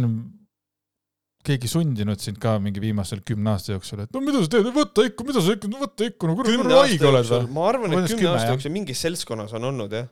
[1.47, 5.07] keegi sundinud sind ka mingi viimasel kümne aasta jooksul, et no mida sa teed, võta
[5.07, 7.51] ikka, mida sa ikka, võta ikka, no kuradi haige oled või?
[7.55, 10.11] ma arvan, et kümne aasta jooksul mingis seltskonnas on olnud jah.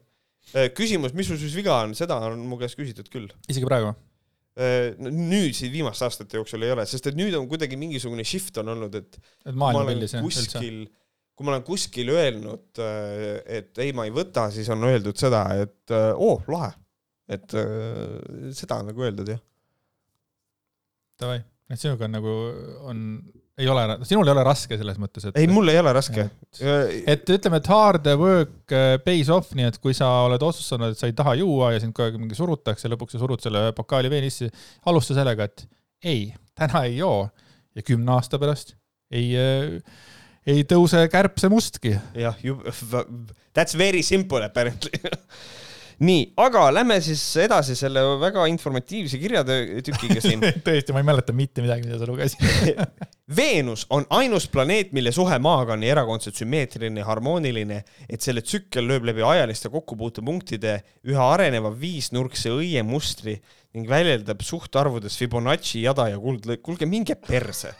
[0.71, 3.27] küsimus, mis sul siis viga on, seda on mu käest küsitud küll.
[3.51, 3.91] isegi praegu?
[3.91, 4.16] Äh,
[4.57, 8.73] nüüd siin viimaste aastate jooksul ei ole, sest et nüüd on kuidagi mingisugune shift on
[8.73, 10.79] olnud, et et maailm pildis jah, kuskil,
[11.37, 15.43] kui ma olen kuskil öelnud, äh, et ei, ma ei võta, siis on öeldud seda,
[15.61, 16.73] et äh, oo oh,, lahe.
[17.27, 17.51] et
[18.55, 19.41] seda on nagu öeldud jah.
[21.19, 22.35] Davai, et sinuga on nagu,
[22.87, 23.01] on
[23.57, 25.37] ei ole, sinul ei ole raske selles mõttes, et.
[25.39, 26.27] ei, mul ei ole raske.
[26.61, 30.99] et ütleme, et hard work äh, pays off, nii et kui sa oled otsustanud, et
[30.99, 34.11] sa ei taha juua ja sind kogu aeg mingi surutakse, lõpuks sa surud selle pokaali
[34.13, 34.51] veeni sisse,
[34.89, 35.65] alusta sellega, et
[36.05, 36.27] ei,
[36.57, 37.25] täna ei joo
[37.77, 38.75] ja kümne aasta pärast
[39.13, 39.79] ei äh,
[40.47, 41.95] ei tõuse kärbsemustki.
[42.15, 42.37] jah,
[43.55, 44.93] that's very simple apparently
[46.03, 51.63] nii, aga lähme siis edasi selle väga informatiivse kirjatükiga siin tõesti, ma ei mäleta mitte
[51.65, 52.43] midagi, mida sa lugesid
[53.37, 58.43] Veenus on ainus planeet, mille suhe Maaga on nii erakordselt sümmeetriline ja harmooniline, et selle
[58.45, 60.77] tsükkel lööb läbi ajaliste kokkupuutepunktide
[61.11, 63.35] üha areneva viisnurkse õiemustri
[63.75, 66.63] ning väljendab suhtarvudes Fibonacci jada ja kuldlõik.
[66.63, 67.73] kuulge, minge perse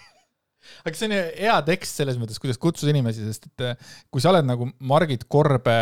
[0.84, 3.74] aga see on hea tekst selles mõttes, kuidas kutsuda inimesi, sest et äh,
[4.14, 5.78] kui sa oled nagu Margit Korbe äh,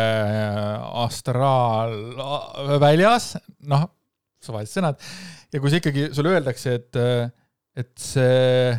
[1.04, 3.24] astraalväljas,
[3.70, 3.82] noh,
[4.42, 4.96] suvalised sõnad,
[5.52, 7.24] ja kui sa ikkagi, sulle öeldakse, et, äh,
[7.82, 8.70] et see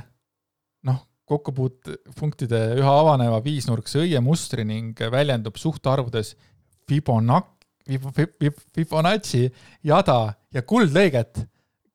[0.88, 6.28] noh, kokkupuutepunktide üha avaneva viisnurkse õiemustri ning väljendub suhtarvudes
[6.88, 7.96] Fibonacci,
[8.76, 9.44] Fibonacci
[9.88, 10.20] jada
[10.56, 11.34] ja kuldlõiget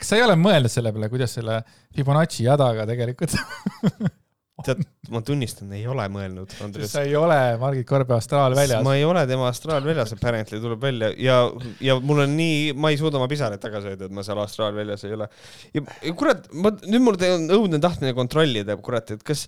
[0.02, 1.60] kas sa ei ole mõelnud selle peale, kuidas selle
[1.94, 3.38] Fibonacci jadaga tegelikult
[4.66, 6.92] tead, ma tunnistan, ei ole mõelnud, Andres.
[6.92, 8.82] sa ei ole Margit Korbe astraalväljas.
[8.84, 11.38] ma ei ole tema astraalväljas, apparently tuleb välja ja,
[11.82, 15.06] ja mul on nii, ma ei suuda oma pisaraid tagasi hoida, et ma seal astraalväljas
[15.08, 15.28] ei ole.
[15.74, 15.84] ja,
[16.18, 19.46] kurat, ma, nüüd mul on õudne tahtmine kontrollida, kurat, et kas,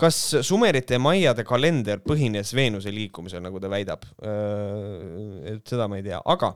[0.00, 4.06] kas Sumerite ja Maiade kalender põhines Veenuse liikumisel, nagu ta väidab?
[4.22, 6.54] et seda ma ei tea, aga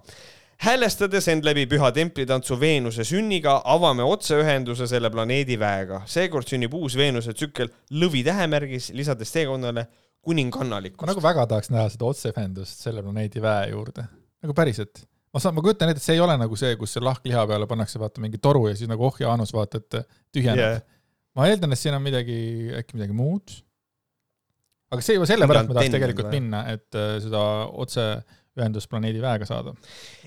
[0.60, 6.02] häälestades end läbi püha templitantsu Veenuse sünniga, avame otseühenduse selle planeedi väega.
[6.06, 9.86] seekord sünnib uus Veenuse tsükkel lõvi tähemärgis, lisades teekonnale
[10.24, 11.06] kuningannalikkust.
[11.06, 14.04] ma nagu väga tahaks näha seda otseühendust selle planeedi väe juurde,
[14.44, 15.04] nagu päriselt.
[15.32, 17.68] ma saan, ma kujutan ette, et see ei ole nagu see, kus see lahkliha peale
[17.70, 20.02] pannakse vaata mingi toru ja siis nagu ohjaanus vaata, et
[20.34, 20.84] tühjeneb yeah..
[21.38, 22.36] ma eeldan, et siin on midagi,
[22.82, 23.56] äkki midagi muud.
[24.92, 26.36] aga see juba sellepärast ma tahaks tegelikult või?
[26.36, 27.46] minna, et äh, seda
[27.80, 28.10] otse
[28.58, 29.74] ühendust planeedi väega saada.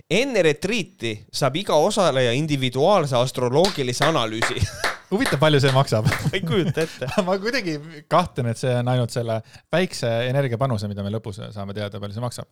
[0.09, 4.59] enne retriiti saab iga osaleja individuaalse astroloogilise analüüsi
[5.13, 7.77] huvitav, palju see maksab ma ei kujuta ette ma kuidagi
[8.11, 9.39] kahtlen, et see on ainult selle
[9.73, 12.49] väikse energiapanuse, mida me lõpus saame teada, palju see maksab.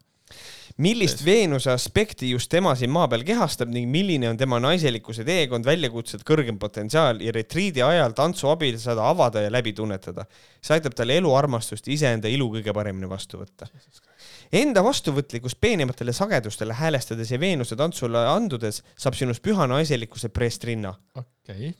[0.81, 5.67] millist Veenuse aspekti just tema siin maa peal kehastab ning milline on tema naiselikkuse teekond,
[5.67, 10.27] väljakutsed, kõrgem potentsiaal ja retriidi ajal tantsu abil seda avada ja läbi tunnetada.
[10.61, 13.71] see aitab tal eluarmastust iseenda ilu kõige paremini vastu võtta
[14.55, 20.93] enda vastuvõtlikkust peenematele sagedustele häälestades ja Veenuse tantsule andudes saab sinust püha naiselikkuse preestrinna.
[21.15, 21.73] okei okay..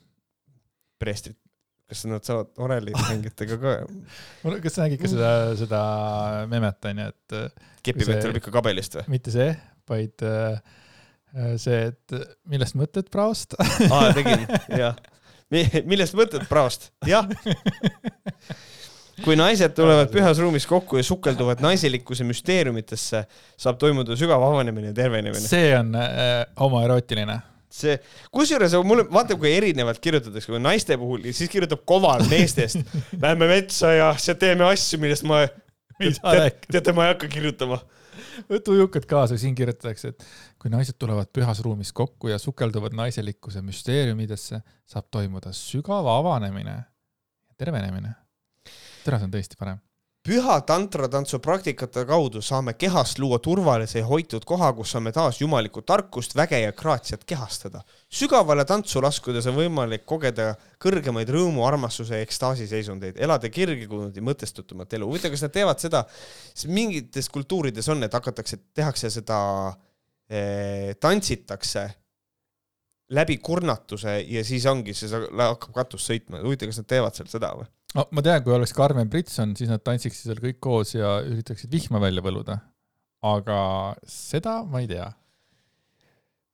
[1.01, 1.37] preestrit,
[1.89, 3.75] kas nad saavad orelimängijatega ka?
[4.63, 5.81] kas sa nägid ka seda, seda
[6.51, 9.07] memet onju, et äh, kepivett See- tuleb ikka kabelist või?
[9.17, 9.49] mitte see,
[9.91, 10.59] vaid äh,
[11.35, 12.19] äh, see, et
[12.51, 13.57] millest mõtted praost.
[13.59, 14.47] aa, tegin,
[14.83, 14.95] jah.
[15.51, 16.93] millest mõtled praost?
[17.09, 17.27] jah.
[19.25, 23.23] kui naised tulevad pühas ruumis kokku ja sukelduvad naiselikkuse müsteeriumitesse,
[23.59, 25.47] saab toimuda sügav avanemine ja tervenemine.
[25.47, 27.39] see on äh, homoerootiline.
[27.71, 27.95] see,
[28.31, 32.81] kusjuures mulle, vaata kui erinevalt kirjutatakse, kui naiste puhul siis kirjutab koval meestest.
[33.23, 35.45] Lähme metsa ja siis teeme asju, millest ma,
[36.71, 37.79] teate, ma ei hakka kirjutama.
[38.49, 40.25] võta ujukad kaasa, siin kirjutatakse, et
[40.59, 46.83] kui naised tulevad pühas ruumis kokku ja sukelduvad naiselikkuse müsteeriumidesse, saab toimuda sügav avanemine ja
[47.57, 48.15] tervenemine.
[49.05, 49.79] tere, see on tõesti parem.
[50.21, 55.81] püha tantratantsu praktikate kaudu saame kehast luua turvalise ja hoitud koha, kus saame taas jumalikku
[55.81, 57.81] tarkust, väge ja graatsiat kehastada.
[58.09, 64.21] sügavale tantsu laskudes on võimalik kogeda kõrgemaid rõõmu, armastuse ja ekstaasi seisundeid, elada kirglikumat ja
[64.21, 65.07] mõtestatumat elu.
[65.09, 66.05] huvitav, kas nad teevad seda,
[66.67, 69.39] mingites kultuurides on, et hakatakse, tehakse seda
[70.29, 71.89] eh,, tantsitakse
[73.11, 76.45] läbi kurnatuse ja siis ongi, see hakkab katus sõitma.
[76.45, 77.67] huvitav, kas nad teevad seal seda või?
[77.97, 81.71] No ma tean, kui oleks Carmen Britson, siis nad tantsiksid seal kõik koos ja üritaksid
[81.73, 82.59] vihma välja võluda.
[83.21, 83.57] aga
[84.09, 85.11] seda ma ei tea.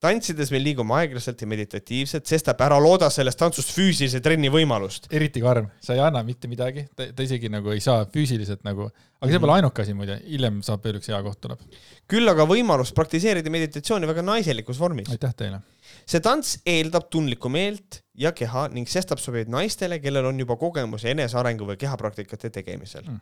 [0.02, 5.08] Tantsides me liigume aeglaselt ja meditatiivselt, sestap ära looda sellest tantsust füüsilise trenni võimalust.
[5.14, 8.88] eriti karm, sa ei anna mitte midagi, ta, isegi nagu ei saa füüsiliselt nagu,
[9.18, 11.64] aga see pole ainuke asi muide, hiljem saab veel üks hea koht tuleb.
[12.10, 15.10] küll aga võimalus praktiseerida meditatsiooni väga naiselikus vormis.
[15.14, 15.62] aitäh teile.
[16.06, 21.10] see tants eeldab tundlikku meelt ja keha ning sestap sobib naistele, kellel on juba kogemusi
[21.14, 23.20] enesearengu või kehapraktikate tegemisel Mm.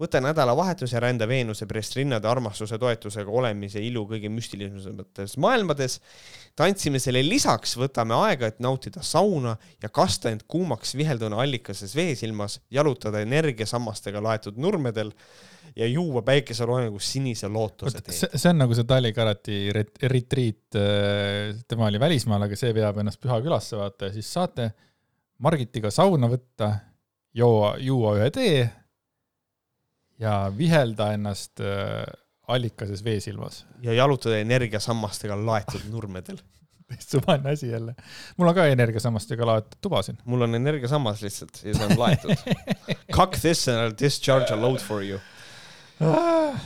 [0.00, 6.00] Võta nädalavahetus ja rända Veenuse preest rinnade armastuse toetusega olemise ilu kõige müstilisemates maailmades.
[6.58, 13.22] tantsimisele lisaks võtame aega, et nautida sauna ja kasta end kuumaks vihelduna allikases veesilmas, jalutada
[13.22, 15.12] energiasammastega laetud nurmedel
[15.76, 18.18] ja juua päikeseloojangus sinise lootuse teed.
[18.34, 20.78] see, on nagu see Tali Karati ret- retriit,
[21.68, 24.72] tema oli välismaal, aga see veab ennast Pühakülasse vaata ja siis saate
[25.38, 26.70] Margitiga sauna võtta,
[27.34, 28.83] juua, juua ühe tee
[30.24, 32.04] ja vihelda ennast äh,
[32.48, 33.64] allikases veesilmas.
[33.82, 36.40] ja jalutada energiasammastega laetud nurmedel.
[36.88, 37.94] täitsa suvaline asi jälle.
[38.36, 40.18] mul on ka energiasammastega laetud tuba siin.
[40.24, 42.36] mul on energiasammas lihtsalt ja see on laetud.
[43.16, 45.20] Cock this and I'll discharge a load for you.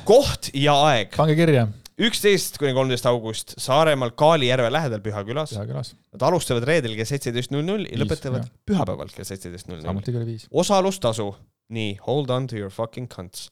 [0.09, 1.67] koht ja aeg, pange kirja,
[2.09, 5.53] üksteist kuni kolmteist august Saaremaal Kaali järve lähedal Pühakülas.
[5.55, 8.51] Pühakülas, Nad alustavad reedel kell seitseteist null null ja lõpetavad jah.
[8.71, 9.91] pühapäeval kell seitseteist null null.
[9.93, 10.49] samuti kell viis.
[10.51, 11.29] osalustasu,
[11.69, 13.49] nii, hold on to your fucking cunts.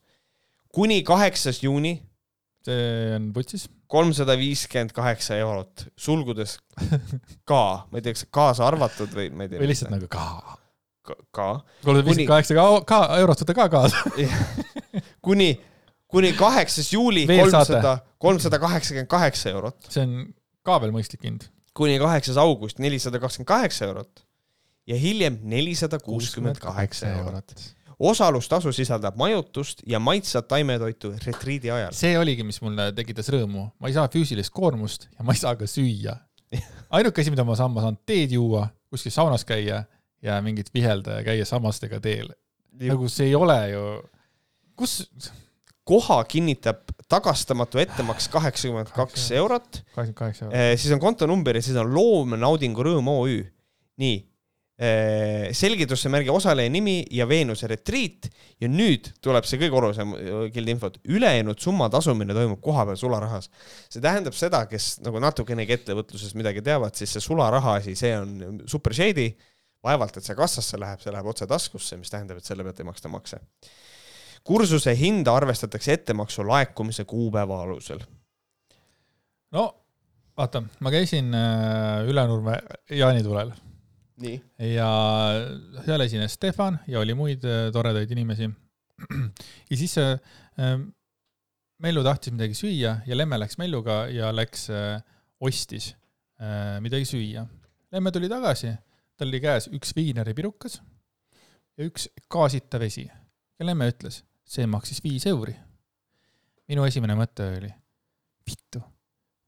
[0.74, 2.00] kuni kaheksas juuni
[2.66, 3.66] see on putsis.
[3.90, 6.56] kolmsada viiskümmend kaheksa eurot, sulgudes
[7.50, 9.62] ka, ma ei tea, kas kaasa arvatud või ma ei tea.
[9.62, 10.26] või lihtsalt nagu ka.
[11.06, 14.02] ka, kolmsada Kuni- viiskümmend kaheksa ka, ka eurot võtta ka kaasa.
[15.26, 15.50] kuni,
[16.10, 20.16] kuni kaheksas juuli kolmsada, kolmsada kaheksakümmend kaheksa eurot, see on
[20.66, 21.46] ka veel mõistlik hind.
[21.76, 24.26] kuni kaheksas august nelisada kakskümmend kaheksa eurot
[24.90, 27.54] ja hiljem nelisada kuuskümmend kaheksa eurot.
[27.98, 31.94] Osalustasu sisaldab majutust ja maitsvat taimetoitu retriidi ajal.
[31.96, 35.56] see oligi, mis mulle tekitas rõõmu, ma ei saa füüsilist koormust ja ma ei saa
[35.56, 36.16] ka süüa.
[36.90, 39.84] ainuke asi, mida ma saan, ma saan teed juua, kuskil saunas käia
[40.22, 42.30] ja mingit vihelda ja käia sammastega teel.
[42.82, 43.82] nagu see ei ole ju,
[44.76, 44.98] kus,
[45.86, 50.80] koha kinnitab tagastamatu ettemaks kaheksakümmend kaks eurot, kaheksakümmend kaheksa eurot.
[50.80, 53.44] siis on kontonumber ja siis on Loomnaudingu Rõõm OÜ.
[53.96, 54.16] nii,
[54.76, 58.26] selgitusse märgi osaleja nimi ja Veenuse retriit
[58.60, 60.12] ja nüüd tuleb see kõige olulisem
[60.52, 63.48] kildi infot, ülejäänud summa tasumine toimub kohapeal sularahas.
[63.88, 68.60] see tähendab seda, kes nagu natukenegi ettevõtluses midagi teavad, siis see sularaha asi, see on
[68.68, 69.30] super shady.
[69.86, 72.88] vaevalt, et see kassasse läheb, see läheb otse taskusse, mis tähendab, et selle pealt ei
[72.88, 73.40] maksta makse.
[74.44, 78.04] kursuse hinda arvestatakse ettemaksu laekumise kuupäeva alusel.
[79.52, 79.70] no
[80.36, 82.58] vaata, ma käisin äh, Ülenurme
[82.90, 83.56] jaanitulel.
[84.58, 84.88] Ja
[85.84, 88.48] seal esines Stefan ja oli muid äh, toredaid inimesi.
[89.70, 90.16] ja siis äh,
[90.60, 90.78] äh,
[91.78, 95.00] Mellu tahtis midagi süüa ja Lemme läks Melluga ja läks äh,
[95.40, 95.94] ostis
[96.84, 97.46] midagi süüa.
[97.92, 98.68] Lemme tuli tagasi,
[99.16, 100.74] tal oli käes üks viineripirukas
[101.76, 105.54] ja üks gaasita vesi ja Lemme ütles, see maksis viis euri.
[106.68, 107.70] minu esimene mõte oli,
[108.44, 108.82] vittu,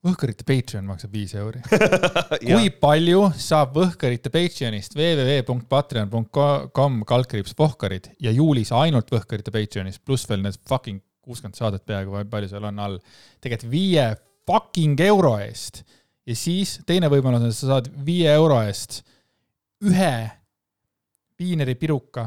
[0.07, 1.59] Võhkarite Patreon maksab viis euri.
[2.45, 4.95] kui palju saab Võhkarite Patreonist?
[4.95, 12.17] www.patreon.com kaldkriips Pohkarid ja juulis ainult Võhkarite Patreonist, pluss veel need fucking kuuskümmend saadet peaaegu,
[12.31, 12.99] palju seal on all,
[13.43, 14.07] tegelikult viie
[14.49, 15.83] fucking euro eest.
[16.29, 19.01] Ja siis teine võimalus on, et sa saad viie euro eest
[19.89, 20.15] ühe
[21.39, 22.27] viineri piruka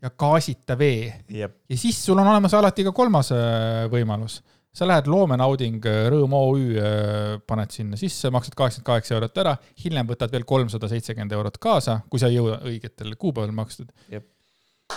[0.00, 1.10] ja gaasita vee.
[1.32, 4.40] Ja siis sul on olemas alati ka kolmas äh, võimalus.
[4.74, 6.74] Sa lähed loomenauding äh, Rõõm OÜ,
[7.46, 12.00] paned sinna sisse, maksad kaheksakümmend kaheksa eurot ära, hiljem võtad veel kolmsada seitsekümmend eurot kaasa,
[12.10, 13.90] kui sa ei jõua õigetel kuupäevadel makstud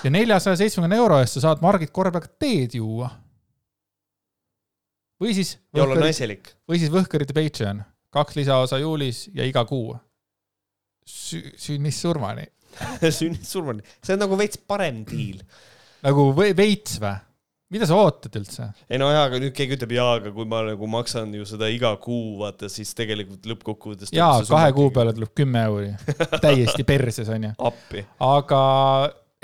[0.03, 3.09] ja neljasaja seitsmekümne euro eest sa saad Margit Korbega teed juua.
[5.21, 6.49] või siis, ja olla naiselik.
[6.69, 7.83] või siis Võhkarite Patreon,
[8.13, 9.93] kaks lisaosa juulis ja iga kuu
[11.05, 11.41] Sü.
[11.59, 12.45] sünnist surmani.
[13.19, 15.43] sünnid surmani, see on nagu veits parem diil.
[16.03, 17.15] nagu ve- veits või?
[17.73, 18.67] Mida sa ootad üldse?
[18.89, 21.69] ei no jaa, aga nüüd keegi ütleb jaa, aga kui ma nagu maksan ju seda
[21.73, 24.13] iga kuu, vaata siis tegelikult lõppkokkuvõttes.
[24.15, 25.91] jaa, kahe kuu peale tuleb kümme euri.
[26.45, 27.53] täiesti perses onju.
[27.69, 28.05] appi.
[28.27, 28.61] aga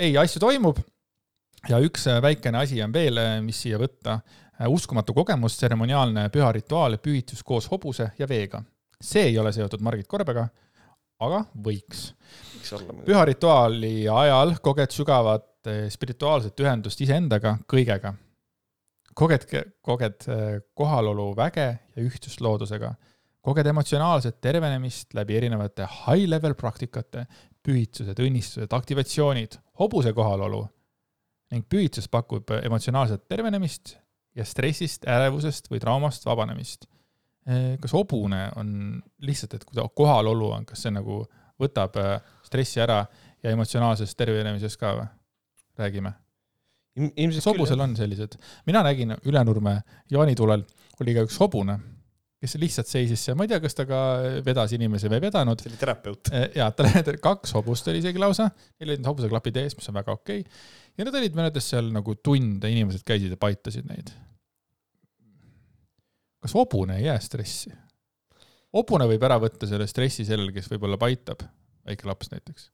[0.00, 0.78] ei, asju toimub.
[1.68, 4.20] ja üks äh, väikene asi on veel, mis siia võtta.
[4.68, 8.62] uskumatu kogemus, tseremoniaalne püha rituaal, pühitus koos hobuse ja veega.
[9.00, 10.46] see ei ole seotud Margit Korbega,
[11.20, 12.10] aga võiks.
[12.54, 13.10] võiks olla muidugi.
[13.10, 18.14] püha rituaali ajal koged sügavat eh, spirituaalset ühendust iseendaga, kõigega.
[19.14, 19.46] koged,
[19.82, 21.66] koged eh, kohalolu väge
[21.96, 22.94] ja ühtsust loodusega.
[23.40, 27.26] koged emotsionaalset tervenemist läbi erinevate high-level praktikate,
[27.62, 30.66] pühitsused, õnnistused, aktivatsioonid, hobuse kohalolu
[31.50, 33.96] ning pühitsus pakub emotsionaalset tervenemist
[34.36, 36.86] ja stressist, ärevusest või traumast vabanemist.
[37.80, 41.24] kas hobune on lihtsalt, et kui ta kohalolu on, kas see nagu
[41.58, 41.96] võtab
[42.46, 43.00] stressi ära
[43.42, 45.08] ja emotsionaalsest tervenemisest ka või?
[45.80, 46.12] räägime.
[47.00, 48.36] ilmselt kas hobusel on sellised?
[48.66, 49.80] mina nägin Ülenurme
[50.10, 50.64] jaanitulel
[51.00, 51.78] oli ka üks hobune,
[52.40, 54.00] kes lihtsalt seisis seal, ma ei tea, kas ta ka
[54.44, 55.60] vedas inimesi või ei vedanud.
[55.60, 56.32] see oli terapeut.
[56.56, 58.50] ja tal oli kaks hobust oli isegi lausa,
[58.80, 60.64] neil olid hobuseklapid ees, mis on väga okei okay..
[60.98, 64.12] ja nad olid mõnedes seal nagu tunde, inimesed käisid ja paitasid neid.
[66.40, 67.72] kas hobune ei jää stressi?
[68.76, 71.44] hobune võib ära võtta selle stressi sellel, kes võib-olla paitab,
[71.86, 72.70] väike laps näiteks.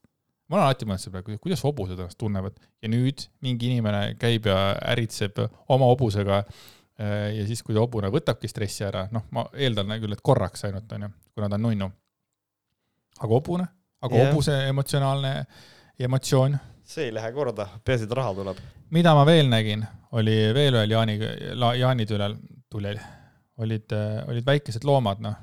[0.47, 4.47] Ma olen alati mõelnud selle peale, kuidas hobused ennast tunnevad ja nüüd mingi inimene käib
[4.49, 4.57] ja
[4.93, 5.41] äritseb
[5.73, 10.23] oma hobusega äh, ja siis, kui hobune võtabki stressi ära, noh, ma eeldan küll, et
[10.23, 11.91] korraks ainult onju, kuna ta on nunnu.
[13.19, 13.67] aga hobune,
[14.01, 14.31] aga yeah.
[14.31, 15.33] hobuse emotsionaalne
[16.07, 16.57] emotsioon,
[16.87, 18.61] see ei lähe korda, peaasi, et raha tuleb.
[18.95, 19.83] mida ma veel nägin,
[20.15, 21.19] oli veel ühel jaani,
[21.81, 22.37] jaanitülel,
[22.71, 23.01] tulel,
[23.57, 23.95] olid,
[24.29, 25.35] olid väikesed loomad, noh,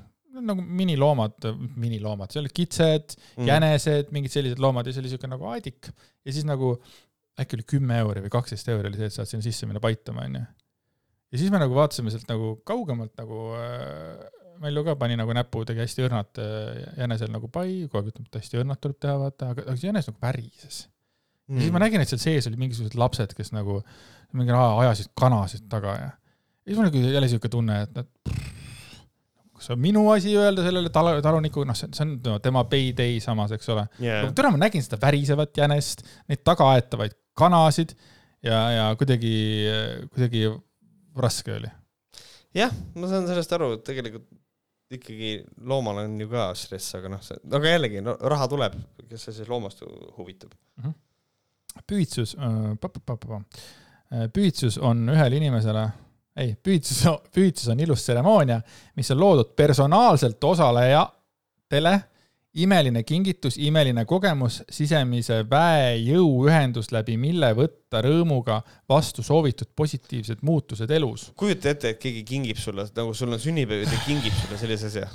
[0.49, 1.49] nagu miniloomad,
[1.81, 5.89] miniloomad, seal olid kitsed mm., jänesed, mingid sellised loomad ja see oli siuke nagu aedik
[5.89, 6.75] ja siis nagu
[7.41, 10.25] äkki oli kümme euri või kaksteist euri oli see, et saad sinna sisse minna paitama,
[10.29, 10.41] onju.
[11.35, 14.25] ja siis me nagu vaatasime sealt nagu kaugemalt nagu äh,
[14.63, 18.29] Mellu ka pani nagu näpu, tegi hästi õrnat äh, jänesel nagu pai, kogu aeg ütleb,
[18.29, 20.77] et hästi õrnat tuleb teha, vaata, aga aga see jänes nagu värises
[21.49, 21.57] mm..
[21.57, 23.81] ja siis ma nägin, et seal sees oli mingisugused lapsed, kes nagu
[24.35, 28.64] mingi ajasid kanasid taga ja, ja siis mul oli jälle siuke tunne, et, et
[29.55, 32.65] kas see on minu asi öelda sellele tal-, talunikule, noh, see see on no, tema
[32.71, 33.87] payday samas, eks ole.
[34.03, 34.27] yeah.
[34.35, 37.95] täna ma nägin seda värisevat jänest, neid tagaaetavaid kanasid
[38.45, 39.35] ja, ja kuidagi,
[40.13, 40.47] kuidagi
[41.19, 41.71] raske oli.
[42.55, 44.27] jah, ma saan sellest aru, et tegelikult
[44.95, 45.31] ikkagi
[45.65, 48.77] loomal on ju ka stress, aga noh, see, aga jällegi no, raha tuleb,
[49.09, 50.53] kes see siis loomast hu- huvitab.
[51.89, 55.87] pühitsus äh,, pühitsus on ühele inimesele,
[56.35, 57.03] ei, pühitsus,
[57.35, 58.59] pühitsus on ilus tseremoonia,
[58.95, 61.93] mis on loodud personaalselt osalejatele,
[62.63, 70.91] imeline kingitus, imeline kogemus, sisemise väe jõuühendus, läbi mille võtta rõõmuga vastu soovitud positiivsed muutused
[70.91, 71.29] elus.
[71.35, 74.91] kujuta ette, et keegi kingib sulle, nagu sul on sünnipäev ja ta kingib sulle sellise
[74.91, 75.09] asja.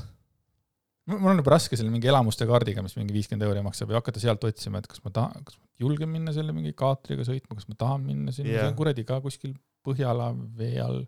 [1.10, 4.20] mul on juba raske selle mingi elamuste kaardiga, mis mingi viiskümmend euri maksab ja hakata
[4.20, 7.68] sealt otsima, et kas ma tahan, kas ma julgen minna selle mingi kaatriga sõitma, kas
[7.72, 9.56] ma tahan minna sinna yeah., kuradi ka kuskil
[9.86, 11.04] Põhjala vee all.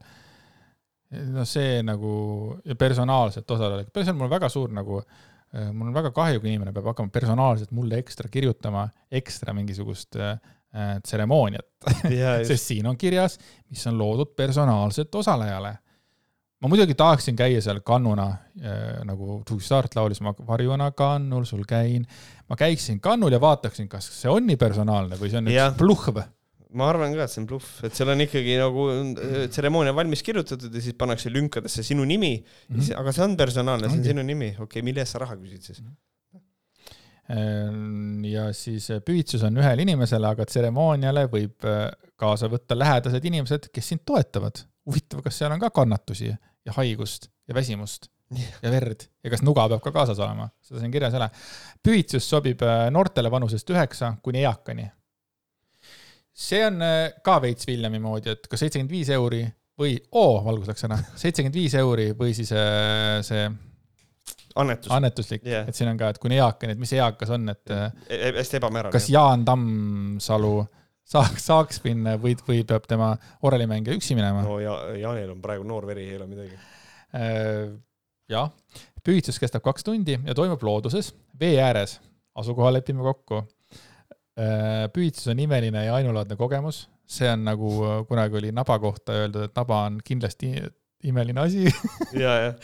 [1.32, 2.12] no see nagu
[2.64, 5.02] ja personaalselt osaleda, see on mul väga suur nagu,
[5.76, 10.38] mul on väga kahju, kui inimene peab hakkama personaalselt mulle ekstra kirjutama ekstra mingisugust äh,
[10.72, 11.68] äh, tseremooniat,
[12.48, 13.36] sest siin on kirjas,
[13.68, 15.76] mis on loodud personaalselt osalejale
[16.62, 21.64] ma muidugi tahaksin käia seal kannuna äh, nagu Two Start laulis, ma varjuna kannul sul
[21.68, 22.06] käin.
[22.48, 26.22] ma käiksin kannul ja vaataksin, kas see on nii personaalne või see on üks bluhv.
[26.78, 30.24] Ma arvan ka, et see on bluff, et seal on ikkagi nagu äh, tseremoonia valmis
[30.26, 32.94] kirjutatud ja siis pannakse lünkadesse sinu nimi mm, -hmm.
[33.00, 35.68] aga see on personaalne, see on sinu nimi, okei okay,, mille eest sa raha küsid
[35.68, 35.82] siis?
[37.30, 41.84] Ehm, ja siis äh, pühitsus on ühele inimesele, aga tseremooniale võib äh,
[42.18, 44.64] kaasa võtta lähedased inimesed, kes sind toetavad.
[44.82, 49.68] huvitav, kas seal on ka kannatusi ja haigust ja väsimust ja verd ja kas nuga
[49.70, 51.28] peab ka kaasas olema, seda siin kirjas ei ole.
[51.86, 54.88] pühitsus sobib noortele vanusest üheksa kuni eakani.
[56.32, 59.42] See on äh, ka veits Viljami moodi, et kas seitsekümmend viis euri
[59.78, 63.46] või, oo, valgus läks ära, seitsekümmend viis euri või siis äh, see
[64.62, 65.68] annetus, annetuslik Jah.
[65.68, 67.88] et siin on ka, et kui on eakene, et mis eakas on, et äh,
[68.38, 68.94] hästi ebamäärane.
[68.94, 70.54] kas Jaan Tammsalu
[71.12, 73.14] saaks, saaks minna või, või peab tema
[73.44, 76.60] orelimängija üksi minema no ja Jaanil on praegu noor veri, ei ole midagi.
[78.32, 78.48] Jah,
[79.04, 81.98] püüdsus kestab kaks tundi ja toimub looduses, vee ääres,
[82.38, 83.42] asukoha lepime kokku.
[84.36, 89.48] Püüdsus on imeline ja ainulaadne kogemus, see on nagu äh, kunagi oli naba kohta öeldud,
[89.48, 90.54] et naba on kindlasti
[91.08, 91.66] imeline asi.
[92.24, 92.54] ja,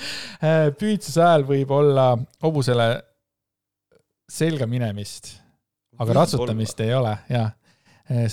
[0.78, 2.12] püüdsuse ajal võib olla
[2.44, 2.88] hobusele
[4.28, 5.34] selga minemist,
[5.98, 7.54] aga ratsutamist ei ole, jah.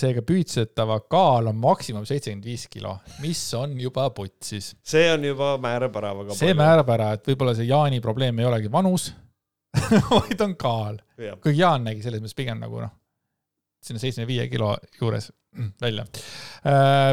[0.00, 5.50] seega püüdsetava kaal on maksimum seitsekümmend viis kilo, mis on juba putsis see on juba
[5.60, 6.54] määrab ära väga see.
[6.56, 9.10] määrab ära, et võib-olla see Jaani probleem ei olegi vanus,
[10.14, 10.96] vaid on kaal.
[11.42, 12.94] kuigi Jaan nägi selles mõttes pigem nagu noh,
[13.86, 15.30] sinna seitsmekümne viie kilo juures
[15.84, 16.06] välja.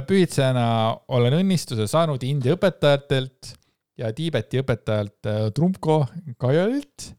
[0.09, 0.67] püüdsena
[1.15, 3.53] olen õnnistuse saanud India õpetajatelt
[3.99, 6.03] ja Tiibeti õpetajalt äh, Trumko
[6.41, 7.11] Kajalilt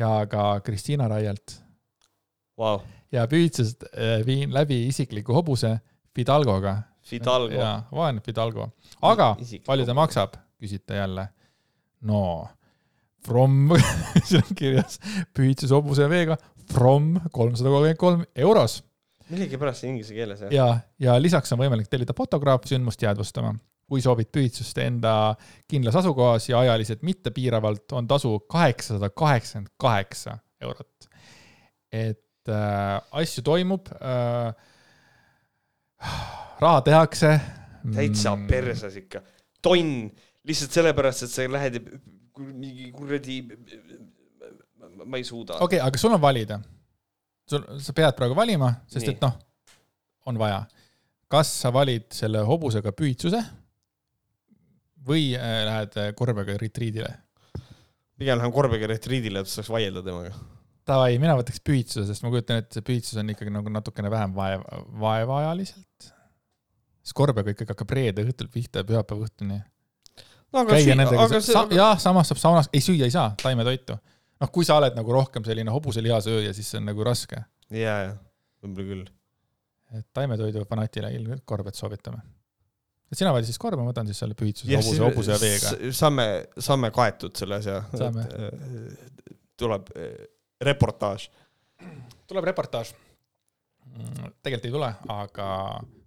[0.00, 1.58] ja ka Kristiina Raialt
[2.58, 2.80] vau,
[3.12, 5.76] ja püüdsest äh, viin läbi isikliku hobuse
[6.12, 6.76] Fidalgoga.
[7.02, 7.56] Fidalgo.
[7.56, 8.68] jaa, vaene Fidalgo.
[9.02, 11.28] aga Isiklik palju ta maksab, küsite jälle.
[12.08, 12.48] no
[13.26, 13.74] from,
[14.26, 14.98] siin on kirjas
[15.36, 16.38] püüdses hobuse veega
[16.72, 18.80] from kolmsada kolmkümmend kolm euros
[19.32, 20.54] millegipärast inglise keeles jah?
[20.54, 20.66] ja,
[21.02, 23.54] ja lisaks on võimalik tellida fotograaf sündmust jäädvustama.
[23.92, 25.34] kui soovid püüdsust enda
[25.68, 31.08] kindlas asukohas ja ajaliselt mittepiiravalt, on tasu kaheksasada kaheksakümmend kaheksa eurot.
[31.92, 34.54] et äh, asju toimub äh,.
[36.60, 37.38] raha tehakse.
[37.94, 38.36] täitsa.
[38.48, 39.22] persas ikka.
[39.62, 40.10] tonn,
[40.44, 41.80] lihtsalt sellepärast, et sa lähed
[42.38, 43.42] mingi kuradi,
[45.04, 45.58] ma ei suuda.
[45.60, 46.60] okei okay,, aga sul on valida.
[47.48, 49.16] sul, sa pead praegu valima, sest Nii.
[49.16, 49.34] et noh,
[50.30, 50.62] on vaja.
[51.32, 53.40] kas sa valid selle hobusega püüdsuse
[55.06, 57.12] või äh, lähed äh, korbega retriidile?
[58.22, 60.34] pigem lähen korbega retriidile, et saaks vaielda temaga.
[60.86, 64.34] Davai, mina võtaks püüdsuse, sest ma kujutan ette, see püüdsus on ikkagi nagu natukene vähem
[64.34, 64.64] vaev,
[65.02, 66.08] vaevaajaliselt.
[67.02, 69.60] sest korbega ikkagi hakkab reede õhtul pihta ja pühapäeva õhtuni.
[70.54, 71.42] no käia nendega
[71.74, 73.98] jah, samas saab saunas, ei süüa ei saa, taimetoitu.
[74.42, 77.40] noh, kui sa oled nagu rohkem selline hobuselihasööja, siis see on nagu raske.
[77.72, 78.14] ja, ja,
[78.64, 79.04] võib-olla küll.
[79.98, 82.22] et taimetoidu fanatile ilmselt korbet soovitame.
[83.12, 85.94] et sina valid siis korba, ma võtan siis selle püüdsuse, Jah, hobuse, hobuse ja veega.
[85.94, 86.28] saame,
[86.58, 87.80] saame kaetud selle asja.
[87.94, 88.26] Saame.
[89.62, 90.28] tuleb eh,
[90.68, 91.30] reportaaž.
[92.26, 92.94] tuleb reportaaž.
[94.42, 95.48] tegelikult ei tule, aga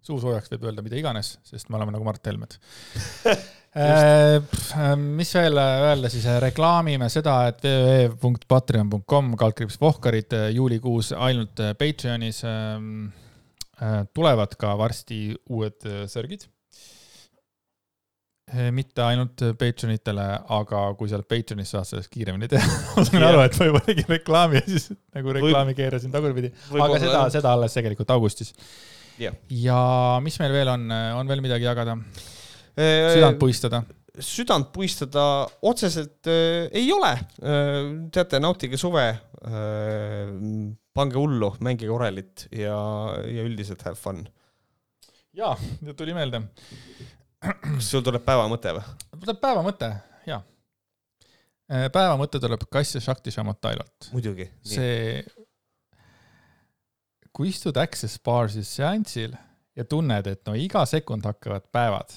[0.05, 2.57] suu soojaks võib öelda mida iganes, sest me oleme nagu Mart Helmed.
[5.19, 12.43] mis veel öelda siis, reklaamime seda, et www.patreon.com kaldkriips Vohkarid äh, juulikuus ainult äh, Patreonis
[12.47, 13.09] ähm,
[13.81, 16.47] äh, tulevad ka varsti uued äh, sörgid.
[18.71, 22.67] mitte ainult Patreonitele, aga kui oled Patreonis, saad sellest kiiremini teha.
[22.95, 23.23] ma Jah.
[23.31, 26.51] aru, et ma juba tegin reklaami ja siis nagu reklaami keerasin tagurpidi.
[26.77, 28.53] aga seda, seda alles tegelikult augustis.
[29.19, 29.35] Jah.
[29.47, 29.81] ja
[30.23, 31.95] mis meil veel on, on veel midagi jagada?
[32.75, 33.85] südant südant puistada?
[34.19, 35.23] südant puistada
[35.61, 38.09] otseselt äh, ei ole äh,.
[38.11, 40.31] teate, nautige suve äh,.
[40.95, 42.77] pange hullu, mängige orelit ja,
[43.27, 44.23] ja üldiselt have fun.
[45.35, 45.55] jaa,
[45.97, 46.41] tuli meelde.
[47.43, 48.85] kas sul tuleb päevamõte või?
[49.25, 49.91] tuleb päeva mõte,
[50.29, 50.41] jaa.
[51.67, 54.11] päeva mõte tuleb Kass ja Shakti Shamotailalt.
[54.13, 54.47] muidugi.
[54.63, 55.23] see,
[57.35, 59.35] kui istud Access Barsis seansil
[59.75, 62.13] ja tunned, et no iga sekund hakkavad päevad,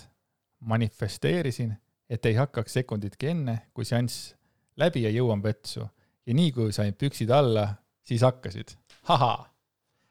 [0.71, 1.75] manifesteerisin,
[2.09, 4.33] et ei hakkaks sekunditki enne, kui seanss
[4.79, 5.89] läbi ja jõuan vetsu.
[6.27, 7.69] ja nii kui sain püksid alla,
[8.05, 8.75] siis hakkasid.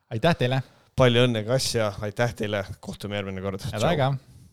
[0.10, 0.62] aitäh teile,
[0.96, 3.62] palju õnne, Kass ja aitäh teile, kohtume järgmine kord.
[3.72, 4.16] head aega